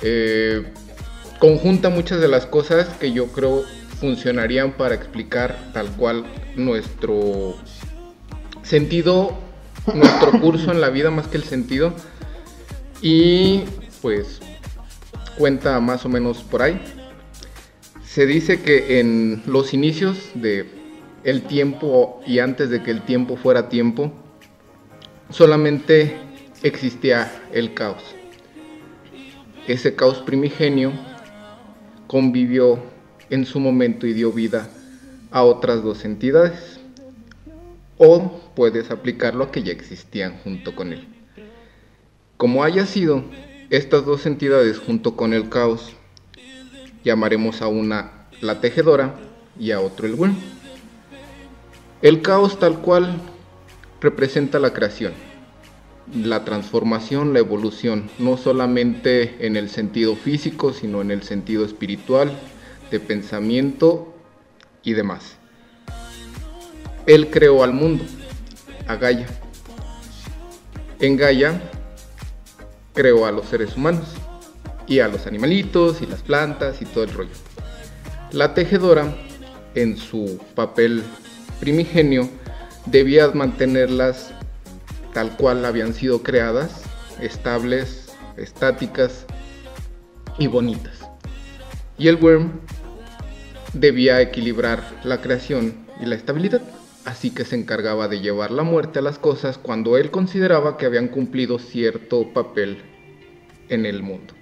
eh, 0.00 0.72
conjunta 1.38 1.90
muchas 1.90 2.18
de 2.18 2.28
las 2.28 2.46
cosas 2.46 2.88
que 2.98 3.12
yo 3.12 3.26
creo 3.26 3.62
funcionarían 4.00 4.72
para 4.72 4.94
explicar 4.94 5.54
tal 5.74 5.88
cual 5.98 6.24
nuestro 6.56 7.56
sentido, 8.62 9.47
nuestro 9.94 10.40
curso 10.40 10.70
en 10.72 10.80
la 10.80 10.90
vida 10.90 11.10
más 11.10 11.26
que 11.28 11.36
el 11.36 11.44
sentido. 11.44 11.92
Y 13.00 13.64
pues 14.02 14.40
cuenta 15.36 15.78
más 15.80 16.04
o 16.04 16.08
menos 16.08 16.42
por 16.42 16.62
ahí. 16.62 16.80
Se 18.04 18.26
dice 18.26 18.60
que 18.62 19.00
en 19.00 19.42
los 19.46 19.72
inicios 19.74 20.30
de 20.34 20.66
el 21.24 21.42
tiempo 21.42 22.20
y 22.26 22.38
antes 22.38 22.70
de 22.70 22.82
que 22.82 22.90
el 22.90 23.02
tiempo 23.02 23.36
fuera 23.36 23.68
tiempo, 23.68 24.12
solamente 25.30 26.16
existía 26.62 27.30
el 27.52 27.74
caos. 27.74 28.02
Ese 29.66 29.94
caos 29.94 30.18
primigenio 30.18 30.92
convivió 32.06 32.78
en 33.30 33.44
su 33.44 33.60
momento 33.60 34.06
y 34.06 34.14
dio 34.14 34.32
vida 34.32 34.68
a 35.30 35.42
otras 35.42 35.82
dos 35.82 36.04
entidades. 36.04 36.77
O 37.98 38.40
puedes 38.54 38.90
aplicarlo 38.90 39.44
a 39.44 39.52
que 39.52 39.62
ya 39.62 39.72
existían 39.72 40.38
junto 40.38 40.74
con 40.74 40.92
él. 40.92 41.06
Como 42.36 42.62
haya 42.62 42.86
sido, 42.86 43.24
estas 43.70 44.04
dos 44.04 44.24
entidades 44.24 44.78
junto 44.78 45.16
con 45.16 45.34
el 45.34 45.48
caos, 45.48 45.94
llamaremos 47.04 47.60
a 47.60 47.66
una 47.66 48.28
la 48.40 48.60
tejedora 48.60 49.16
y 49.58 49.72
a 49.72 49.80
otro 49.80 50.06
el 50.06 50.14
worm. 50.14 50.36
El 52.00 52.22
caos 52.22 52.60
tal 52.60 52.80
cual 52.80 53.20
representa 54.00 54.60
la 54.60 54.72
creación, 54.72 55.12
la 56.14 56.44
transformación, 56.44 57.32
la 57.32 57.40
evolución, 57.40 58.08
no 58.20 58.36
solamente 58.36 59.44
en 59.44 59.56
el 59.56 59.68
sentido 59.68 60.14
físico, 60.14 60.72
sino 60.72 61.00
en 61.00 61.10
el 61.10 61.22
sentido 61.24 61.64
espiritual, 61.64 62.38
de 62.92 63.00
pensamiento 63.00 64.14
y 64.84 64.92
demás. 64.92 65.37
Él 67.08 67.30
creó 67.30 67.64
al 67.64 67.72
mundo, 67.72 68.04
a 68.86 68.96
Gaia. 68.96 69.26
En 71.00 71.16
Gaia 71.16 71.58
creó 72.92 73.24
a 73.24 73.32
los 73.32 73.46
seres 73.46 73.78
humanos 73.78 74.08
y 74.86 75.00
a 75.00 75.08
los 75.08 75.26
animalitos 75.26 76.02
y 76.02 76.06
las 76.06 76.20
plantas 76.20 76.82
y 76.82 76.84
todo 76.84 77.04
el 77.04 77.14
rollo. 77.14 77.30
La 78.30 78.52
tejedora, 78.52 79.16
en 79.74 79.96
su 79.96 80.38
papel 80.54 81.02
primigenio, 81.60 82.28
debía 82.84 83.26
mantenerlas 83.28 84.30
tal 85.14 85.34
cual 85.38 85.64
habían 85.64 85.94
sido 85.94 86.22
creadas, 86.22 86.82
estables, 87.22 88.12
estáticas 88.36 89.24
y 90.38 90.46
bonitas. 90.46 91.08
Y 91.96 92.08
el 92.08 92.16
worm 92.16 92.60
debía 93.72 94.20
equilibrar 94.20 94.82
la 95.04 95.22
creación 95.22 95.74
y 96.02 96.04
la 96.04 96.14
estabilidad, 96.14 96.60
así 97.08 97.30
que 97.30 97.46
se 97.46 97.56
encargaba 97.56 98.06
de 98.06 98.20
llevar 98.20 98.50
la 98.50 98.64
muerte 98.64 98.98
a 98.98 99.02
las 99.02 99.18
cosas 99.18 99.56
cuando 99.56 99.96
él 99.96 100.10
consideraba 100.10 100.76
que 100.76 100.84
habían 100.84 101.08
cumplido 101.08 101.58
cierto 101.58 102.34
papel 102.34 102.82
en 103.70 103.86
el 103.86 104.02
mundo. 104.02 104.34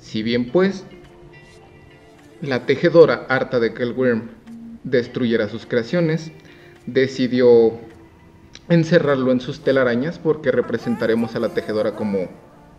Si 0.00 0.22
bien 0.22 0.50
pues, 0.50 0.86
la 2.40 2.64
tejedora, 2.64 3.26
harta 3.28 3.60
de 3.60 3.74
que 3.74 3.82
el 3.82 3.92
worm 3.92 4.30
destruyera 4.82 5.50
sus 5.50 5.66
creaciones, 5.66 6.32
decidió 6.86 7.78
encerrarlo 8.70 9.30
en 9.30 9.42
sus 9.42 9.60
telarañas 9.60 10.18
porque 10.18 10.50
representaremos 10.50 11.36
a 11.36 11.40
la 11.40 11.50
tejedora 11.50 11.96
como 11.96 12.30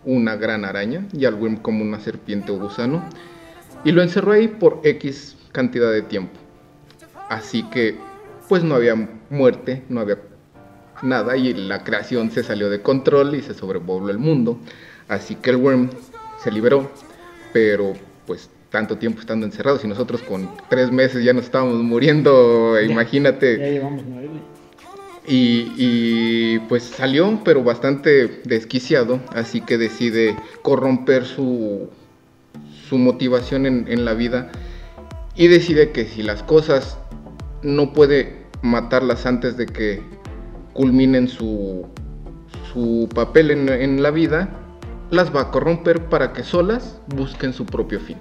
una 0.04 0.36
gran 0.36 0.66
araña 0.66 1.06
y 1.14 1.26
al 1.26 1.36
worm 1.36 1.58
como 1.58 1.84
una 1.84 2.00
serpiente 2.00 2.52
o 2.52 2.58
gusano 2.58 3.08
y 3.84 3.92
lo 3.92 4.02
encerró 4.02 4.32
ahí 4.32 4.48
por 4.48 4.82
X 4.84 5.38
cantidad 5.52 5.92
de 5.92 6.02
tiempo. 6.02 6.40
Así 7.30 7.62
que 7.70 8.00
pues 8.52 8.66
no 8.66 8.76
había 8.76 8.96
muerte, 9.30 9.84
no 9.88 10.02
había 10.02 10.18
nada 11.02 11.38
y 11.38 11.54
la 11.54 11.86
creación 11.86 12.32
se 12.32 12.44
salió 12.44 12.70
de 12.70 12.82
control 12.82 13.34
y 13.34 13.42
se 13.42 13.54
sobrepobló 13.54 14.10
el 14.10 14.18
mundo. 14.18 14.60
Así 15.08 15.36
que 15.36 15.52
el 15.52 15.56
worm 15.56 15.90
se 16.44 16.52
liberó, 16.52 16.92
pero 17.54 17.94
pues 18.28 18.50
tanto 18.70 18.98
tiempo 18.98 19.22
estando 19.22 19.46
encerrados 19.46 19.86
y 19.86 19.88
nosotros 19.88 20.22
con 20.22 20.50
tres 20.70 20.92
meses 20.92 21.24
ya 21.24 21.32
nos 21.32 21.46
estábamos 21.46 21.78
muriendo, 21.78 22.78
imagínate. 22.82 23.58
Ya 23.58 23.70
llevamos 23.70 24.04
nueve. 24.06 24.28
Y, 25.26 25.72
y, 25.78 26.60
pues 26.68 26.84
salió, 26.84 27.40
pero 27.46 27.64
bastante 27.64 28.42
desquiciado, 28.44 29.22
así 29.34 29.62
que 29.62 29.78
decide 29.78 30.36
corromper 30.62 31.24
su, 31.24 31.88
su 32.90 32.98
motivación 32.98 33.66
en, 33.66 33.86
en, 33.88 34.04
la 34.04 34.14
vida 34.14 34.52
y 35.38 35.48
decide 35.48 35.92
que 35.92 36.04
si 36.04 36.22
las 36.22 36.44
cosas 36.44 36.98
no 37.64 37.94
puede 37.94 38.41
matarlas 38.62 39.26
antes 39.26 39.58
de 39.58 39.66
que 39.66 40.02
culminen 40.74 41.28
su, 41.28 41.88
su 42.74 43.10
papel 43.14 43.52
en, 43.52 43.70
en 43.70 44.02
la 44.02 44.12
vida, 44.12 44.50
las 45.10 45.36
va 45.36 45.42
a 45.42 45.52
corromper 45.52 46.06
para 46.06 46.34
que 46.34 46.44
solas 46.44 47.00
busquen 47.08 47.54
su 47.54 47.66
propio 47.66 48.00
fin. 48.00 48.18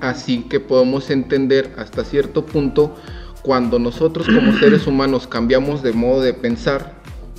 Así 0.00 0.42
que 0.42 0.60
podemos 0.60 1.10
entender 1.10 1.72
hasta 1.78 2.04
cierto 2.04 2.44
punto 2.44 2.94
cuando 3.42 3.78
nosotros 3.78 4.26
como 4.26 4.52
seres 4.58 4.86
humanos 4.86 5.26
cambiamos 5.26 5.82
de 5.82 5.92
modo 5.92 6.20
de 6.20 6.34
pensar, 6.34 6.96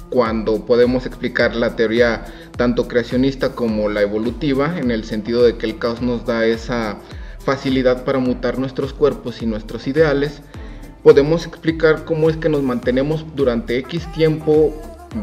cuando 0.10 0.66
podemos 0.66 1.06
explicar 1.06 1.56
la 1.56 1.76
teoría 1.76 2.26
tanto 2.56 2.88
creacionista 2.88 3.54
como 3.54 3.90
la 3.90 4.02
evolutiva, 4.02 4.80
en 4.80 4.90
el 4.90 5.04
sentido 5.04 5.44
de 5.44 5.58
que 5.58 5.66
el 5.66 5.78
caos 5.78 6.02
nos 6.02 6.26
da 6.26 6.46
esa 6.46 6.98
facilidad 7.40 8.04
para 8.06 8.20
mutar 8.20 8.58
nuestros 8.58 8.94
cuerpos 8.94 9.42
y 9.42 9.46
nuestros 9.46 9.86
ideales, 9.88 10.42
podemos 11.04 11.46
explicar 11.46 12.06
cómo 12.06 12.30
es 12.30 12.38
que 12.38 12.50
nos 12.50 12.64
mantenemos 12.64 13.26
durante 13.36 13.78
X 13.80 14.12
tiempo 14.14 14.74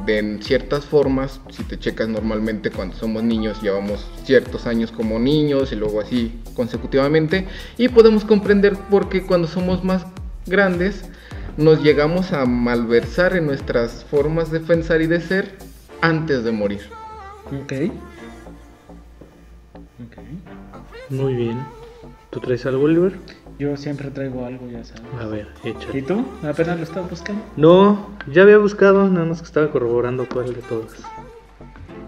de 0.07 0.19
en 0.19 0.43
ciertas 0.43 0.85
formas, 0.85 1.41
si 1.51 1.63
te 1.63 1.79
checas 1.79 2.09
normalmente 2.09 2.71
cuando 2.71 2.97
somos 2.97 3.23
niños 3.23 3.61
llevamos 3.63 4.07
ciertos 4.25 4.67
años 4.67 4.91
como 4.91 5.19
niños 5.19 5.73
y 5.73 5.77
luego 5.77 6.01
así 6.01 6.41
consecutivamente 6.57 7.47
y 7.77 7.89
podemos 7.89 8.25
comprender 8.25 8.77
por 8.91 9.09
qué 9.09 9.23
cuando 9.23 9.47
somos 9.47 9.85
más 9.85 10.07
grandes 10.47 11.05
nos 11.57 11.83
llegamos 11.83 12.33
a 12.33 12.47
malversar 12.47 13.37
en 13.37 13.47
nuestras 13.47 14.05
formas 14.05 14.51
de 14.51 14.61
pensar 14.61 15.01
y 15.03 15.07
de 15.07 15.21
ser 15.21 15.57
antes 16.01 16.45
de 16.45 16.53
morir. 16.53 16.81
Ok. 17.47 17.73
Ok. 20.05 20.19
Muy 21.11 21.35
bien. 21.35 21.65
¿Tú 22.31 22.41
traes 22.41 22.67
algo, 22.67 22.85
Oliver? 22.85 23.13
Yo 23.59 23.77
siempre 23.77 24.11
traigo 24.11 24.45
algo, 24.45 24.69
ya 24.69 24.85
sabes. 24.85 25.03
A 25.21 25.27
ver, 25.27 25.49
échale. 25.63 25.99
¿Y 25.99 26.03
tú? 26.03 26.25
¿Apenas 26.43 26.77
lo 26.79 26.83
estás 26.83 27.09
buscando? 27.09 27.43
No, 27.57 28.11
ya 28.31 28.43
había 28.43 28.59
buscado, 28.59 29.09
nada 29.09 29.27
más 29.27 29.41
que 29.41 29.47
estaba 29.47 29.71
corroborando 29.71 30.27
cuál 30.29 30.55
de 30.55 30.63
todas. 30.63 30.95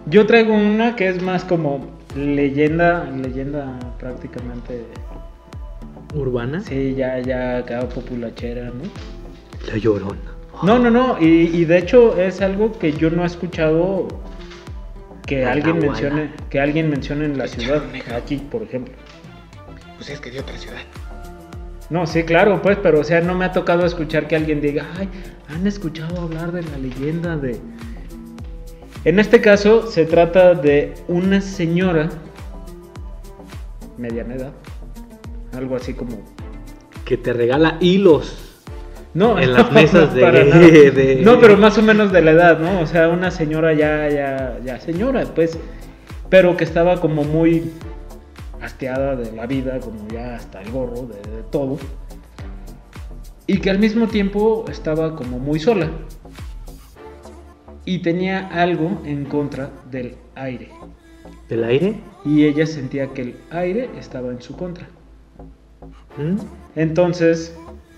Yo 0.07 0.25
traigo 0.25 0.53
una 0.53 0.95
que 0.95 1.07
es 1.07 1.21
más 1.21 1.43
como 1.43 1.85
leyenda, 2.15 3.05
leyenda 3.05 3.79
prácticamente. 3.99 4.85
¿Urbana? 6.13 6.61
Sí, 6.61 6.95
ya, 6.95 7.19
ya 7.19 7.57
acá 7.57 7.87
populachera, 7.87 8.65
¿no? 8.65 8.83
La 9.67 9.77
llorona. 9.77 10.17
No, 10.63 10.79
no, 10.79 10.89
no, 10.89 11.17
y, 11.21 11.25
y 11.53 11.65
de 11.65 11.77
hecho 11.77 12.17
es 12.19 12.41
algo 12.41 12.77
que 12.79 12.91
yo 12.91 13.09
no 13.11 13.23
he 13.23 13.27
escuchado 13.27 14.07
que 15.27 15.43
La 15.43 15.51
alguien 15.51 15.79
mencione, 15.79 16.31
que 16.49 16.59
alguien 16.59 16.89
mencione 16.89 17.25
en 17.25 17.37
la 17.37 17.47
ciudad, 17.47 17.83
aquí, 18.15 18.37
por 18.37 18.63
ejemplo. 18.63 18.93
Pues 19.97 20.09
es 20.09 20.19
que 20.19 20.31
de 20.31 20.39
otra 20.39 20.57
ciudad. 20.57 20.77
No, 21.89 22.05
sí, 22.05 22.23
claro, 22.23 22.61
pues, 22.61 22.77
pero 22.83 22.99
o 22.99 23.03
sea, 23.03 23.21
no 23.21 23.33
me 23.35 23.45
ha 23.45 23.51
tocado 23.51 23.85
escuchar 23.85 24.27
que 24.27 24.35
alguien 24.35 24.59
diga, 24.61 24.85
ay, 24.99 25.07
han 25.47 25.65
escuchado 25.67 26.21
hablar 26.21 26.51
de 26.51 26.63
la 26.63 26.77
leyenda 26.77 27.37
de... 27.37 27.57
En 29.05 29.19
este 29.19 29.39
caso 29.39 29.87
se 29.89 30.05
trata 30.05 30.53
de 30.53 30.93
una 31.07 31.39
señora, 31.39 32.09
mediana 33.97 34.35
edad, 34.35 34.51
algo 35.55 35.75
así 35.75 35.93
como... 35.93 36.19
Que 37.05 37.15
te 37.15 37.31
regala 37.31 37.77
hilos. 37.79 38.43
No, 39.13 39.39
En 39.39 39.53
las 39.53 39.71
mesas 39.71 40.13
de- 40.13 40.21
nada. 40.21 40.59
de- 40.59 41.21
No, 41.23 41.39
pero 41.39 41.55
más 41.57 41.77
o 41.77 41.81
menos 41.81 42.11
de 42.11 42.21
la 42.21 42.31
edad, 42.31 42.59
¿no? 42.59 42.81
O 42.81 42.85
sea, 42.85 43.07
una 43.07 43.31
señora 43.31 43.73
ya, 43.73 44.09
ya, 44.09 44.59
ya 44.63 44.79
señora, 44.81 45.23
pues, 45.33 45.57
pero 46.29 46.57
que 46.57 46.65
estaba 46.65 46.99
como 46.99 47.23
muy 47.23 47.71
hastiada 48.61 49.15
de 49.15 49.31
la 49.31 49.45
vida, 49.45 49.79
como 49.79 50.07
ya 50.07 50.35
hasta 50.35 50.61
el 50.61 50.71
gorro 50.71 51.03
de, 51.03 51.15
de 51.31 51.43
todo. 51.51 51.77
Y 53.45 53.59
que 53.59 53.69
al 53.69 53.79
mismo 53.79 54.07
tiempo 54.07 54.65
estaba 54.69 55.15
como 55.15 55.39
muy 55.39 55.59
sola. 55.59 55.89
Y 57.85 57.99
tenía 57.99 58.47
algo 58.47 59.01
en 59.05 59.25
contra 59.25 59.71
del 59.89 60.15
aire. 60.35 60.69
¿Del 61.47 61.63
aire? 61.63 61.95
Y 62.25 62.43
ella 62.45 62.65
sentía 62.65 63.07
que 63.13 63.21
el 63.21 63.35
aire 63.51 63.89
estaba 63.97 64.31
en 64.31 64.41
su 64.41 64.57
contra. 64.57 64.87
¿Mm? 66.17 66.37
Entonces, 66.75 67.55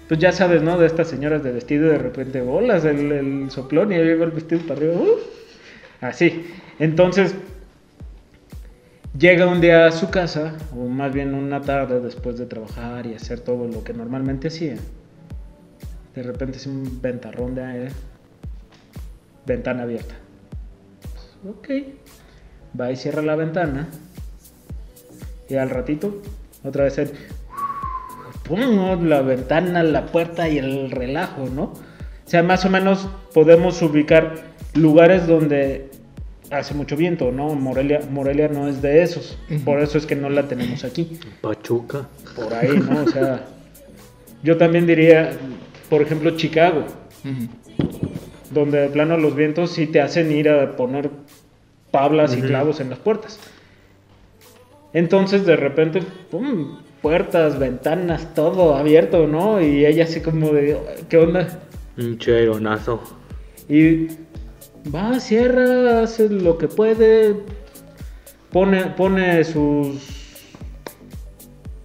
pues 0.08 0.20
ya 0.20 0.32
sabes, 0.32 0.62
¿no? 0.62 0.78
De 0.78 0.86
estas 0.86 1.08
señoras 1.08 1.44
de 1.44 1.52
vestido 1.52 1.90
de 1.90 1.98
repente 1.98 2.42
bolas 2.42 2.86
el, 2.86 3.12
el 3.12 3.52
soplón 3.52 3.92
y 3.92 3.96
ahí 3.96 4.14
va 4.16 4.26
el 4.26 4.32
vestido 4.32 4.62
para 4.62 4.80
arriba. 4.80 4.94
¡uf! 4.96 5.20
Así. 6.02 6.46
Entonces, 6.80 7.36
llega 9.20 9.48
un 9.48 9.60
día 9.60 9.86
a 9.86 9.92
su 9.92 10.10
casa, 10.10 10.54
o 10.76 10.88
más 10.88 11.14
bien 11.14 11.36
una 11.36 11.62
tarde 11.62 12.00
después 12.00 12.38
de 12.38 12.46
trabajar 12.46 13.06
y 13.06 13.14
hacer 13.14 13.42
todo 13.42 13.68
lo 13.68 13.84
que 13.84 13.94
normalmente 13.94 14.48
hacía. 14.48 14.76
De 16.16 16.24
repente 16.24 16.58
es 16.58 16.66
un 16.66 17.02
ventarrón 17.02 17.54
de. 17.54 17.90
Ventana 19.46 19.84
abierta. 19.84 20.16
Ok. 21.48 21.70
Va 22.80 22.92
y 22.92 22.96
cierra 22.96 23.22
la 23.22 23.36
ventana. 23.36 23.88
Y 25.50 25.56
al 25.56 25.70
ratito, 25.70 26.22
Otra 26.64 26.84
vez 26.84 26.98
el... 26.98 27.12
¡pum! 28.44 29.08
La 29.08 29.22
ventana, 29.22 29.82
la 29.84 30.08
puerta 30.08 30.48
y 30.50 30.58
el 30.58 30.92
relajo, 30.92 31.48
¿no? 31.48 31.64
O 31.64 32.32
sea, 32.32 32.44
más 32.44 32.66
o 32.66 32.70
menos 32.70 33.10
podemos 33.34 33.82
ubicar 33.82 34.36
lugares 34.76 35.26
donde 35.26 35.89
hace 36.52 36.74
mucho 36.74 36.96
viento, 36.96 37.32
¿no? 37.32 37.56
Morelia, 37.56 38.02
Morelia 38.10 38.48
no 38.48 38.68
es 38.68 38.82
de 38.82 39.04
esos. 39.04 39.38
Por 39.66 39.80
eso 39.80 39.98
es 39.98 40.06
que 40.06 40.16
no 40.16 40.30
la 40.30 40.48
tenemos 40.48 40.84
aquí. 40.84 41.20
Pachuca. 41.42 42.08
Por 42.36 42.54
ahí, 42.54 42.78
¿no? 42.78 43.04
O 43.04 43.08
sea, 43.08 43.46
yo 44.44 44.58
también 44.58 44.88
diría, 44.88 45.32
por 45.90 46.02
ejemplo, 46.02 46.32
Chicago, 46.38 46.86
donde 48.52 48.82
de 48.82 48.90
plano 48.90 49.18
los 49.18 49.36
vientos 49.36 49.72
sí 49.72 49.88
te 49.88 50.02
hacen 50.02 50.32
ir 50.32 50.50
a 50.50 50.76
poner 50.76 51.10
tablas 51.92 52.36
y 52.36 52.42
clavos 52.42 52.80
en 52.80 52.90
las 52.90 53.00
puertas. 53.00 53.40
Entonces, 54.94 55.46
de 55.46 55.56
repente, 55.56 56.02
¡pum! 56.32 56.80
puertas, 57.02 57.60
ventanas, 57.60 58.34
todo 58.34 58.76
abierto, 58.76 59.28
¿no? 59.28 59.62
Y 59.62 59.86
ella 59.86 60.04
así 60.04 60.22
como 60.22 60.52
de, 60.52 60.78
¿qué 61.08 61.18
onda? 61.18 61.60
Un 61.98 62.18
cheronazo. 62.18 63.02
Y 63.68 64.08
va, 64.94 65.20
cierra, 65.20 66.04
hace 66.04 66.30
lo 66.30 66.58
que 66.58 66.68
puede, 66.68 67.36
pone, 68.52 68.86
pone 68.88 69.44
sus... 69.44 70.46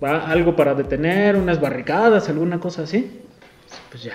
va, 0.02 0.26
algo 0.30 0.56
para 0.56 0.74
detener, 0.74 1.36
unas 1.36 1.60
barricadas, 1.60 2.28
alguna 2.28 2.60
cosa 2.60 2.82
así. 2.82 3.20
Pues 3.90 4.02
ya, 4.02 4.14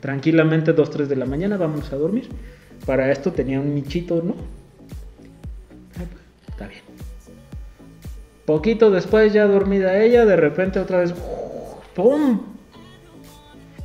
tranquilamente, 0.00 0.72
2, 0.72 0.90
3 0.90 1.08
de 1.08 1.16
la 1.16 1.26
mañana, 1.26 1.56
vamos 1.56 1.92
a 1.92 1.96
dormir. 1.96 2.28
Para 2.86 3.10
esto 3.10 3.32
tenía 3.32 3.60
un 3.60 3.74
nichito, 3.74 4.22
¿no? 4.22 4.34
Ah, 5.96 6.04
pues, 6.10 6.22
Está 6.48 6.66
bien. 6.66 6.82
Poquito 8.44 8.90
después, 8.90 9.32
ya 9.32 9.46
dormida 9.46 9.98
ella, 9.98 10.26
de 10.26 10.36
repente 10.36 10.78
otra 10.78 10.98
vez, 10.98 11.14
¡pum! 11.94 12.42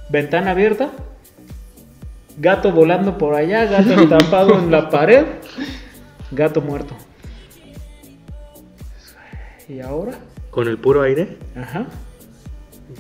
Ventana 0.09 0.51
abierta, 0.51 0.91
gato 2.39 2.71
volando 2.71 3.17
por 3.17 3.35
allá, 3.35 3.65
gato 3.65 4.01
estampado 4.01 4.57
en 4.59 4.71
la 4.71 4.89
pared, 4.89 5.25
gato 6.31 6.61
muerto. 6.61 6.95
¿Y 9.67 9.79
ahora? 9.81 10.13
Con 10.49 10.67
el 10.67 10.77
puro 10.79 11.03
aire. 11.03 11.37
Ajá. 11.55 11.87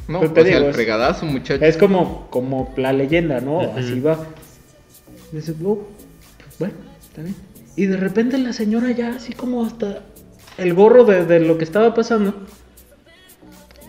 No, 0.07 0.19
Pues 0.19 0.31
o 0.31 0.33
te 0.33 0.43
sea, 0.43 0.57
el 0.57 0.65
es- 0.65 0.75
fregadazo, 0.75 1.25
muchacho. 1.25 1.65
Es 1.65 1.77
como, 1.77 2.27
como 2.29 2.71
la 2.77 2.93
leyenda, 2.93 3.41
¿no? 3.41 3.61
Así 3.61 3.99
va. 3.99 4.19
Dices, 5.31 5.55
"Oh, 5.63 5.87
pues 6.37 6.59
bueno, 6.59 6.73
está 7.01 7.21
bien. 7.23 7.35
Y 7.75 7.85
de 7.85 7.97
repente 7.97 8.37
la 8.37 8.53
señora 8.53 8.91
ya 8.91 9.09
así 9.15 9.33
como 9.33 9.65
hasta 9.65 10.03
el 10.57 10.73
gorro 10.73 11.05
de, 11.05 11.25
de 11.25 11.39
lo 11.39 11.57
que 11.57 11.63
estaba 11.63 11.93
pasando. 11.93 12.33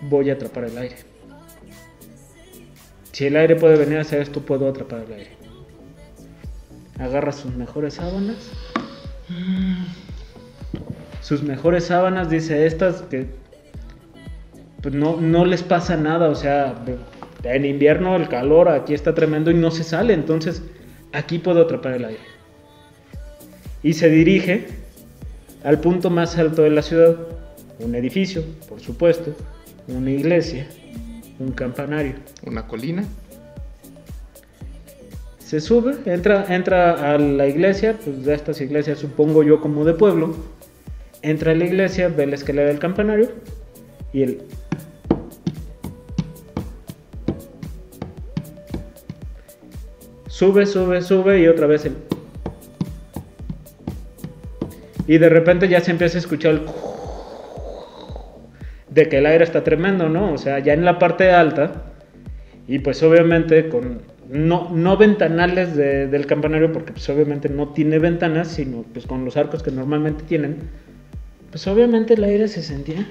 Voy 0.02 0.30
a 0.30 0.34
atrapar 0.34 0.64
el 0.64 0.78
aire. 0.78 0.96
Si 3.12 3.26
el 3.26 3.36
aire 3.36 3.56
puede 3.56 3.76
venir 3.76 3.98
a 3.98 4.02
hacer 4.02 4.22
esto, 4.22 4.40
puedo 4.40 4.68
atrapar 4.68 5.00
el 5.06 5.12
aire. 5.12 5.30
Agarra 7.00 7.32
sus 7.32 7.54
mejores 7.54 7.94
sábanas. 7.94 8.36
Sus 11.22 11.42
mejores 11.42 11.84
sábanas, 11.84 12.30
dice 12.30 12.66
estas 12.66 13.02
que 13.02 13.26
pues 14.82 14.94
no, 14.94 15.20
no 15.20 15.44
les 15.44 15.62
pasa 15.62 15.96
nada, 15.96 16.28
o 16.28 16.34
sea, 16.34 16.74
en 17.44 17.64
invierno 17.64 18.16
el 18.16 18.28
calor 18.28 18.68
aquí 18.68 18.94
está 18.94 19.14
tremendo 19.14 19.50
y 19.50 19.54
no 19.54 19.70
se 19.70 19.84
sale, 19.84 20.14
entonces 20.14 20.62
aquí 21.12 21.38
puedo 21.38 21.62
atrapar 21.62 21.94
el 21.94 22.04
aire. 22.06 22.20
Y 23.82 23.94
se 23.94 24.08
dirige 24.08 24.68
al 25.64 25.80
punto 25.80 26.10
más 26.10 26.36
alto 26.38 26.62
de 26.62 26.70
la 26.70 26.82
ciudad, 26.82 27.16
un 27.78 27.94
edificio, 27.94 28.42
por 28.68 28.80
supuesto, 28.80 29.34
una 29.88 30.10
iglesia, 30.10 30.66
un 31.38 31.52
campanario. 31.52 32.14
Una 32.46 32.66
colina. 32.66 33.04
Se 35.50 35.60
sube, 35.60 35.96
entra, 36.06 36.46
entra 36.48 37.12
a 37.12 37.18
la 37.18 37.48
iglesia, 37.48 37.96
pues 38.04 38.24
de 38.24 38.34
estas 38.34 38.60
iglesias 38.60 39.00
supongo 39.00 39.42
yo 39.42 39.60
como 39.60 39.84
de 39.84 39.94
pueblo. 39.94 40.36
Entra 41.22 41.50
a 41.50 41.54
la 41.56 41.64
iglesia, 41.64 42.06
ve 42.06 42.24
la 42.24 42.36
escalera 42.36 42.68
del 42.68 42.78
campanario 42.78 43.32
y 44.12 44.22
el... 44.22 44.42
Sube, 50.28 50.66
sube, 50.66 51.02
sube 51.02 51.40
y 51.40 51.48
otra 51.48 51.66
vez 51.66 51.84
el... 51.84 51.96
Y 55.08 55.18
de 55.18 55.28
repente 55.28 55.66
ya 55.66 55.80
se 55.80 55.90
empieza 55.90 56.18
a 56.18 56.20
escuchar 56.20 56.52
el... 56.52 56.62
De 58.88 59.08
que 59.08 59.18
el 59.18 59.26
aire 59.26 59.42
está 59.42 59.64
tremendo, 59.64 60.08
¿no? 60.08 60.32
O 60.32 60.38
sea, 60.38 60.60
ya 60.60 60.74
en 60.74 60.84
la 60.84 61.00
parte 61.00 61.32
alta 61.32 61.86
y 62.68 62.78
pues 62.78 63.02
obviamente 63.02 63.68
con 63.68 64.19
no, 64.30 64.70
no 64.70 64.96
ventanales 64.96 65.74
de- 65.76 66.06
del 66.06 66.26
campanario, 66.26 66.72
porque 66.72 66.92
pues 66.92 67.08
obviamente 67.08 67.48
no 67.48 67.68
tiene 67.70 67.98
ventanas, 67.98 68.48
sino 68.48 68.82
pues 68.92 69.06
con 69.06 69.24
los 69.24 69.36
arcos 69.36 69.62
que 69.62 69.70
normalmente 69.70 70.22
tienen, 70.24 70.58
pues 71.50 71.66
obviamente 71.66 72.14
el 72.14 72.22
aire 72.24 72.46
se 72.48 72.62
sentía 72.62 73.06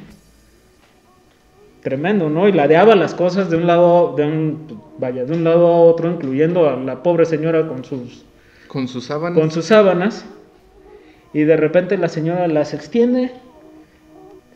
tremendo, 1.82 2.30
¿no? 2.30 2.48
Y 2.48 2.52
ladeaba 2.52 2.96
las 2.96 3.14
cosas 3.14 3.50
de 3.50 3.58
un 3.58 3.66
lado, 3.68 4.14
de 4.16 4.26
un, 4.26 4.82
vaya, 4.98 5.24
de 5.26 5.34
un 5.34 5.44
lado 5.44 5.68
a 5.68 5.78
otro, 5.82 6.10
incluyendo 6.12 6.70
a 6.70 6.76
la 6.76 7.02
pobre 7.04 7.26
señora 7.26 7.68
con 7.68 7.84
sus, 7.86 8.26
Con 8.68 8.88
sus 8.88 9.06
sábanas. 9.06 9.40
con 9.40 9.52
sus 9.52 9.66
sábanas, 9.66 10.26
y 11.34 11.44
de 11.44 11.56
repente 11.58 11.98
la 11.98 12.10
señora 12.10 12.48
las 12.48 12.74
extiende, 12.74 13.32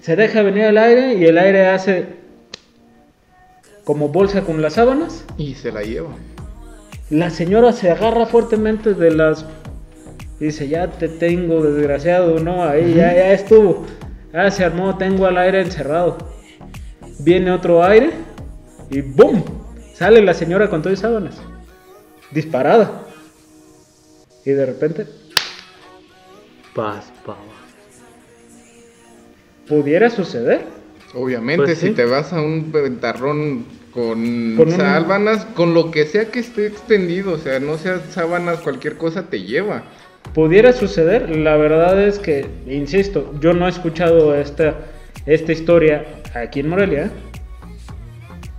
se 0.02 0.16
deja 0.18 0.42
venir 0.44 0.64
el 0.66 0.78
aire 0.78 1.14
y 1.16 1.24
el 1.26 1.38
aire 1.38 1.68
hace 1.68 2.08
como 3.86 4.10
bolsa 4.10 4.42
con 4.44 4.62
las 4.62 4.74
sábanas. 4.74 5.26
Y 5.38 5.54
se 5.56 5.72
la 5.72 5.82
lleva. 5.84 6.10
La 7.14 7.30
señora 7.30 7.74
se 7.74 7.92
agarra 7.92 8.26
fuertemente 8.26 8.96
de 8.96 9.12
las. 9.12 9.46
Dice, 10.40 10.68
ya 10.68 10.88
te 10.90 11.08
tengo, 11.08 11.62
desgraciado, 11.62 12.40
¿no? 12.40 12.64
Ahí 12.64 12.96
ya, 12.96 13.14
ya 13.14 13.32
estuvo. 13.34 13.86
Ah, 14.34 14.50
se 14.50 14.66
armó, 14.66 14.98
tengo 14.98 15.28
al 15.28 15.38
aire 15.38 15.62
encerrado. 15.62 16.18
Viene 17.20 17.52
otro 17.52 17.84
aire 17.84 18.10
y 18.90 19.02
¡boom! 19.02 19.44
Sale 19.94 20.24
la 20.24 20.34
señora 20.34 20.72
con 20.72 20.82
todas 20.82 20.98
sábanas. 21.02 21.40
Disparada. 22.32 23.04
Y 24.44 24.50
de 24.50 24.66
repente, 24.66 25.06
Paz, 26.74 27.14
pava. 27.24 27.38
pudiera 29.68 30.10
suceder. 30.10 30.66
Obviamente, 31.14 31.66
Pues 31.66 31.78
si 31.78 31.90
sí. 31.90 31.94
te 31.94 32.06
vas 32.06 32.34
a 32.34 32.42
un 32.42 32.72
ventarrón 32.72 33.66
con, 33.94 34.56
Con 34.58 34.68
un- 34.70 34.72
sábanas, 34.78 35.46
con 35.54 35.74
lo 35.74 35.92
que 35.92 36.06
sea 36.06 36.26
que 36.32 36.40
esté 36.40 36.66
extendido, 36.68 37.34
o 37.34 37.38
sea, 37.38 37.60
no 37.60 37.78
sea 37.78 38.00
sábanas, 38.10 38.60
cualquier 38.60 38.98
cosa 38.98 39.30
te 39.30 39.42
lleva. 39.44 39.84
Pudiera 40.34 40.74
suceder, 40.74 41.36
la 41.36 41.58
verdad 41.58 42.02
es 42.02 42.18
que, 42.18 42.48
insisto, 42.68 43.34
yo 43.40 43.54
no 43.54 43.68
he 43.68 43.70
escuchado 43.70 44.34
esta, 44.36 44.76
esta 45.26 45.52
historia 45.52 46.06
aquí 46.34 46.62
en 46.62 46.70
Morelia, 46.70 47.12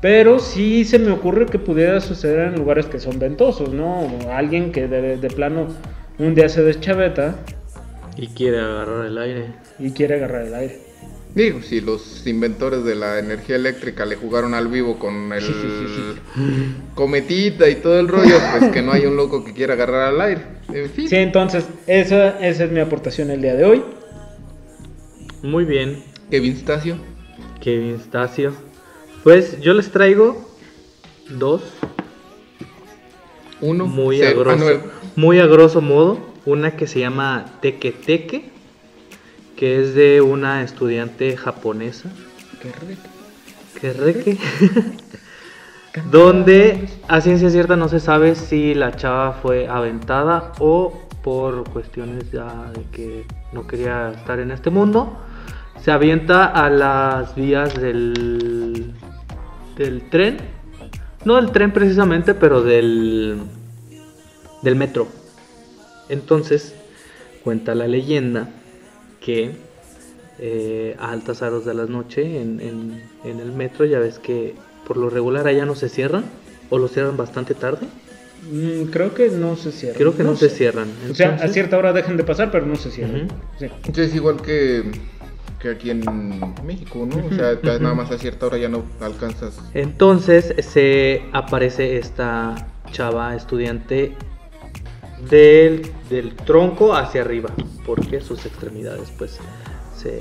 pero 0.00 0.38
sí 0.38 0.84
se 0.84 0.98
me 0.98 1.10
ocurre 1.10 1.46
que 1.46 1.58
pudiera 1.58 2.00
suceder 2.00 2.48
en 2.48 2.56
lugares 2.56 2.86
que 2.86 3.00
son 3.00 3.18
ventosos, 3.18 3.70
¿no? 3.72 4.06
Alguien 4.30 4.70
que 4.70 4.86
de, 4.86 5.16
de 5.16 5.28
plano 5.30 5.68
un 6.18 6.34
día 6.34 6.48
se 6.48 6.62
deschaveta 6.62 7.36
Y 8.16 8.28
quiere 8.28 8.60
agarrar 8.60 9.06
el 9.06 9.18
aire. 9.18 9.46
y 9.78 9.90
quiere 9.92 10.16
agarrar 10.16 10.42
el 10.42 10.54
aire. 10.54 10.78
Digo, 11.34 11.62
si 11.62 11.80
los 11.80 12.24
inventores 12.28 12.84
de 12.84 12.94
la 12.94 13.18
energía 13.18 13.56
eléctrica 13.56 14.06
le 14.06 14.14
jugaron 14.14 14.54
al 14.54 14.68
vivo 14.68 15.00
con 15.00 15.32
el 15.32 15.42
cometita 16.94 17.68
y 17.68 17.76
todo 17.76 17.98
el 17.98 18.06
rollo, 18.06 18.36
pues 18.56 18.70
que 18.70 18.82
no 18.82 18.92
hay 18.92 19.06
un 19.06 19.16
loco 19.16 19.44
que 19.44 19.52
quiera 19.52 19.74
agarrar 19.74 20.14
al 20.14 20.20
aire. 20.20 20.42
En 20.72 20.88
fin. 20.90 21.08
Sí, 21.08 21.16
entonces, 21.16 21.66
esa, 21.88 22.38
esa 22.38 22.64
es 22.64 22.70
mi 22.70 22.78
aportación 22.78 23.30
el 23.30 23.42
día 23.42 23.54
de 23.54 23.64
hoy. 23.64 23.82
Muy 25.42 25.64
bien, 25.64 26.04
Kevin 26.30 26.56
Stacio. 26.56 26.98
Kevin 27.60 27.98
Stacio. 27.98 28.52
Pues 29.24 29.60
yo 29.60 29.74
les 29.74 29.90
traigo 29.90 30.48
dos 31.30 31.62
Uno. 33.60 33.86
muy 33.86 34.22
a 34.22 34.32
grosso, 34.32 34.80
muy 35.16 35.40
a 35.40 35.46
grosso 35.46 35.80
modo. 35.80 36.32
Una 36.46 36.76
que 36.76 36.86
se 36.86 37.00
llama 37.00 37.58
Teke 37.60 37.90
Teke, 37.90 38.50
que 39.64 39.80
es 39.80 39.94
de 39.94 40.20
una 40.20 40.62
estudiante 40.62 41.38
japonesa. 41.38 42.10
Qué 42.60 42.70
rico. 42.86 43.08
que 43.80 43.92
reque. 43.94 44.38
Donde 46.10 46.86
a 47.08 47.22
ciencia 47.22 47.48
cierta 47.48 47.74
no 47.74 47.88
se 47.88 47.98
sabe 47.98 48.34
si 48.34 48.74
la 48.74 48.94
chava 48.94 49.32
fue 49.32 49.66
aventada 49.66 50.52
o 50.58 51.08
por 51.22 51.64
cuestiones 51.70 52.30
ya 52.30 52.70
de 52.74 52.82
que 52.92 53.26
no 53.54 53.66
quería 53.66 54.10
estar 54.10 54.38
en 54.38 54.50
este 54.50 54.68
mundo. 54.68 55.16
Se 55.80 55.90
avienta 55.90 56.44
a 56.44 56.68
las 56.68 57.34
vías 57.34 57.72
del, 57.80 58.92
del 59.78 60.10
tren. 60.10 60.36
No 61.24 61.36
del 61.36 61.52
tren 61.52 61.72
precisamente, 61.72 62.34
pero 62.34 62.60
del, 62.60 63.40
del 64.60 64.76
metro. 64.76 65.08
Entonces, 66.10 66.74
cuenta 67.42 67.74
la 67.74 67.88
leyenda 67.88 68.50
que 69.24 69.52
eh, 70.38 70.96
a 70.98 71.12
altas 71.12 71.40
horas 71.42 71.64
de 71.64 71.74
la 71.74 71.86
noche 71.86 72.40
en, 72.42 72.60
en- 72.60 73.02
en 73.24 73.40
el 73.40 73.52
metro. 73.52 73.84
Ya 73.84 73.98
ves 73.98 74.18
que 74.18 74.54
por 74.86 74.96
lo 74.96 75.08
regular 75.08 75.46
allá 75.46 75.64
no 75.64 75.74
se 75.74 75.88
cierran 75.88 76.24
o 76.70 76.78
lo 76.78 76.88
cierran 76.88 77.16
bastante 77.16 77.54
tarde. 77.54 77.86
Mm, 78.50 78.90
creo 78.90 79.14
que 79.14 79.28
no 79.30 79.56
se 79.56 79.72
cierran. 79.72 79.96
Creo 79.96 80.16
que 80.16 80.22
no, 80.24 80.36
se 80.36 80.48
sé. 80.50 80.56
cierran. 80.56 80.88
O 81.10 81.14
sea, 81.14 81.36
a 81.36 81.48
cierta 81.48 81.78
hora 81.78 81.92
dejan 81.92 82.16
de 82.16 82.24
pasar, 82.24 82.50
pero 82.50 82.66
no 82.66 82.76
se 82.76 82.90
cierran. 82.90 83.28
Sí. 83.58 83.66
Entonces 83.76 84.08
es 84.08 84.14
igual 84.16 84.42
que, 84.42 84.82
que 85.60 85.70
aquí 85.70 85.88
en 85.90 86.02
México, 86.66 87.06
¿no? 87.08 87.24
O 87.26 87.30
sea, 87.34 87.58
nada 87.80 87.94
más 87.94 88.10
a 88.10 88.18
cierta 88.18 88.44
hora 88.46 88.58
ya 88.58 88.68
no 88.68 88.82
alcanzas. 89.00 89.58
Entonces 89.72 90.54
se 90.58 91.22
aparece 91.32 91.96
esta 91.96 92.66
chava 92.92 93.34
estudiante 93.34 94.12
del, 95.28 95.82
del 96.10 96.34
tronco 96.34 96.94
hacia 96.94 97.22
arriba, 97.22 97.50
porque 97.84 98.20
sus 98.20 98.44
extremidades 98.46 99.12
pues 99.16 99.38
se, 99.96 100.18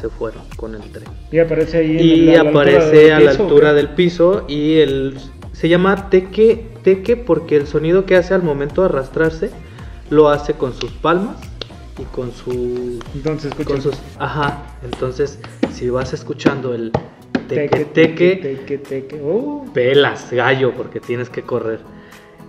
se 0.00 0.08
fueron 0.08 0.42
con 0.56 0.74
el 0.74 0.82
tren. 0.92 1.08
Y 1.30 1.38
aparece 1.38 1.78
ahí. 1.78 1.96
en 1.98 2.04
Y 2.04 2.34
a 2.34 2.44
la 2.44 2.50
aparece 2.50 3.12
a 3.12 3.20
la 3.20 3.30
piso, 3.30 3.42
¿o 3.42 3.46
altura 3.46 3.72
del 3.72 3.88
piso 3.90 4.44
y 4.48 4.78
el, 4.78 5.16
se 5.52 5.68
llama 5.68 6.10
teque, 6.10 6.68
teque 6.82 7.16
porque 7.16 7.56
el 7.56 7.66
sonido 7.66 8.04
que 8.04 8.16
hace 8.16 8.34
al 8.34 8.42
momento 8.42 8.82
de 8.82 8.88
arrastrarse 8.88 9.50
lo 10.10 10.28
hace 10.28 10.52
con 10.54 10.74
sus 10.74 10.90
palmas 10.92 11.36
y 11.98 12.04
con 12.14 12.30
su 12.32 13.00
Entonces 13.14 13.54
con 13.64 13.80
sus 13.80 13.94
ajá 14.18 14.76
entonces 14.84 15.38
si 15.72 15.88
vas 15.88 16.12
escuchando 16.12 16.74
el 16.74 16.92
teque 17.48 17.68
teque, 17.68 17.84
teque, 17.86 18.36
teque, 18.36 18.78
teque. 18.78 19.20
Oh, 19.24 19.64
pelas 19.72 20.30
gallo 20.30 20.72
porque 20.76 21.00
tienes 21.00 21.30
que 21.30 21.42
correr 21.42 21.80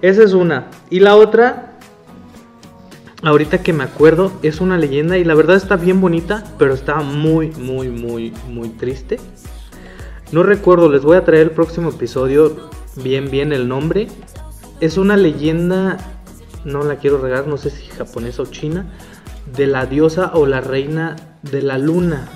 esa 0.02 0.24
es 0.24 0.34
una 0.34 0.68
y 0.90 1.00
la 1.00 1.16
otra 1.16 1.77
ahorita 3.24 3.64
que 3.64 3.74
me 3.74 3.84
acuerdo 3.84 4.32
es 4.44 4.62
una 4.62 4.78
leyenda 4.78 5.18
y 5.18 5.24
la 5.24 5.34
verdad 5.34 5.56
está 5.56 5.76
bien 5.76 6.00
bonita 6.02 6.44
pero 6.58 6.74
está 6.74 6.96
muy 6.98 7.52
muy 7.52 7.90
muy 7.90 8.34
muy 8.50 8.70
triste. 8.70 9.20
No 10.32 10.44
recuerdo 10.44 10.92
les 10.92 11.04
voy 11.04 11.18
a 11.18 11.26
traer 11.26 11.44
el 11.44 11.52
próximo 11.52 11.90
episodio 11.90 12.70
bien 12.96 13.30
bien 13.32 13.54
el 13.54 13.68
nombre. 13.68 14.08
Es 14.80 14.98
una 14.98 15.18
leyenda 15.18 15.98
no 16.66 16.84
la 16.84 16.98
quiero 16.98 17.18
regar 17.18 17.48
no 17.48 17.58
sé 17.58 17.70
si 17.70 17.88
japonesa 17.88 18.44
o 18.44 18.46
china 18.46 18.86
de 19.56 19.68
la 19.68 19.86
diosa 19.86 20.32
o 20.34 20.46
la 20.46 20.62
reina 20.62 21.16
de 21.42 21.62
la 21.62 21.78
luna. 21.78 22.28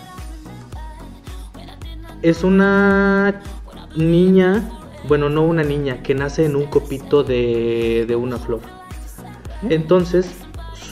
Es 2.22 2.44
una 2.44 3.42
niña, 3.96 4.70
bueno, 5.08 5.30
no 5.30 5.44
una 5.44 5.64
niña, 5.64 6.04
que 6.04 6.14
nace 6.14 6.46
en 6.46 6.56
un 6.56 6.68
copito 6.68 7.24
de, 7.24 8.06
de 8.08 8.16
una 8.16 8.38
flor. 8.38 8.62
Entonces, 9.70 10.28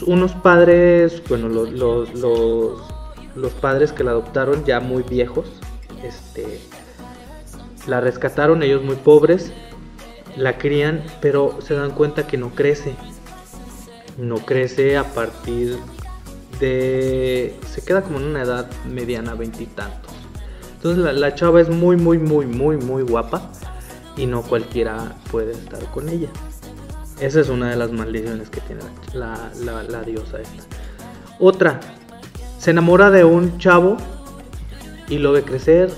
unos 0.04 0.34
padres, 0.34 1.22
bueno, 1.28 1.50
los, 1.50 1.72
los, 1.72 2.14
los, 2.16 2.82
los 3.36 3.54
padres 3.54 3.92
que 3.92 4.04
la 4.04 4.12
adoptaron 4.12 4.66
ya 4.66 4.80
muy 4.80 5.04
viejos, 5.04 5.48
este, 6.04 6.62
la 7.88 8.02
rescataron, 8.02 8.64
ellos 8.64 8.84
muy 8.84 8.96
pobres, 8.96 9.52
la 10.38 10.58
crían, 10.58 11.04
pero 11.22 11.58
se 11.62 11.74
dan 11.74 11.92
cuenta 11.92 12.28
que 12.28 12.38
no 12.38 12.50
crece. 12.50 12.96
No 14.18 14.36
crece 14.38 14.98
a 14.98 15.06
partir 15.06 15.78
de... 16.60 17.58
Se 17.72 17.82
queda 17.86 18.02
como 18.02 18.20
en 18.20 18.26
una 18.26 18.42
edad 18.42 18.70
mediana, 18.86 19.34
veintitantos. 19.34 20.12
Entonces 20.76 21.02
la, 21.02 21.14
la 21.14 21.36
chava 21.36 21.62
es 21.62 21.70
muy, 21.70 21.96
muy, 21.96 22.18
muy, 22.18 22.46
muy, 22.46 22.76
muy 22.76 23.04
guapa 23.04 23.50
y 24.18 24.26
no 24.26 24.42
cualquiera 24.42 25.16
puede 25.32 25.54
estar 25.54 25.84
con 25.92 26.10
ella. 26.10 26.28
Esa 27.20 27.42
es 27.42 27.50
una 27.50 27.70
de 27.70 27.76
las 27.76 27.92
maldiciones 27.92 28.50
que 28.50 28.62
tiene 28.62 28.82
la, 29.14 30.04
diosa 30.06 30.40
esta. 30.40 30.64
Otra, 31.40 31.80
se 32.58 32.72
enamora 32.72 33.12
de 33.12 33.26
un 33.26 33.58
chavo 33.58 33.98
y 35.10 35.18
lo 35.18 35.34
ve 35.34 35.44
crecer, 35.44 35.90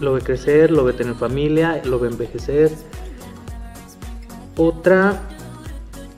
lo 0.00 0.12
ve 0.12 0.20
crecer, 0.20 0.70
lo 0.70 0.84
ve 0.84 0.92
tener 0.92 1.14
familia, 1.14 1.80
lo 1.84 1.98
ve 1.98 2.08
envejecer. 2.08 2.70
Otra, 4.56 5.22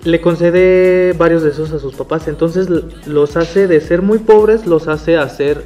le 0.05 0.21
concede 0.21 1.13
varios 1.13 1.43
deseos 1.43 1.73
a 1.73 1.79
sus 1.79 1.95
papás, 1.95 2.27
entonces 2.27 2.69
los 2.69 3.37
hace 3.37 3.69
de 3.69 3.81
ser 3.81 4.03
muy 4.03 4.19
pobres, 4.19 4.67
los 4.67 4.89
hace 4.89 5.17
a 5.17 5.29
ser 5.29 5.63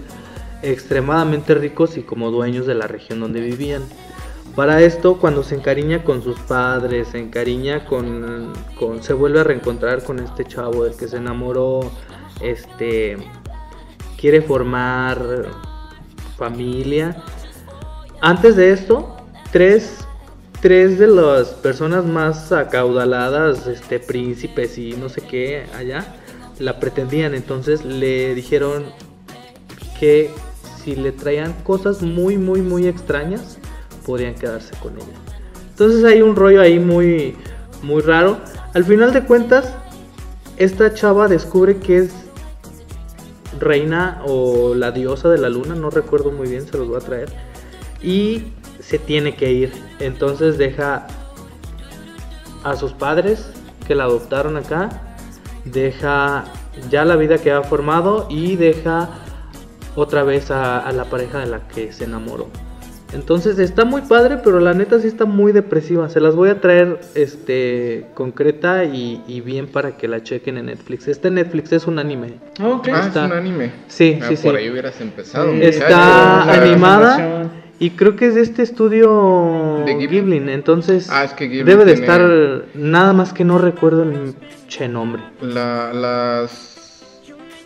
extremadamente 0.62 1.55
ricos 1.55 1.97
y 1.97 2.03
como 2.03 2.30
dueños 2.30 2.66
de 2.66 2.74
la 2.74 2.87
región 2.87 3.20
donde 3.20 3.41
vivían. 3.41 3.82
Para 4.57 4.81
esto, 4.83 5.19
cuando 5.19 5.43
se 5.43 5.57
encariña 5.57 6.05
con 6.05 6.23
sus 6.23 6.39
padres, 6.41 7.09
se 7.09 7.19
encariña 7.19 7.85
con, 7.87 8.53
con- 8.79 9.03
se 9.03 9.13
vuelve 9.13 9.41
a 9.41 9.45
reencontrar 9.45 10.05
con 10.05 10.21
este 10.21 10.45
chavo 10.45 10.85
del 10.85 10.97
que 10.97 11.09
se 11.09 11.17
enamoró, 11.17 11.91
este, 12.41 13.17
quiere 14.17 14.43
formar 14.43 15.19
familia. 16.37 17.17
Antes 18.21 18.55
de 18.55 18.71
esto, 18.71 19.17
tres, 19.51 20.07
tres 20.61 21.01
de 21.01 21.09
las 21.09 21.49
personas 21.49 22.05
más 22.05 22.53
acaudaladas, 22.53 23.67
este, 23.67 23.99
príncipes 23.99 24.79
y 24.79 24.93
no 24.93 25.09
sé 25.09 25.21
qué 25.23 25.67
allá, 25.77 26.15
la 26.61 26.79
pretendían. 26.79 27.35
Entonces 27.35 27.85
le 27.85 28.37
dijeron 28.37 28.85
que 29.99 30.31
si 30.83 30.95
le 30.95 31.11
traían 31.11 31.53
cosas 31.65 32.03
muy, 32.03 32.39
muy, 32.39 32.63
muy 32.63 32.87
extrañas, 32.87 33.59
podían 34.05 34.35
quedarse 34.35 34.75
con 34.81 34.97
ella. 34.97 35.19
Entonces 35.71 36.05
hay 36.05 36.23
un 36.23 36.37
rollo 36.37 36.61
ahí 36.61 36.79
muy, 36.79 37.37
muy 37.83 38.03
raro. 38.03 38.39
Al 38.75 38.85
final 38.85 39.13
de 39.13 39.25
cuentas, 39.25 39.75
esta 40.57 40.95
chava 40.95 41.27
descubre 41.29 41.79
que 41.79 41.99
es 41.99 42.13
reina 43.59 44.23
o 44.27 44.75
la 44.75 44.91
diosa 44.91 45.29
de 45.29 45.39
la 45.39 45.49
luna, 45.49 45.75
no 45.75 45.91
recuerdo 45.91 46.31
muy 46.31 46.49
bien, 46.49 46.67
se 46.67 46.77
los 46.79 46.89
voy 46.89 46.97
a 46.97 47.01
traer. 47.01 47.29
Y 48.03 48.53
se 48.81 48.99
tiene 48.99 49.35
que 49.35 49.53
ir. 49.53 49.73
Entonces 49.99 50.59
deja 50.59 51.07
a 52.63 52.77
sus 52.77 52.93
padres 52.93 53.51
que 53.87 53.95
la 53.95 54.05
adoptaron 54.05 54.57
acá, 54.57 54.89
deja 55.65 56.45
ya 56.91 57.05
la 57.05 57.17
vida 57.17 57.39
que 57.39 57.53
ha 57.53 57.63
formado 57.63 58.27
y 58.31 58.57
deja 58.57 59.11
otra 59.97 60.23
vez 60.23 60.51
a, 60.51 60.79
a 60.79 60.93
la 60.93 61.05
pareja 61.05 61.39
de 61.41 61.47
la 61.47 61.67
que 61.69 61.93
se 61.93 62.05
enamoró. 62.05 62.49
Entonces 63.15 63.59
está 63.59 63.85
muy 63.85 64.03
padre, 64.03 64.39
pero 64.43 64.61
la 64.61 64.75
neta 64.75 64.99
sí 64.99 65.07
está 65.07 65.25
muy 65.25 65.53
depresiva. 65.53 66.09
Se 66.09 66.21
las 66.21 66.35
voy 66.35 66.51
a 66.51 66.61
traer 66.61 66.99
este 67.15 68.07
concreta 68.15 68.85
y, 68.85 69.23
y 69.27 69.41
bien 69.41 69.67
para 69.69 69.97
que 69.97 70.09
la 70.09 70.23
chequen 70.23 70.59
en 70.59 70.67
Netflix. 70.67 71.09
Este 71.09 71.31
Netflix 71.31 71.73
es 71.73 71.87
un 71.87 71.99
anime. 71.99 72.35
Ok. 72.62 72.89
Ah, 72.93 73.05
está. 73.07 73.25
es 73.27 73.31
un 73.31 73.37
anime. 73.39 73.73
Sí, 73.87 74.19
Ah, 74.21 74.27
sí, 74.29 74.37
por 74.37 74.53
sí. 74.53 74.59
ahí 74.59 74.71
hubieras 74.71 75.01
empezado. 75.01 75.53
Está 75.53 76.53
animada 76.53 77.51
y 77.79 77.91
creo 77.91 78.17
que 78.17 78.27
es 78.27 78.35
de 78.35 78.43
este 78.43 78.62
estudio 78.62 79.83
¿De 79.87 79.95
Ghibli? 79.95 80.21
Ghibli. 80.21 80.53
Entonces 80.53 81.09
Ah, 81.11 81.25
es 81.25 81.33
que 81.33 81.47
Ghibli 81.47 81.65
debe 81.65 81.85
de 81.85 81.95
tiene- 81.95 82.07
estar 82.07 82.65
nada 82.75 83.12
más 83.12 83.33
que 83.33 83.45
no 83.45 83.59
recuerdo 83.59 84.03
el 84.03 84.35
che 84.69 84.89
nombre. 84.89 85.23
La, 85.41 85.93
las, 85.93 86.74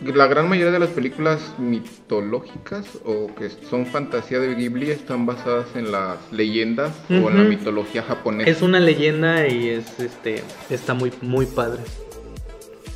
la 0.05 0.27
gran 0.27 0.47
mayoría 0.47 0.71
de 0.71 0.79
las 0.79 0.89
películas 0.89 1.39
mitológicas 1.57 2.85
o 3.05 3.27
que 3.35 3.49
son 3.69 3.85
fantasía 3.85 4.39
de 4.39 4.55
Ghibli 4.55 4.91
están 4.91 5.25
basadas 5.25 5.67
en 5.75 5.91
las 5.91 6.17
leyendas 6.31 6.91
o 7.09 7.29
en 7.29 7.37
la 7.37 7.43
mitología 7.43 8.03
japonesa. 8.03 8.49
Es 8.49 8.61
una 8.61 8.79
leyenda 8.79 9.47
y 9.47 9.69
es 9.69 9.99
este 9.99 10.43
está 10.69 10.93
muy 10.93 11.11
muy 11.21 11.45
padre. 11.45 11.81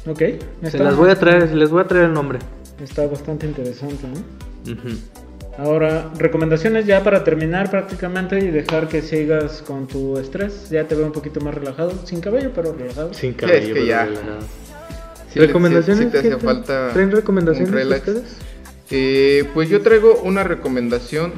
Ok. 0.05 0.21
Se 0.69 0.77
las 0.79 0.95
voy 0.95 1.09
a 1.09 1.15
traer, 1.19 1.53
les 1.53 1.69
voy 1.69 1.81
a 1.81 1.87
traer 1.87 2.05
el 2.05 2.13
nombre. 2.13 2.39
Está 2.81 3.05
bastante 3.07 3.45
interesante, 3.47 4.05
¿no? 4.07 4.75
Ahora, 5.57 6.11
recomendaciones 6.17 6.87
ya 6.87 7.03
para 7.03 7.23
terminar 7.23 7.69
prácticamente 7.69 8.39
y 8.39 8.47
dejar 8.49 8.87
que 8.87 9.01
sigas 9.03 9.61
con 9.61 9.87
tu 9.87 10.17
estrés. 10.17 10.69
Ya 10.71 10.87
te 10.87 10.95
veo 10.95 11.05
un 11.05 11.11
poquito 11.11 11.39
más 11.41 11.53
relajado, 11.53 11.93
sin 12.05 12.21
cabello, 12.21 12.51
pero 12.55 12.73
relajado. 12.73 13.13
Sin 13.13 13.31
Sí, 13.31 13.35
cabello. 13.37 13.59
es 13.59 13.67
que 13.67 13.73
pero 13.73 13.85
ya. 13.85 14.05
relajado. 14.05 14.39
¿Recomendaciones? 15.35 16.05
sí 16.05 16.11
te 16.11 16.19
hacía 16.19 16.37
¿Qué 16.37 16.45
falta 16.45 16.91
¿Traen 16.93 17.11
recomendaciones 17.11 17.69
un 17.69 17.75
relax. 17.75 18.09
Eh, 18.91 19.49
pues 19.53 19.69
yo 19.69 19.81
traigo 19.81 20.21
una 20.23 20.43
recomendación 20.43 21.33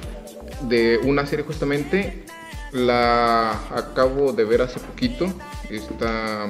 de 0.68 1.00
una 1.04 1.26
serie 1.26 1.46
justamente. 1.46 2.24
La 2.72 3.52
acabo 3.74 4.34
de 4.34 4.44
ver 4.44 4.62
hace 4.62 4.80
poquito. 4.80 5.32
Está 5.70 6.48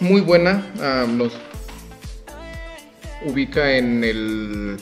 muy 0.00 0.20
buena. 0.20 0.64
ah, 0.80 1.06
nos 1.08 1.32
ubica 3.24 3.76
en 3.76 4.04
el 4.04 4.76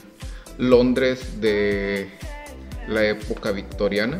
Londres 0.58 1.40
de 1.40 2.08
la 2.88 3.04
época 3.06 3.52
victoriana. 3.52 4.18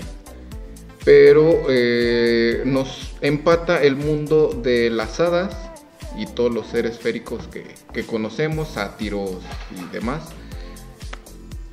Pero 1.05 1.67
eh, 1.69 2.63
nos 2.65 3.15
empata 3.21 3.83
el 3.83 3.97
mundo 3.97 4.59
de 4.63 4.89
las 4.89 5.21
hadas 5.21 5.74
y 6.17 6.27
todos 6.27 6.53
los 6.53 6.67
seres 6.67 6.99
féricos 6.99 7.47
que, 7.49 7.65
que 7.93 8.05
conocemos, 8.05 8.69
sátiros 8.69 9.41
y 9.77 9.93
demás, 9.93 10.29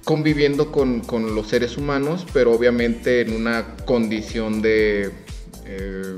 conviviendo 0.04 0.72
con, 0.72 1.02
con 1.02 1.36
los 1.36 1.48
seres 1.48 1.78
humanos, 1.78 2.26
pero 2.34 2.54
obviamente 2.54 3.22
en 3.22 3.34
una 3.34 3.76
condición 3.86 4.62
de 4.62 5.12
eh, 5.66 6.18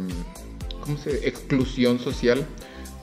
¿cómo 0.81 0.97
se? 0.97 1.27
exclusión 1.27 1.99
social, 1.99 2.45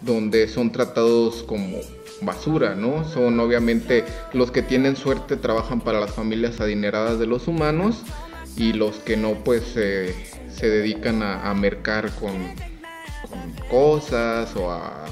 donde 0.01 0.49
son 0.49 0.73
tratados 0.73 1.43
como 1.43 1.79
basura, 2.23 2.75
¿no? 2.75 3.09
Son 3.09 3.39
obviamente 3.41 4.05
los 4.33 4.51
que 4.51 4.63
tienen 4.63 4.97
suerte 4.97 5.37
trabajan 5.37 5.81
para 5.81 6.01
las 6.01 6.13
familias 6.13 6.61
adineradas 6.61 7.19
de 7.19 7.27
los 7.27 7.49
humanos 7.49 8.03
y 8.57 8.73
los 8.73 8.97
que 8.97 9.17
no 9.17 9.35
pues 9.45 9.75
eh, 9.77 10.15
se 10.53 10.69
dedican 10.69 11.23
a, 11.23 11.53
mercar 11.55 12.11
con 12.17 12.33
cosas 13.69 14.55
o 14.57 14.71
a 14.71 15.07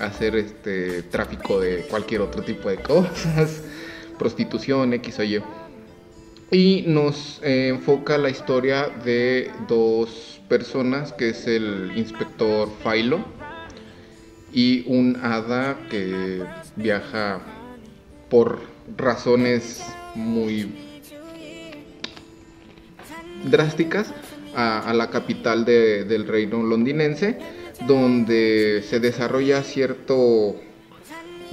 hacer 0.00 0.36
este 0.36 1.02
tráfico 1.02 1.60
de 1.60 1.82
cualquier 1.88 2.22
otro 2.22 2.42
tipo 2.42 2.68
de 2.68 2.76
cosas, 2.82 3.62
prostitución, 4.18 4.92
X 4.94 5.18
o 5.18 5.24
Y. 5.24 5.42
Y 6.50 6.84
nos 6.86 7.40
enfoca 7.42 8.18
la 8.18 8.28
historia 8.28 8.88
de 9.04 9.50
dos 9.68 10.40
personas, 10.48 11.12
que 11.12 11.30
es 11.30 11.46
el 11.46 11.92
inspector 11.96 12.68
Philo 12.82 13.24
y 14.52 14.84
un 14.86 15.18
hada 15.22 15.78
que 15.88 16.44
viaja 16.76 17.40
por 18.28 18.60
razones 18.98 19.82
muy 20.14 20.70
drásticas 23.44 24.12
a, 24.54 24.92
la 24.94 25.10
capital 25.10 25.64
de- 25.64 26.04
del 26.04 26.26
reino 26.26 26.62
londinense, 26.62 27.38
donde 27.86 28.84
se 28.88 29.00
desarrolla 29.00 29.62
cierto 29.62 30.56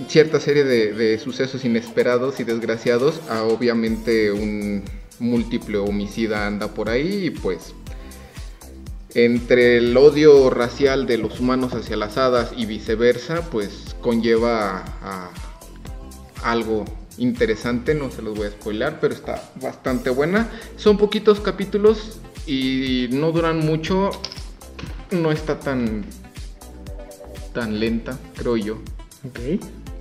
cierta 0.07 0.39
serie 0.39 0.63
de, 0.63 1.19
sucesos 1.19 1.65
inesperados 1.65 2.39
y 2.39 2.43
desgraciados. 2.43 3.19
Ah, 3.29 3.43
obviamente 3.43 4.31
un 4.31 4.83
múltiple 5.19 5.77
homicida 5.77 6.47
anda 6.47 6.73
por 6.73 6.89
ahí 6.89 7.25
y 7.25 7.29
pues 7.31 7.73
entre 9.13 9.77
el 9.77 9.97
odio 9.97 10.49
racial 10.49 11.05
de 11.07 11.17
los 11.17 11.39
humanos 11.39 11.73
hacia 11.73 11.97
las 11.97 12.17
hadas 12.17 12.51
y 12.55 12.65
viceversa, 12.65 13.49
pues 13.49 13.95
conlleva 14.01 14.85
a 15.01 15.31
algo 16.43 16.85
interesante, 17.17 17.95
no 17.95 18.11
se 18.11 18.21
los 18.21 18.37
voy 18.37 18.47
a 18.47 18.51
spoilar, 18.51 18.99
pero 19.01 19.13
está 19.13 19.51
bastante 19.61 20.09
buena. 20.09 20.49
Son 20.77 20.97
poquitos 20.97 21.39
capítulos 21.39 22.18
y 22.49 23.07
no 23.11 23.31
duran 23.31 23.59
mucho, 23.59 24.09
no 25.11 25.31
está 25.31 25.59
tan 25.59 26.05
tan 27.53 27.79
lenta, 27.79 28.17
creo 28.35 28.57
yo. 28.57 28.75
Ok. 29.27 29.39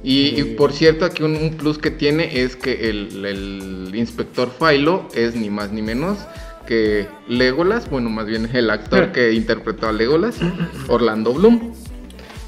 Y, 0.05 0.41
y 0.41 0.45
por 0.57 0.73
cierto, 0.73 1.05
aquí 1.05 1.23
un, 1.25 1.35
un 1.37 1.55
plus 1.55 1.79
que 1.79 1.91
tiene 1.91 2.41
es 2.43 2.55
que 2.57 2.89
el, 2.89 3.25
el 3.25 3.91
inspector 3.95 4.49
Philo 4.51 5.09
es 5.15 5.35
ni 5.35 5.51
más 5.51 5.73
ni 5.73 5.83
menos 5.83 6.19
que 6.67 7.09
Legolas, 7.29 7.89
bueno, 7.89 8.11
más 8.11 8.27
bien 8.27 8.49
el 8.55 8.71
actor 8.71 9.05
Ah. 9.05 9.13
que 9.13 9.33
interpretó 9.33 9.89
a 9.89 9.93
Legolas, 9.93 10.37
Orlando 10.89 11.33
Bloom. 11.33 11.73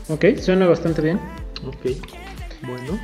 Ok, 0.08 0.26
suena 0.40 0.66
bastante 0.66 1.00
bien. 1.02 1.18
Ok. 1.66 1.96
Bueno. 2.62 3.00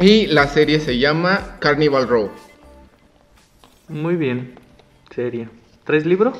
Y 0.00 0.28
la 0.28 0.46
serie 0.46 0.78
se 0.80 0.96
llama 0.98 1.56
Carnival 1.58 2.06
Row. 2.08 2.30
Muy 3.88 4.14
bien. 4.16 4.54
Seria. 5.14 5.50
¿Tres 5.90 6.06
libros? 6.06 6.38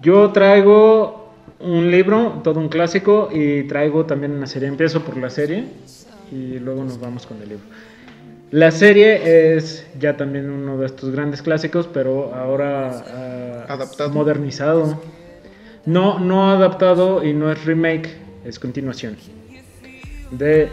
Yo 0.00 0.32
traigo 0.32 1.30
un 1.60 1.92
libro, 1.92 2.40
todo 2.42 2.58
un 2.58 2.68
clásico, 2.68 3.28
y 3.32 3.62
traigo 3.68 4.04
también 4.04 4.32
una 4.32 4.48
serie. 4.48 4.66
Empiezo 4.66 5.02
por 5.02 5.16
la 5.16 5.30
serie 5.30 5.66
y 6.32 6.58
luego 6.58 6.82
nos 6.82 6.98
vamos 6.98 7.24
con 7.24 7.40
el 7.40 7.50
libro. 7.50 7.64
La 8.50 8.72
serie 8.72 9.54
es 9.54 9.86
ya 10.00 10.16
también 10.16 10.50
uno 10.50 10.76
de 10.76 10.86
estos 10.86 11.10
grandes 11.12 11.40
clásicos, 11.40 11.86
pero 11.86 12.34
ahora 12.34 13.64
ah, 13.68 13.72
Adaptado. 13.74 14.10
modernizado. 14.10 15.00
No, 15.86 16.18
no 16.18 16.50
adaptado 16.50 17.22
y 17.24 17.32
no 17.32 17.52
es 17.52 17.64
remake, 17.64 18.10
es 18.44 18.58
continuación 18.58 19.16
de 20.32 20.68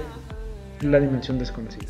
La 0.81 0.99
Dimensión 0.99 1.37
Desconocida. 1.37 1.85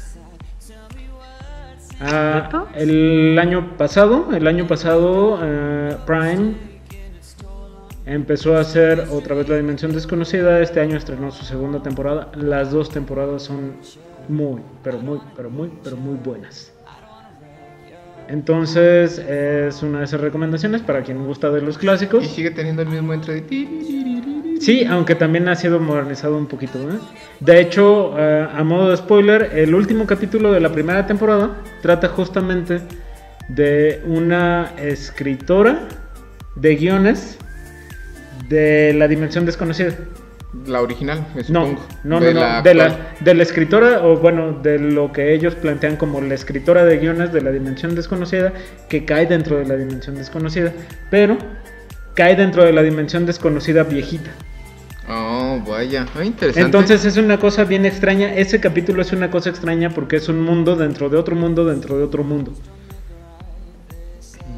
Ah, 2.04 2.66
el 2.74 3.38
año 3.38 3.78
pasado, 3.78 4.30
el 4.34 4.48
año 4.48 4.66
pasado, 4.66 5.40
eh, 5.44 5.96
Prime 6.08 6.54
empezó 8.08 8.58
a 8.58 8.62
hacer 8.62 9.06
otra 9.12 9.36
vez 9.36 9.48
La 9.48 9.58
Dimensión 9.58 9.92
Desconocida. 9.94 10.60
Este 10.62 10.80
año 10.80 10.98
estrenó 10.98 11.30
su 11.32 11.46
segunda 11.46 11.84
temporada. 11.84 12.32
Las 12.36 12.72
dos 12.72 12.90
temporadas 12.90 13.44
son 13.44 13.76
muy, 14.28 14.62
pero 14.84 14.98
muy, 14.98 15.20
pero 15.36 15.52
muy, 15.52 15.72
pero 15.84 15.96
muy 15.96 16.16
buenas. 16.16 16.74
Entonces 18.28 19.20
es 19.20 19.84
una 19.84 20.00
de 20.00 20.06
esas 20.06 20.22
recomendaciones 20.22 20.82
para 20.82 21.04
quien 21.04 21.24
gusta 21.24 21.52
de 21.52 21.62
los 21.62 21.78
clásicos. 21.78 22.24
Y 22.24 22.28
sigue 22.28 22.50
teniendo 22.50 22.82
el 22.82 22.88
mismo 22.88 23.14
intro 23.14 23.32
de 23.32 23.42
ti. 23.42 24.41
Sí, 24.62 24.86
aunque 24.86 25.16
también 25.16 25.50
ha 25.50 25.56
sido 25.56 25.80
modernizado 25.80 26.38
un 26.38 26.46
poquito. 26.46 26.78
¿eh? 26.80 27.00
De 27.40 27.60
hecho, 27.60 28.14
eh, 28.18 28.48
a 28.54 28.64
modo 28.64 28.92
de 28.92 28.98
spoiler, 28.98 29.50
el 29.56 29.74
último 29.74 30.06
capítulo 30.06 30.52
de 30.52 30.60
la 30.60 30.72
primera 30.72 31.08
temporada 31.08 31.58
trata 31.82 32.10
justamente 32.10 32.80
de 33.48 34.04
una 34.06 34.72
escritora 34.78 35.88
de 36.56 36.76
guiones 36.76 37.40
de 38.50 38.94
la 38.94 39.08
dimensión 39.08 39.48
desconocida. 39.48 39.96
La 40.68 40.82
original, 40.82 41.26
me 41.34 41.42
No, 41.50 41.66
supongo. 41.66 41.88
no, 42.04 42.20
no, 42.20 42.26
De 42.28 42.34
no, 42.36 42.40
la 42.42 42.62
de, 42.62 42.74
la, 42.76 42.86
actual. 42.86 43.08
de 43.22 43.34
la 43.34 43.44
escritora, 43.44 44.06
o 44.06 44.18
bueno, 44.18 44.60
de 44.62 44.78
lo 44.78 45.12
que 45.12 45.34
ellos 45.34 45.56
plantean 45.56 45.96
como 45.96 46.22
la 46.22 46.36
escritora 46.36 46.86
de 46.86 47.00
guiones 47.00 47.34
de 47.34 47.42
la 47.42 47.52
dimensión 47.52 47.96
desconocida, 47.96 48.54
que 48.90 49.06
cae 49.06 49.26
dentro 49.26 49.58
de 49.58 49.66
la 49.66 49.76
dimensión 49.76 50.16
desconocida, 50.18 50.72
pero 51.10 51.38
cae 52.14 52.36
dentro 52.36 52.64
de 52.64 52.74
la 52.74 52.84
dimensión 52.84 53.26
desconocida 53.26 53.84
viejita. 53.84 54.30
Oh, 55.10 55.60
vaya. 55.68 56.06
Ah, 56.16 56.24
interesante. 56.24 56.62
Entonces 56.62 57.06
es 57.06 57.18
una 57.18 57.40
cosa 57.40 57.64
bien 57.64 57.86
extraña. 57.86 58.34
Ese 58.34 58.60
capítulo 58.60 59.02
es 59.02 59.12
una 59.12 59.30
cosa 59.32 59.50
extraña 59.50 59.90
porque 59.90 60.18
es 60.18 60.30
un 60.30 60.42
mundo 60.42 60.76
dentro 60.76 61.10
de 61.10 61.18
otro 61.18 61.36
mundo 61.36 61.66
dentro 61.66 61.98
de 61.98 62.04
otro 62.04 62.24
mundo. 62.24 62.54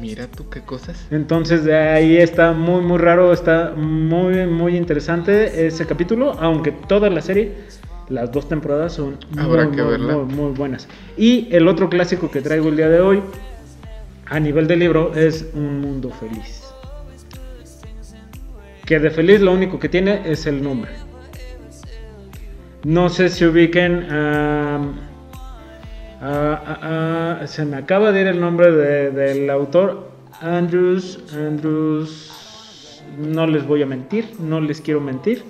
Mira 0.00 0.26
tú 0.26 0.48
qué 0.50 0.60
cosas. 0.60 1.06
Entonces 1.10 1.64
de 1.64 1.74
ahí 1.76 2.16
está 2.18 2.52
muy 2.52 2.82
muy 2.82 2.98
raro, 2.98 3.32
está 3.32 3.72
muy 3.74 4.46
muy 4.46 4.76
interesante 4.76 5.66
ese 5.66 5.86
capítulo, 5.86 6.32
aunque 6.38 6.72
toda 6.72 7.08
la 7.08 7.22
serie, 7.22 7.52
las 8.08 8.30
dos 8.30 8.46
temporadas 8.48 8.92
son 8.92 9.16
Habrá 9.38 9.64
muy, 9.64 9.76
que 9.76 9.82
muy, 9.82 9.90
verla. 9.92 10.16
muy, 10.18 10.34
muy 10.34 10.50
buenas. 10.52 10.88
Y 11.16 11.48
el 11.52 11.66
otro 11.68 11.88
clásico 11.88 12.30
que 12.30 12.42
traigo 12.42 12.68
el 12.68 12.76
día 12.76 12.90
de 12.90 13.00
hoy, 13.00 13.22
a 14.26 14.38
nivel 14.40 14.66
de 14.66 14.76
libro, 14.76 15.14
es 15.14 15.46
Un 15.54 15.80
Mundo 15.80 16.10
Feliz. 16.10 16.63
Que 18.86 18.98
de 18.98 19.10
feliz 19.10 19.40
lo 19.40 19.52
único 19.52 19.78
que 19.78 19.88
tiene 19.88 20.20
es 20.30 20.46
el 20.46 20.62
nombre. 20.62 20.90
No 22.84 23.08
sé 23.08 23.28
si 23.30 23.44
ubiquen 23.46 24.06
a... 24.10 24.80
Se 27.46 27.64
me 27.64 27.76
acaba 27.76 28.12
de 28.12 28.20
ir 28.22 28.26
el 28.28 28.40
nombre 28.40 28.70
de- 28.72 29.10
del 29.10 29.48
autor. 29.50 30.10
Andrews. 30.40 31.18
Andrews. 31.34 33.02
No 33.18 33.46
les 33.46 33.66
voy 33.66 33.82
a 33.82 33.86
mentir. 33.86 34.28
No 34.38 34.60
les 34.60 34.80
quiero 34.80 35.00
mentir. 35.00 35.44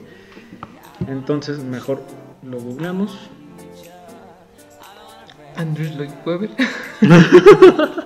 Entonces 1.09 1.59
mejor 1.59 2.03
lo 2.43 2.59
googleamos. 2.61 3.29
Andrews 5.57 5.95
Lloyd 5.97 6.11
Webber. 6.25 6.51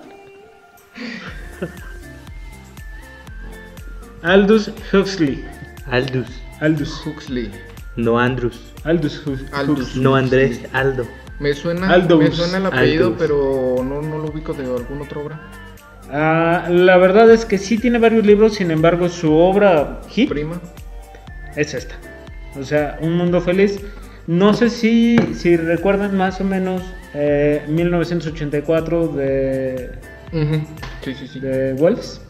Aldous 4.23 4.71
Huxley. 4.93 5.45
Aldous. 5.91 6.29
Aldous. 6.61 7.07
Huxley. 7.07 7.51
No 7.97 8.19
Andrews. 8.19 8.73
Aldous 8.85 9.25
Hux- 9.27 9.53
Aldous. 9.53 9.81
Huxley. 9.89 10.03
No 10.03 10.15
Andrés. 10.17 10.61
Aldo. 10.73 11.07
Me 11.41 11.55
suena, 11.55 11.89
Aldous. 11.93 12.19
me 12.21 12.31
suena 12.33 12.59
el 12.59 12.67
apellido, 12.67 13.07
Aldous. 13.07 13.19
pero 13.21 13.77
no, 13.85 14.03
no 14.03 14.19
lo 14.19 14.25
ubico 14.31 14.53
de 14.55 14.65
alguna 14.65 15.03
otra 15.05 15.21
obra. 15.21 15.41
Ah, 16.11 16.67
la 16.71 16.97
verdad 16.97 17.31
es 17.31 17.45
que 17.45 17.59
sí 17.59 17.79
tiene 17.79 17.99
varios 17.99 18.25
libros, 18.27 18.55
sin 18.55 18.71
embargo 18.71 19.09
su 19.09 19.33
obra 19.35 20.01
hit 20.09 20.29
Prima. 20.31 20.61
es 21.55 21.75
esta. 21.75 21.95
O 22.59 22.65
sea, 22.65 22.99
Un 23.01 23.15
Mundo 23.17 23.41
Feliz. 23.41 23.81
No 24.27 24.53
sé 24.55 24.69
si, 24.69 25.17
si 25.35 25.57
recuerdan 25.57 26.17
más 26.17 26.41
o 26.41 26.45
menos 26.45 26.83
eh, 27.15 27.63
1984 27.69 29.09
de, 29.09 29.91
Ujú. 30.33 30.61
Sí, 31.03 31.15
sí, 31.15 31.27
sí. 31.29 31.41
de 31.41 31.73
Wells, 31.75 32.21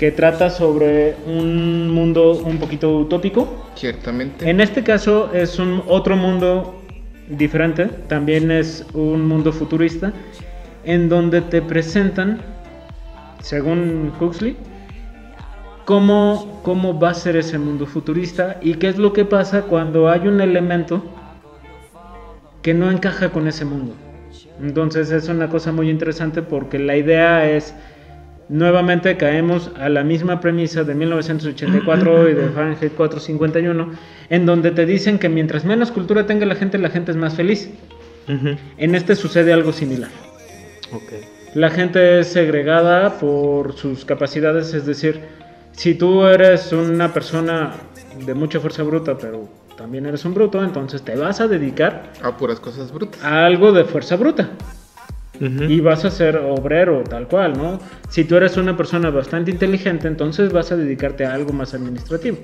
que 0.00 0.10
trata 0.10 0.48
sobre 0.48 1.14
un 1.26 1.90
mundo 1.90 2.32
un 2.32 2.56
poquito 2.56 2.96
utópico. 2.96 3.68
Ciertamente. 3.74 4.48
En 4.48 4.62
este 4.62 4.82
caso 4.82 5.30
es 5.34 5.58
un 5.58 5.82
otro 5.86 6.16
mundo 6.16 6.80
diferente, 7.28 7.84
también 8.08 8.50
es 8.50 8.86
un 8.94 9.28
mundo 9.28 9.52
futurista, 9.52 10.14
en 10.84 11.10
donde 11.10 11.42
te 11.42 11.60
presentan, 11.60 12.40
según 13.42 14.10
Huxley, 14.18 14.56
cómo, 15.84 16.62
cómo 16.62 16.98
va 16.98 17.10
a 17.10 17.14
ser 17.14 17.36
ese 17.36 17.58
mundo 17.58 17.84
futurista 17.84 18.56
y 18.62 18.76
qué 18.76 18.88
es 18.88 18.96
lo 18.96 19.12
que 19.12 19.26
pasa 19.26 19.64
cuando 19.64 20.08
hay 20.08 20.26
un 20.28 20.40
elemento 20.40 21.04
que 22.62 22.72
no 22.72 22.90
encaja 22.90 23.28
con 23.28 23.46
ese 23.46 23.66
mundo. 23.66 23.92
Entonces 24.62 25.10
es 25.10 25.28
una 25.28 25.50
cosa 25.50 25.72
muy 25.72 25.90
interesante 25.90 26.40
porque 26.40 26.78
la 26.78 26.96
idea 26.96 27.50
es 27.50 27.74
nuevamente 28.50 29.16
caemos 29.16 29.70
a 29.78 29.88
la 29.88 30.02
misma 30.02 30.40
premisa 30.40 30.82
de 30.82 30.94
1984 30.94 32.28
y 32.28 32.34
de 32.34 32.48
Fahrenheit 32.48 32.94
451, 32.94 33.92
en 34.28 34.46
donde 34.46 34.72
te 34.72 34.84
dicen 34.86 35.18
que 35.18 35.28
mientras 35.28 35.64
menos 35.64 35.92
cultura 35.92 36.26
tenga 36.26 36.44
la 36.44 36.56
gente, 36.56 36.76
la 36.76 36.90
gente 36.90 37.12
es 37.12 37.16
más 37.16 37.34
feliz. 37.36 37.70
En 38.76 38.94
este 38.94 39.16
sucede 39.16 39.52
algo 39.52 39.72
similar. 39.72 40.10
La 41.54 41.70
gente 41.70 42.20
es 42.20 42.28
segregada 42.28 43.18
por 43.18 43.72
sus 43.74 44.04
capacidades, 44.04 44.74
es 44.74 44.84
decir, 44.84 45.20
si 45.72 45.94
tú 45.94 46.24
eres 46.26 46.72
una 46.72 47.12
persona 47.12 47.72
de 48.24 48.34
mucha 48.34 48.60
fuerza 48.60 48.82
bruta, 48.82 49.16
pero 49.16 49.48
también 49.76 50.06
eres 50.06 50.24
un 50.24 50.34
bruto, 50.34 50.62
entonces 50.62 51.02
te 51.02 51.16
vas 51.16 51.40
a 51.40 51.48
dedicar 51.48 52.12
A 52.22 52.36
puras 52.36 52.60
cosas 52.60 52.92
brutas. 52.92 53.22
a 53.24 53.46
algo 53.46 53.72
de 53.72 53.84
fuerza 53.84 54.16
bruta 54.16 54.50
Y 55.40 55.80
vas 55.80 56.04
a 56.04 56.10
ser 56.10 56.36
obrero 56.36 57.02
tal 57.02 57.26
cual, 57.26 57.56
¿no? 57.56 57.80
Si 58.10 58.24
tú 58.24 58.36
eres 58.36 58.58
una 58.58 58.76
persona 58.76 59.08
bastante 59.08 59.50
inteligente, 59.50 60.06
entonces 60.06 60.52
vas 60.52 60.70
a 60.70 60.76
dedicarte 60.76 61.24
a 61.24 61.32
algo 61.32 61.54
más 61.54 61.72
administrativo 61.72 62.38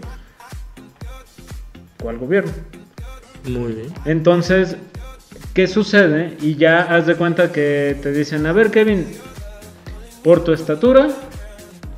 o 2.02 2.08
al 2.08 2.16
gobierno. 2.16 2.52
Muy 3.46 3.72
bien. 3.72 3.92
Entonces, 4.06 4.78
¿qué 5.52 5.66
sucede? 5.66 6.38
Y 6.40 6.54
ya 6.54 6.80
haz 6.82 7.06
de 7.06 7.16
cuenta 7.16 7.52
que 7.52 7.98
te 8.00 8.12
dicen, 8.12 8.46
a 8.46 8.52
ver 8.52 8.70
Kevin, 8.70 9.06
por 10.24 10.42
tu 10.42 10.52
estatura 10.52 11.08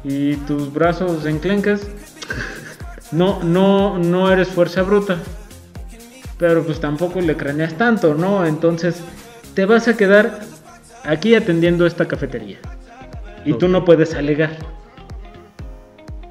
y 0.03 0.35
tus 0.35 0.73
brazos 0.73 1.27
enclencas, 1.27 1.87
no, 3.13 3.43
no, 3.45 3.99
no 3.99 4.33
eres 4.33 4.49
fuerza 4.49 4.83
bruta. 4.83 5.19
Pero 6.39 6.65
pues 6.65 6.81
tampoco 6.81 7.21
le 7.21 7.37
craneas 7.37 7.75
tanto, 7.75 8.15
¿no? 8.15 8.45
Entonces, 8.45 9.01
te 9.55 9.65
vas 9.65 9.87
a 9.87 9.97
quedar 9.97 10.41
aquí 11.05 11.35
atendiendo 11.35 11.87
esta 11.87 12.07
cafetería. 12.07 12.59
Y 13.45 13.53
tú 13.55 13.69
no 13.69 13.85
puedes 13.85 14.15
alegar. 14.15 14.51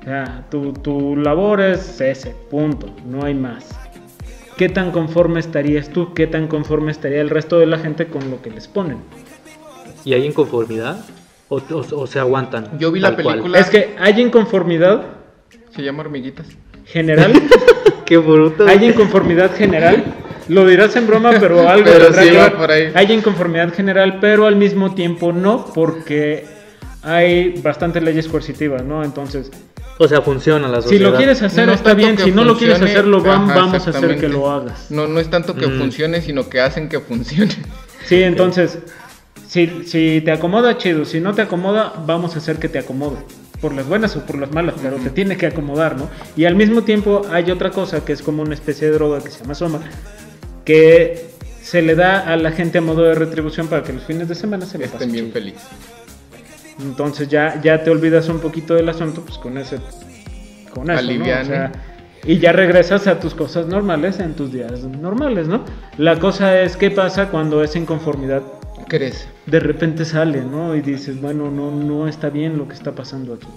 O 0.02 0.04
sea, 0.04 0.46
tu, 0.50 0.74
tu 0.74 1.16
labor 1.16 1.62
es 1.62 2.00
ese, 2.00 2.36
punto, 2.50 2.90
no 3.06 3.26
hay 3.26 3.34
más. 3.34 3.70
¿Qué 4.56 4.70
tan 4.70 4.92
conforme 4.92 5.40
estarías 5.40 5.90
tú? 5.90 6.14
¿Qué 6.14 6.28
tan 6.28 6.48
conforme 6.48 6.92
estaría 6.92 7.22
el 7.22 7.30
resto 7.30 7.60
de 7.60 7.66
la 7.66 7.78
gente 7.78 8.08
con 8.08 8.30
lo 8.32 8.42
que 8.42 8.50
les 8.50 8.68
ponen? 8.68 8.98
¿Y 10.06 10.14
hay 10.14 10.26
inconformidad? 10.26 11.04
¿O, 11.50 11.58
o- 11.58 11.86
o 12.02 12.08
se 12.08 12.20
aguantan? 12.20 12.78
Yo 12.80 12.92
vi 12.92 13.00
la 13.00 13.16
cual? 13.16 13.26
película. 13.40 13.60
Es 13.60 13.70
que 13.70 13.96
hay 14.00 14.20
inconformidad 14.22 15.04
Se 15.76 15.82
llama 15.84 16.02
Hormiguitas. 16.02 16.48
general, 16.86 17.34
Qué 18.06 18.18
bruto. 18.18 18.66
hay 18.68 18.84
inconformidad 18.86 19.52
general, 19.56 20.04
lo 20.50 20.66
dirás 20.66 20.96
en 20.96 21.08
broma, 21.08 21.32
pero 21.40 21.68
algo 21.70 21.86
Pero 21.86 22.14
sí 22.14 22.30
que 22.30 22.38
va 22.38 22.44
ver. 22.44 22.54
por 22.56 22.72
ahí. 22.72 22.92
Hay 22.94 23.12
inconformidad 23.12 23.74
general, 23.74 24.20
pero 24.22 24.46
al 24.46 24.56
mismo 24.56 24.94
tiempo 24.96 25.32
no, 25.34 25.66
porque 25.74 26.46
hay 27.04 27.60
bastantes 27.62 28.04
leyes 28.04 28.28
coercitivas, 28.28 28.84
¿no? 28.84 29.04
Entonces, 29.04 29.52
O 30.00 30.08
sea, 30.08 30.22
funciona 30.22 30.68
la 30.68 30.78
si 30.78 30.84
sociedad. 30.90 31.12
lo 31.12 31.18
quieres 31.18 31.42
hacer 31.42 31.66
No 31.68 31.74
está 31.74 31.94
bien, 31.94 32.18
si 32.18 32.32
no 32.32 32.44
lo 32.44 32.58
quieres 32.58 32.82
hacer, 32.82 33.06
lo 33.06 33.18
ajá, 33.20 33.54
vamos 33.56 33.88
a 33.88 33.90
hacer 33.92 34.20
que 34.20 34.28
lo 34.30 34.50
hagas. 34.52 34.92
No, 34.92 35.08
no 35.08 35.20
es 35.20 35.30
tanto 35.30 35.56
que 35.56 35.68
Mm. 35.68 35.78
funcione, 35.80 36.22
sino 36.22 36.48
que 36.50 36.62
hacen 36.62 36.88
que 36.90 37.00
funcione. 37.00 37.52
Sí, 38.06 38.22
entonces, 38.24 38.78
si, 39.48 39.84
si 39.86 40.22
te 40.24 40.32
acomoda, 40.32 40.78
chido. 40.78 41.04
Si 41.06 41.20
no 41.20 41.34
te 41.34 41.42
acomoda, 41.42 41.94
vamos 42.06 42.36
a 42.36 42.40
hacer 42.40 42.58
que 42.58 42.70
te 42.70 42.80
acomode. 42.80 43.18
Por 43.62 43.74
las 43.74 43.88
buenas 43.88 44.16
o 44.16 44.24
por 44.26 44.38
las 44.38 44.52
malas, 44.52 44.76
pero 44.82 44.98
te 44.98 45.10
tiene 45.10 45.36
que 45.36 45.48
acomodar, 45.48 45.98
¿no? 45.98 46.10
Y 46.36 46.46
al 46.46 46.56
mismo 46.56 46.84
tiempo 46.84 47.24
hay 47.32 47.50
otra 47.50 47.72
cosa 47.72 48.06
que 48.06 48.14
es 48.14 48.22
como 48.22 48.44
una 48.44 48.54
especie 48.54 48.88
de 48.88 48.94
droga 48.94 49.20
que 49.24 49.32
se 49.32 49.40
llama 49.42 49.56
soma, 49.56 49.80
que 50.68 51.30
se 51.62 51.82
le 51.82 51.96
da 51.96 52.20
a 52.32 52.36
la 52.36 52.52
gente 52.52 52.80
a 52.80 52.82
modo 52.82 53.04
de 53.04 53.16
retribución 53.16 53.68
para 53.68 53.84
que 53.84 53.94
los 53.94 54.04
fines 54.04 54.28
de 54.28 54.36
semana 54.36 54.66
se 54.66 54.78
le 54.78 54.86
Estén 54.86 55.12
bien 55.14 55.26
chido. 55.26 55.34
felices. 55.34 55.64
Entonces 56.82 57.30
ya, 57.30 57.60
ya 57.62 57.84
te 57.84 57.90
olvidas 57.90 58.28
un 58.28 58.40
poquito 58.40 58.76
del 58.76 58.90
asunto, 58.90 59.22
pues 59.22 59.38
con 59.38 59.58
ese, 59.58 59.78
con 60.74 60.92
eso, 60.92 61.02
¿no? 61.14 61.24
O 61.42 61.46
sea, 61.46 61.72
y 62.26 62.40
ya 62.40 62.52
regresas 62.52 63.08
a 63.08 63.20
tus 63.20 63.34
cosas 63.34 63.68
normales 63.68 64.20
en 64.20 64.34
tus 64.34 64.52
días 64.52 64.84
normales, 64.84 65.48
¿no? 65.48 65.64
La 65.98 66.20
cosa 66.20 66.62
es 66.62 66.76
qué 66.76 66.92
pasa 66.92 67.30
cuando 67.30 67.64
esa 67.64 67.80
inconformidad 67.80 68.44
Crece. 68.90 69.28
de 69.46 69.60
repente 69.62 70.04
sale, 70.06 70.42
¿no? 70.44 70.76
Y 70.76 70.82
dices, 70.82 71.20
bueno, 71.22 71.50
no, 71.50 71.72
no 71.72 72.08
está 72.10 72.30
bien 72.30 72.58
lo 72.58 72.68
que 72.68 72.74
está 72.74 72.92
pasando 72.94 73.36
aquí. 73.36 73.48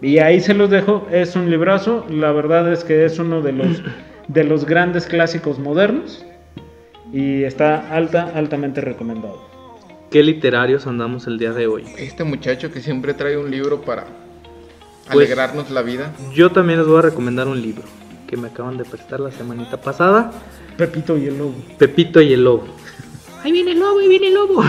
Y 0.00 0.18
ahí 0.18 0.40
se 0.40 0.54
los 0.54 0.70
dejo, 0.70 1.06
es 1.10 1.34
un 1.36 1.50
librazo, 1.50 2.06
la 2.08 2.32
verdad 2.32 2.72
es 2.72 2.84
que 2.84 3.04
es 3.04 3.18
uno 3.18 3.42
de 3.42 3.52
los, 3.52 3.82
de 4.32 4.44
los 4.44 4.64
grandes 4.64 5.06
clásicos 5.06 5.58
modernos 5.58 6.24
y 7.12 7.42
está 7.42 7.90
alta, 7.94 8.30
altamente 8.34 8.80
recomendado. 8.80 9.42
¿Qué 10.10 10.22
literarios 10.22 10.86
andamos 10.86 11.26
el 11.26 11.36
día 11.38 11.52
de 11.52 11.66
hoy? 11.66 11.84
Este 11.98 12.22
muchacho 12.22 12.72
que 12.72 12.80
siempre 12.80 13.12
trae 13.14 13.36
un 13.36 13.50
libro 13.50 13.80
para 13.82 14.06
Pues- 15.12 15.26
alegrarnos 15.26 15.70
la 15.70 15.82
vida. 15.82 16.12
Yo 16.32 16.50
también 16.50 16.78
les 16.78 16.86
voy 16.88 16.98
a 16.98 17.02
recomendar 17.02 17.48
un 17.48 17.60
libro 17.60 17.82
que 18.28 18.36
me 18.36 18.48
acaban 18.48 18.76
de 18.76 18.84
prestar 18.84 19.18
la 19.18 19.32
semanita 19.32 19.80
pasada. 19.80 20.30
Pepito 20.76 21.16
y 21.18 21.26
el 21.26 21.36
lobo. 21.38 21.54
Pepito 21.78 22.20
y 22.20 22.32
el 22.32 22.44
lobo. 22.44 22.64
Ahí 23.42 23.50
viene 23.50 23.72
el 23.72 23.80
lobo, 23.80 23.98
ahí 23.98 24.08
viene 24.08 24.28
el 24.28 24.34
lobo. 24.34 24.62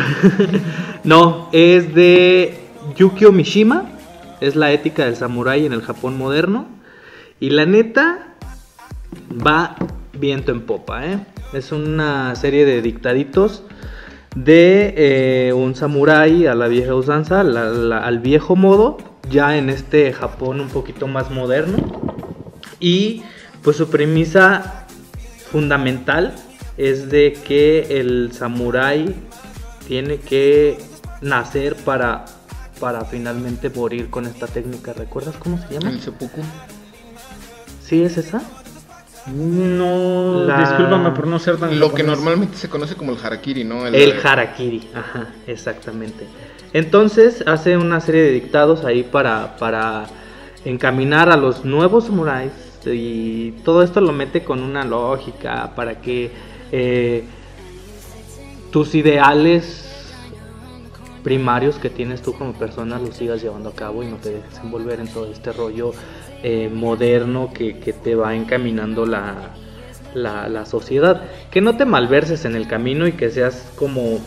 no, 1.03 1.49
es 1.51 1.93
de 1.93 2.57
Yukio 2.95 3.31
Mishima. 3.31 3.89
Es 4.39 4.55
la 4.55 4.71
ética 4.71 5.05
del 5.05 5.15
samurái 5.15 5.67
en 5.67 5.73
el 5.73 5.83
Japón 5.83 6.17
moderno. 6.17 6.65
Y 7.39 7.51
la 7.51 7.67
neta 7.67 8.30
va 9.31 9.75
viento 10.13 10.51
en 10.51 10.61
popa, 10.61 11.05
¿eh? 11.05 11.19
Es 11.53 11.71
una 11.71 12.35
serie 12.35 12.65
de 12.65 12.81
dictaditos 12.81 13.63
de 14.35 14.93
eh, 14.97 15.53
un 15.53 15.75
samurái 15.75 16.47
a 16.47 16.55
la 16.55 16.67
vieja 16.67 16.95
usanza, 16.95 17.43
la- 17.43 17.69
la- 17.69 18.05
al 18.05 18.19
viejo 18.19 18.55
modo, 18.55 18.97
ya 19.29 19.57
en 19.57 19.69
este 19.69 20.13
Japón 20.13 20.61
un 20.61 20.69
poquito 20.69 21.07
más 21.07 21.29
moderno. 21.31 21.77
Y 22.79 23.23
pues 23.61 23.77
su 23.77 23.89
premisa 23.89 24.85
fundamental 25.51 26.33
es 26.77 27.09
de 27.09 27.33
que 27.45 27.99
el 27.99 28.31
samurái 28.31 29.13
tiene 29.87 30.17
que 30.17 30.77
nacer 31.21 31.75
para, 31.75 32.25
para 32.79 33.03
finalmente 33.05 33.69
morir 33.69 34.09
con 34.09 34.25
esta 34.25 34.47
técnica. 34.47 34.93
¿Recuerdas 34.93 35.35
cómo 35.37 35.57
se 35.59 35.73
llama? 35.73 35.89
El 35.89 36.01
seppuku. 36.01 36.41
¿Sí 37.83 38.01
es 38.03 38.17
esa? 38.17 38.41
No, 39.27 40.45
La- 40.45 40.59
discúlpame 40.59 41.11
por 41.11 41.27
no 41.27 41.37
ser 41.39 41.57
tan 41.57 41.79
Lo 41.79 41.93
que 41.93 42.03
normalmente 42.03 42.57
se 42.57 42.69
conoce 42.69 42.95
como 42.95 43.11
el 43.13 43.17
harakiri, 43.23 43.63
¿no? 43.63 43.85
El 43.85 44.19
harakiri, 44.25 44.89
ajá, 44.93 45.27
exactamente. 45.47 46.25
Entonces 46.73 47.43
hace 47.45 47.77
una 47.77 47.99
serie 47.99 48.21
de 48.23 48.31
dictados 48.31 48.85
ahí 48.85 49.03
para, 49.03 49.57
para 49.57 50.05
encaminar 50.65 51.29
a 51.29 51.37
los 51.37 51.65
nuevos 51.65 52.05
samuráis 52.05 52.51
y 52.85 53.51
todo 53.63 53.83
esto 53.83 54.01
lo 54.01 54.11
mete 54.11 54.43
con 54.43 54.63
una 54.63 54.83
lógica 54.85 55.71
para 55.75 56.01
que 56.01 56.31
eh, 56.71 57.23
tus 58.71 58.95
ideales 58.95 59.87
primarios 61.23 61.75
que 61.75 61.89
tienes 61.91 62.21
tú 62.23 62.33
como 62.33 62.53
persona 62.53 62.97
los 62.97 63.15
sigas 63.15 63.41
llevando 63.43 63.69
a 63.69 63.73
cabo 63.73 64.01
y 64.01 64.07
no 64.07 64.15
te 64.15 64.29
dejes 64.31 64.57
envolver 64.63 64.99
en 64.99 65.07
todo 65.07 65.31
este 65.31 65.51
rollo 65.51 65.91
eh, 66.43 66.69
moderno 66.73 67.51
que, 67.53 67.77
que 67.79 67.93
te 67.93 68.15
va 68.15 68.35
encaminando 68.35 69.05
la, 69.05 69.51
la, 70.13 70.47
la 70.49 70.65
sociedad. 70.65 71.23
Que 71.51 71.61
no 71.61 71.77
te 71.77 71.85
malverses 71.85 72.45
en 72.45 72.55
el 72.55 72.67
camino 72.67 73.07
y 73.07 73.11
que 73.13 73.29
seas 73.29 73.71
como 73.75 74.19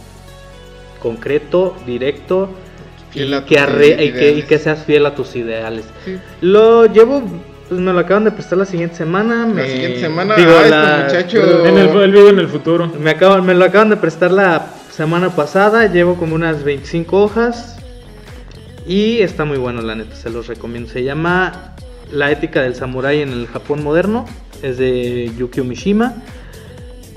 concreto, 1.01 1.77
directo 1.87 2.49
y 3.15 3.19
que, 3.31 3.41
tus 3.41 3.57
arre- 3.59 3.93
y, 3.93 3.97
que, 3.97 4.05
y 4.05 4.09
ideales. 4.09 4.45
que 4.47 4.59
seas 4.59 4.85
fiel 4.85 5.07
a 5.07 5.15
tus 5.15 5.37
ideales. 5.37 5.85
Sí. 6.05 6.19
Lo 6.41 6.87
llevo, 6.87 7.23
pues 7.69 7.81
me 7.81 7.93
lo 7.93 7.99
acaban 8.01 8.25
de 8.25 8.31
prestar 8.33 8.59
la 8.59 8.65
siguiente 8.65 8.97
semana. 8.97 9.41
La 9.47 9.47
me- 9.47 9.69
siguiente 9.71 10.01
semana, 10.01 10.35
digo, 10.37 10.51
ah, 10.53 10.59
este 10.65 10.71
la- 10.71 11.03
muchacho- 11.05 11.67
En 11.67 11.79
el, 11.79 11.89
el 12.01 12.11
video 12.13 12.29
en 12.31 12.39
el 12.39 12.49
futuro. 12.49 12.91
me, 12.99 13.11
acaban, 13.11 13.45
me 13.45 13.55
lo 13.55 13.65
acaban 13.65 13.91
de 13.91 13.97
prestar 13.97 14.31
la 14.31 14.67
semana 14.91 15.31
pasada, 15.31 15.87
llevo 15.93 16.17
como 16.17 16.35
unas 16.35 16.65
25 16.65 17.23
hojas 17.23 17.77
y 18.87 19.19
está 19.21 19.45
muy 19.45 19.59
bueno, 19.59 19.83
la 19.83 19.95
neta, 19.95 20.15
se 20.17 20.31
los 20.31 20.47
recomiendo. 20.47 20.89
Se 20.91 21.03
llama 21.05 21.74
La 22.15 22.31
ética 22.31 22.63
del 22.63 22.77
samurái 22.77 23.23
en 23.23 23.31
el 23.31 23.49
Japón 23.49 23.83
moderno, 23.83 24.25
es 24.63 24.79
de 24.79 25.33
Yukio 25.37 25.65
Mishima, 25.65 26.15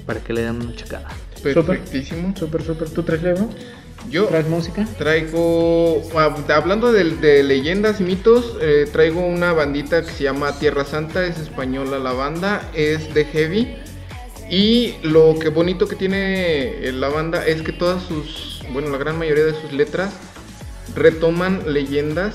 para 0.07 0.21
que 0.21 0.33
le 0.33 0.41
den 0.41 0.55
una 0.55 0.75
checada. 0.75 1.07
Perfectísimo. 1.43 2.33
Súper, 2.35 2.63
súper. 2.63 2.89
¿Tú 2.89 3.03
traes 3.03 3.21
libro? 3.21 3.47
Yo 4.09 4.25
¿Traes 4.25 4.47
música? 4.47 4.87
traigo, 4.97 6.01
ah, 6.15 6.35
hablando 6.49 6.91
de, 6.91 7.03
de 7.03 7.43
leyendas 7.43 8.01
y 8.01 8.05
mitos, 8.05 8.57
eh, 8.59 8.87
traigo 8.91 9.23
una 9.23 9.53
bandita 9.53 10.01
que 10.01 10.09
se 10.09 10.23
llama 10.23 10.57
Tierra 10.57 10.83
Santa, 10.83 11.25
es 11.25 11.37
española 11.37 11.99
la 11.99 12.13
banda, 12.13 12.67
es 12.73 13.13
de 13.13 13.25
heavy. 13.25 13.75
Y 14.49 14.95
lo 15.03 15.37
que 15.37 15.49
bonito 15.49 15.87
que 15.87 15.95
tiene 15.95 16.87
eh, 16.87 16.91
la 16.91 17.09
banda 17.09 17.45
es 17.45 17.61
que 17.61 17.71
todas 17.71 18.01
sus, 18.01 18.63
bueno, 18.73 18.89
la 18.89 18.97
gran 18.97 19.19
mayoría 19.19 19.43
de 19.45 19.53
sus 19.53 19.71
letras 19.73 20.11
retoman 20.95 21.71
leyendas 21.71 22.33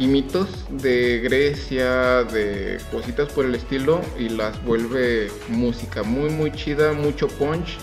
y 0.00 0.06
mitos 0.08 0.48
de 0.70 1.20
Grecia, 1.22 2.24
de 2.24 2.78
cositas 2.90 3.28
por 3.32 3.44
el 3.44 3.54
estilo 3.54 4.00
y 4.18 4.30
las 4.30 4.62
vuelve 4.64 5.30
música 5.48 6.02
muy 6.02 6.30
muy 6.30 6.50
chida, 6.52 6.92
mucho 6.92 7.28
punch. 7.28 7.78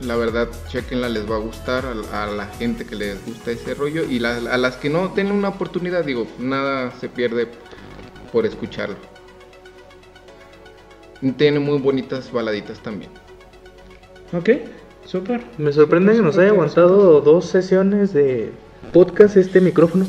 La 0.00 0.16
verdad, 0.16 0.48
chequenla, 0.68 1.08
les 1.08 1.30
va 1.30 1.36
a 1.36 1.38
gustar 1.38 1.84
a, 1.86 2.24
a 2.24 2.26
la 2.26 2.46
gente 2.46 2.84
que 2.84 2.96
les 2.96 3.24
gusta 3.24 3.52
ese 3.52 3.74
rollo. 3.74 4.02
Y 4.04 4.18
la- 4.18 4.36
a 4.36 4.58
las 4.58 4.76
que 4.76 4.90
no, 4.90 5.12
tengan 5.12 5.36
una 5.36 5.48
oportunidad. 5.48 6.04
Digo, 6.04 6.26
nada 6.38 6.90
se 7.00 7.08
pierde 7.08 7.46
por 8.32 8.44
escucharlo. 8.44 8.96
Tiene 11.38 11.60
muy 11.60 11.78
bonitas 11.78 12.30
baladitas 12.32 12.80
también. 12.82 13.10
Ok, 14.36 14.50
súper. 15.06 15.42
Me 15.56 15.72
sorprende 15.72 16.12
que 16.14 16.20
nos 16.20 16.36
haya 16.36 16.50
aguantado 16.50 17.20
dos 17.20 17.46
sesiones 17.46 18.12
de 18.12 18.50
podcast 18.92 19.36
este 19.36 19.60
micrófono. 19.60 20.06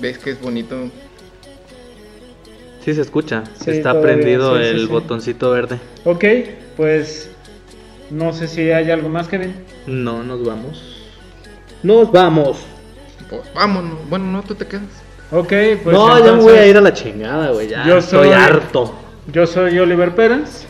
¿Ves 0.00 0.18
que 0.18 0.30
es 0.30 0.40
bonito? 0.40 0.76
Sí 2.84 2.94
se 2.94 3.00
escucha. 3.00 3.44
Sí, 3.64 3.70
Está 3.70 4.00
prendido 4.00 4.58
sí, 4.58 4.64
el 4.64 4.80
sí. 4.80 4.86
botoncito 4.86 5.50
verde. 5.50 5.78
Ok, 6.04 6.24
pues 6.76 7.30
no 8.10 8.32
sé 8.32 8.46
si 8.48 8.70
hay 8.70 8.90
algo 8.90 9.08
más, 9.08 9.28
Kevin. 9.28 9.54
No, 9.86 10.22
nos 10.22 10.44
vamos. 10.44 11.06
Nos 11.82 12.12
vamos. 12.12 12.58
Pues 13.30 13.42
vámonos. 13.54 13.98
Bueno, 14.10 14.26
no, 14.30 14.42
tú 14.42 14.54
te 14.54 14.66
quedas. 14.66 14.82
Ok, 15.32 15.52
pues 15.82 15.96
no, 15.96 16.24
ya 16.24 16.32
me 16.34 16.42
voy 16.42 16.54
a 16.56 16.66
ir 16.66 16.76
a 16.76 16.80
la 16.82 16.92
chingada, 16.92 17.50
güey. 17.50 17.68
Ya 17.68 17.86
Yo 17.86 17.96
estoy 17.98 18.28
soy- 18.28 18.34
harto. 18.36 18.94
Yo 19.32 19.46
soy 19.46 19.78
Oliver 19.78 20.14
Pérez. 20.14 20.66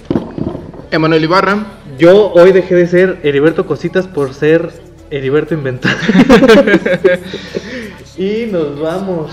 Emanuel 0.93 1.25
Ibarra. 1.25 1.67
Yo 1.99 2.33
hoy 2.33 2.53
dejé 2.53 2.77
de 2.77 2.87
ser 2.87 3.19
Heriberto 3.25 3.67
Cositas 3.67 4.07
por 4.07 4.33
ser 4.35 4.71
Heriberto 5.11 5.55
Inventario. 5.55 5.99
y 8.17 8.47
nos 8.47 8.79
vamos. 8.79 9.33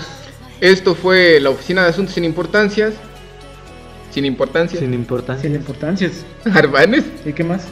Esto 0.60 0.94
fue 0.94 1.40
la 1.40 1.50
Oficina 1.50 1.82
de 1.82 1.88
Asuntos 1.88 2.14
Sin 2.14 2.24
Importancias. 2.24 2.94
Sin 4.10 4.26
importancia. 4.26 4.78
Sin 4.78 4.92
importancia. 4.92 5.42
Sin 5.48 5.54
importancias. 5.54 6.12
Arbanes. 6.54 7.04
¿Y 7.24 7.32
qué 7.32 7.44
más? 7.44 7.66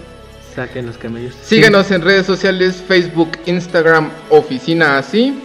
Saquen 0.55 0.87
los 0.87 0.97
camellos. 0.97 1.35
Síganos 1.43 1.91
en 1.91 2.03
redes 2.03 2.27
sociales, 2.27 2.83
Facebook, 2.87 3.33
Instagram, 3.47 4.11
Oficina 4.31 4.99
Así. 4.99 5.39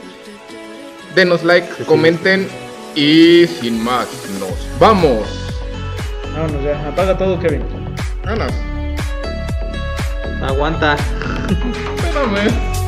Denos 1.13 1.43
like, 1.43 1.67
sí. 1.77 1.83
comenten 1.83 2.47
y 2.95 3.45
sin 3.47 3.83
más, 3.83 4.07
nos 4.39 4.79
vamos. 4.79 5.27
Vámonos 6.33 6.63
ya. 6.63 6.87
Apaga 6.87 7.17
todo, 7.17 7.39
Kevin. 7.39 7.63
Vámonos. 8.23 8.53
Aguanta. 10.41 10.95
Espérame. 11.97 12.84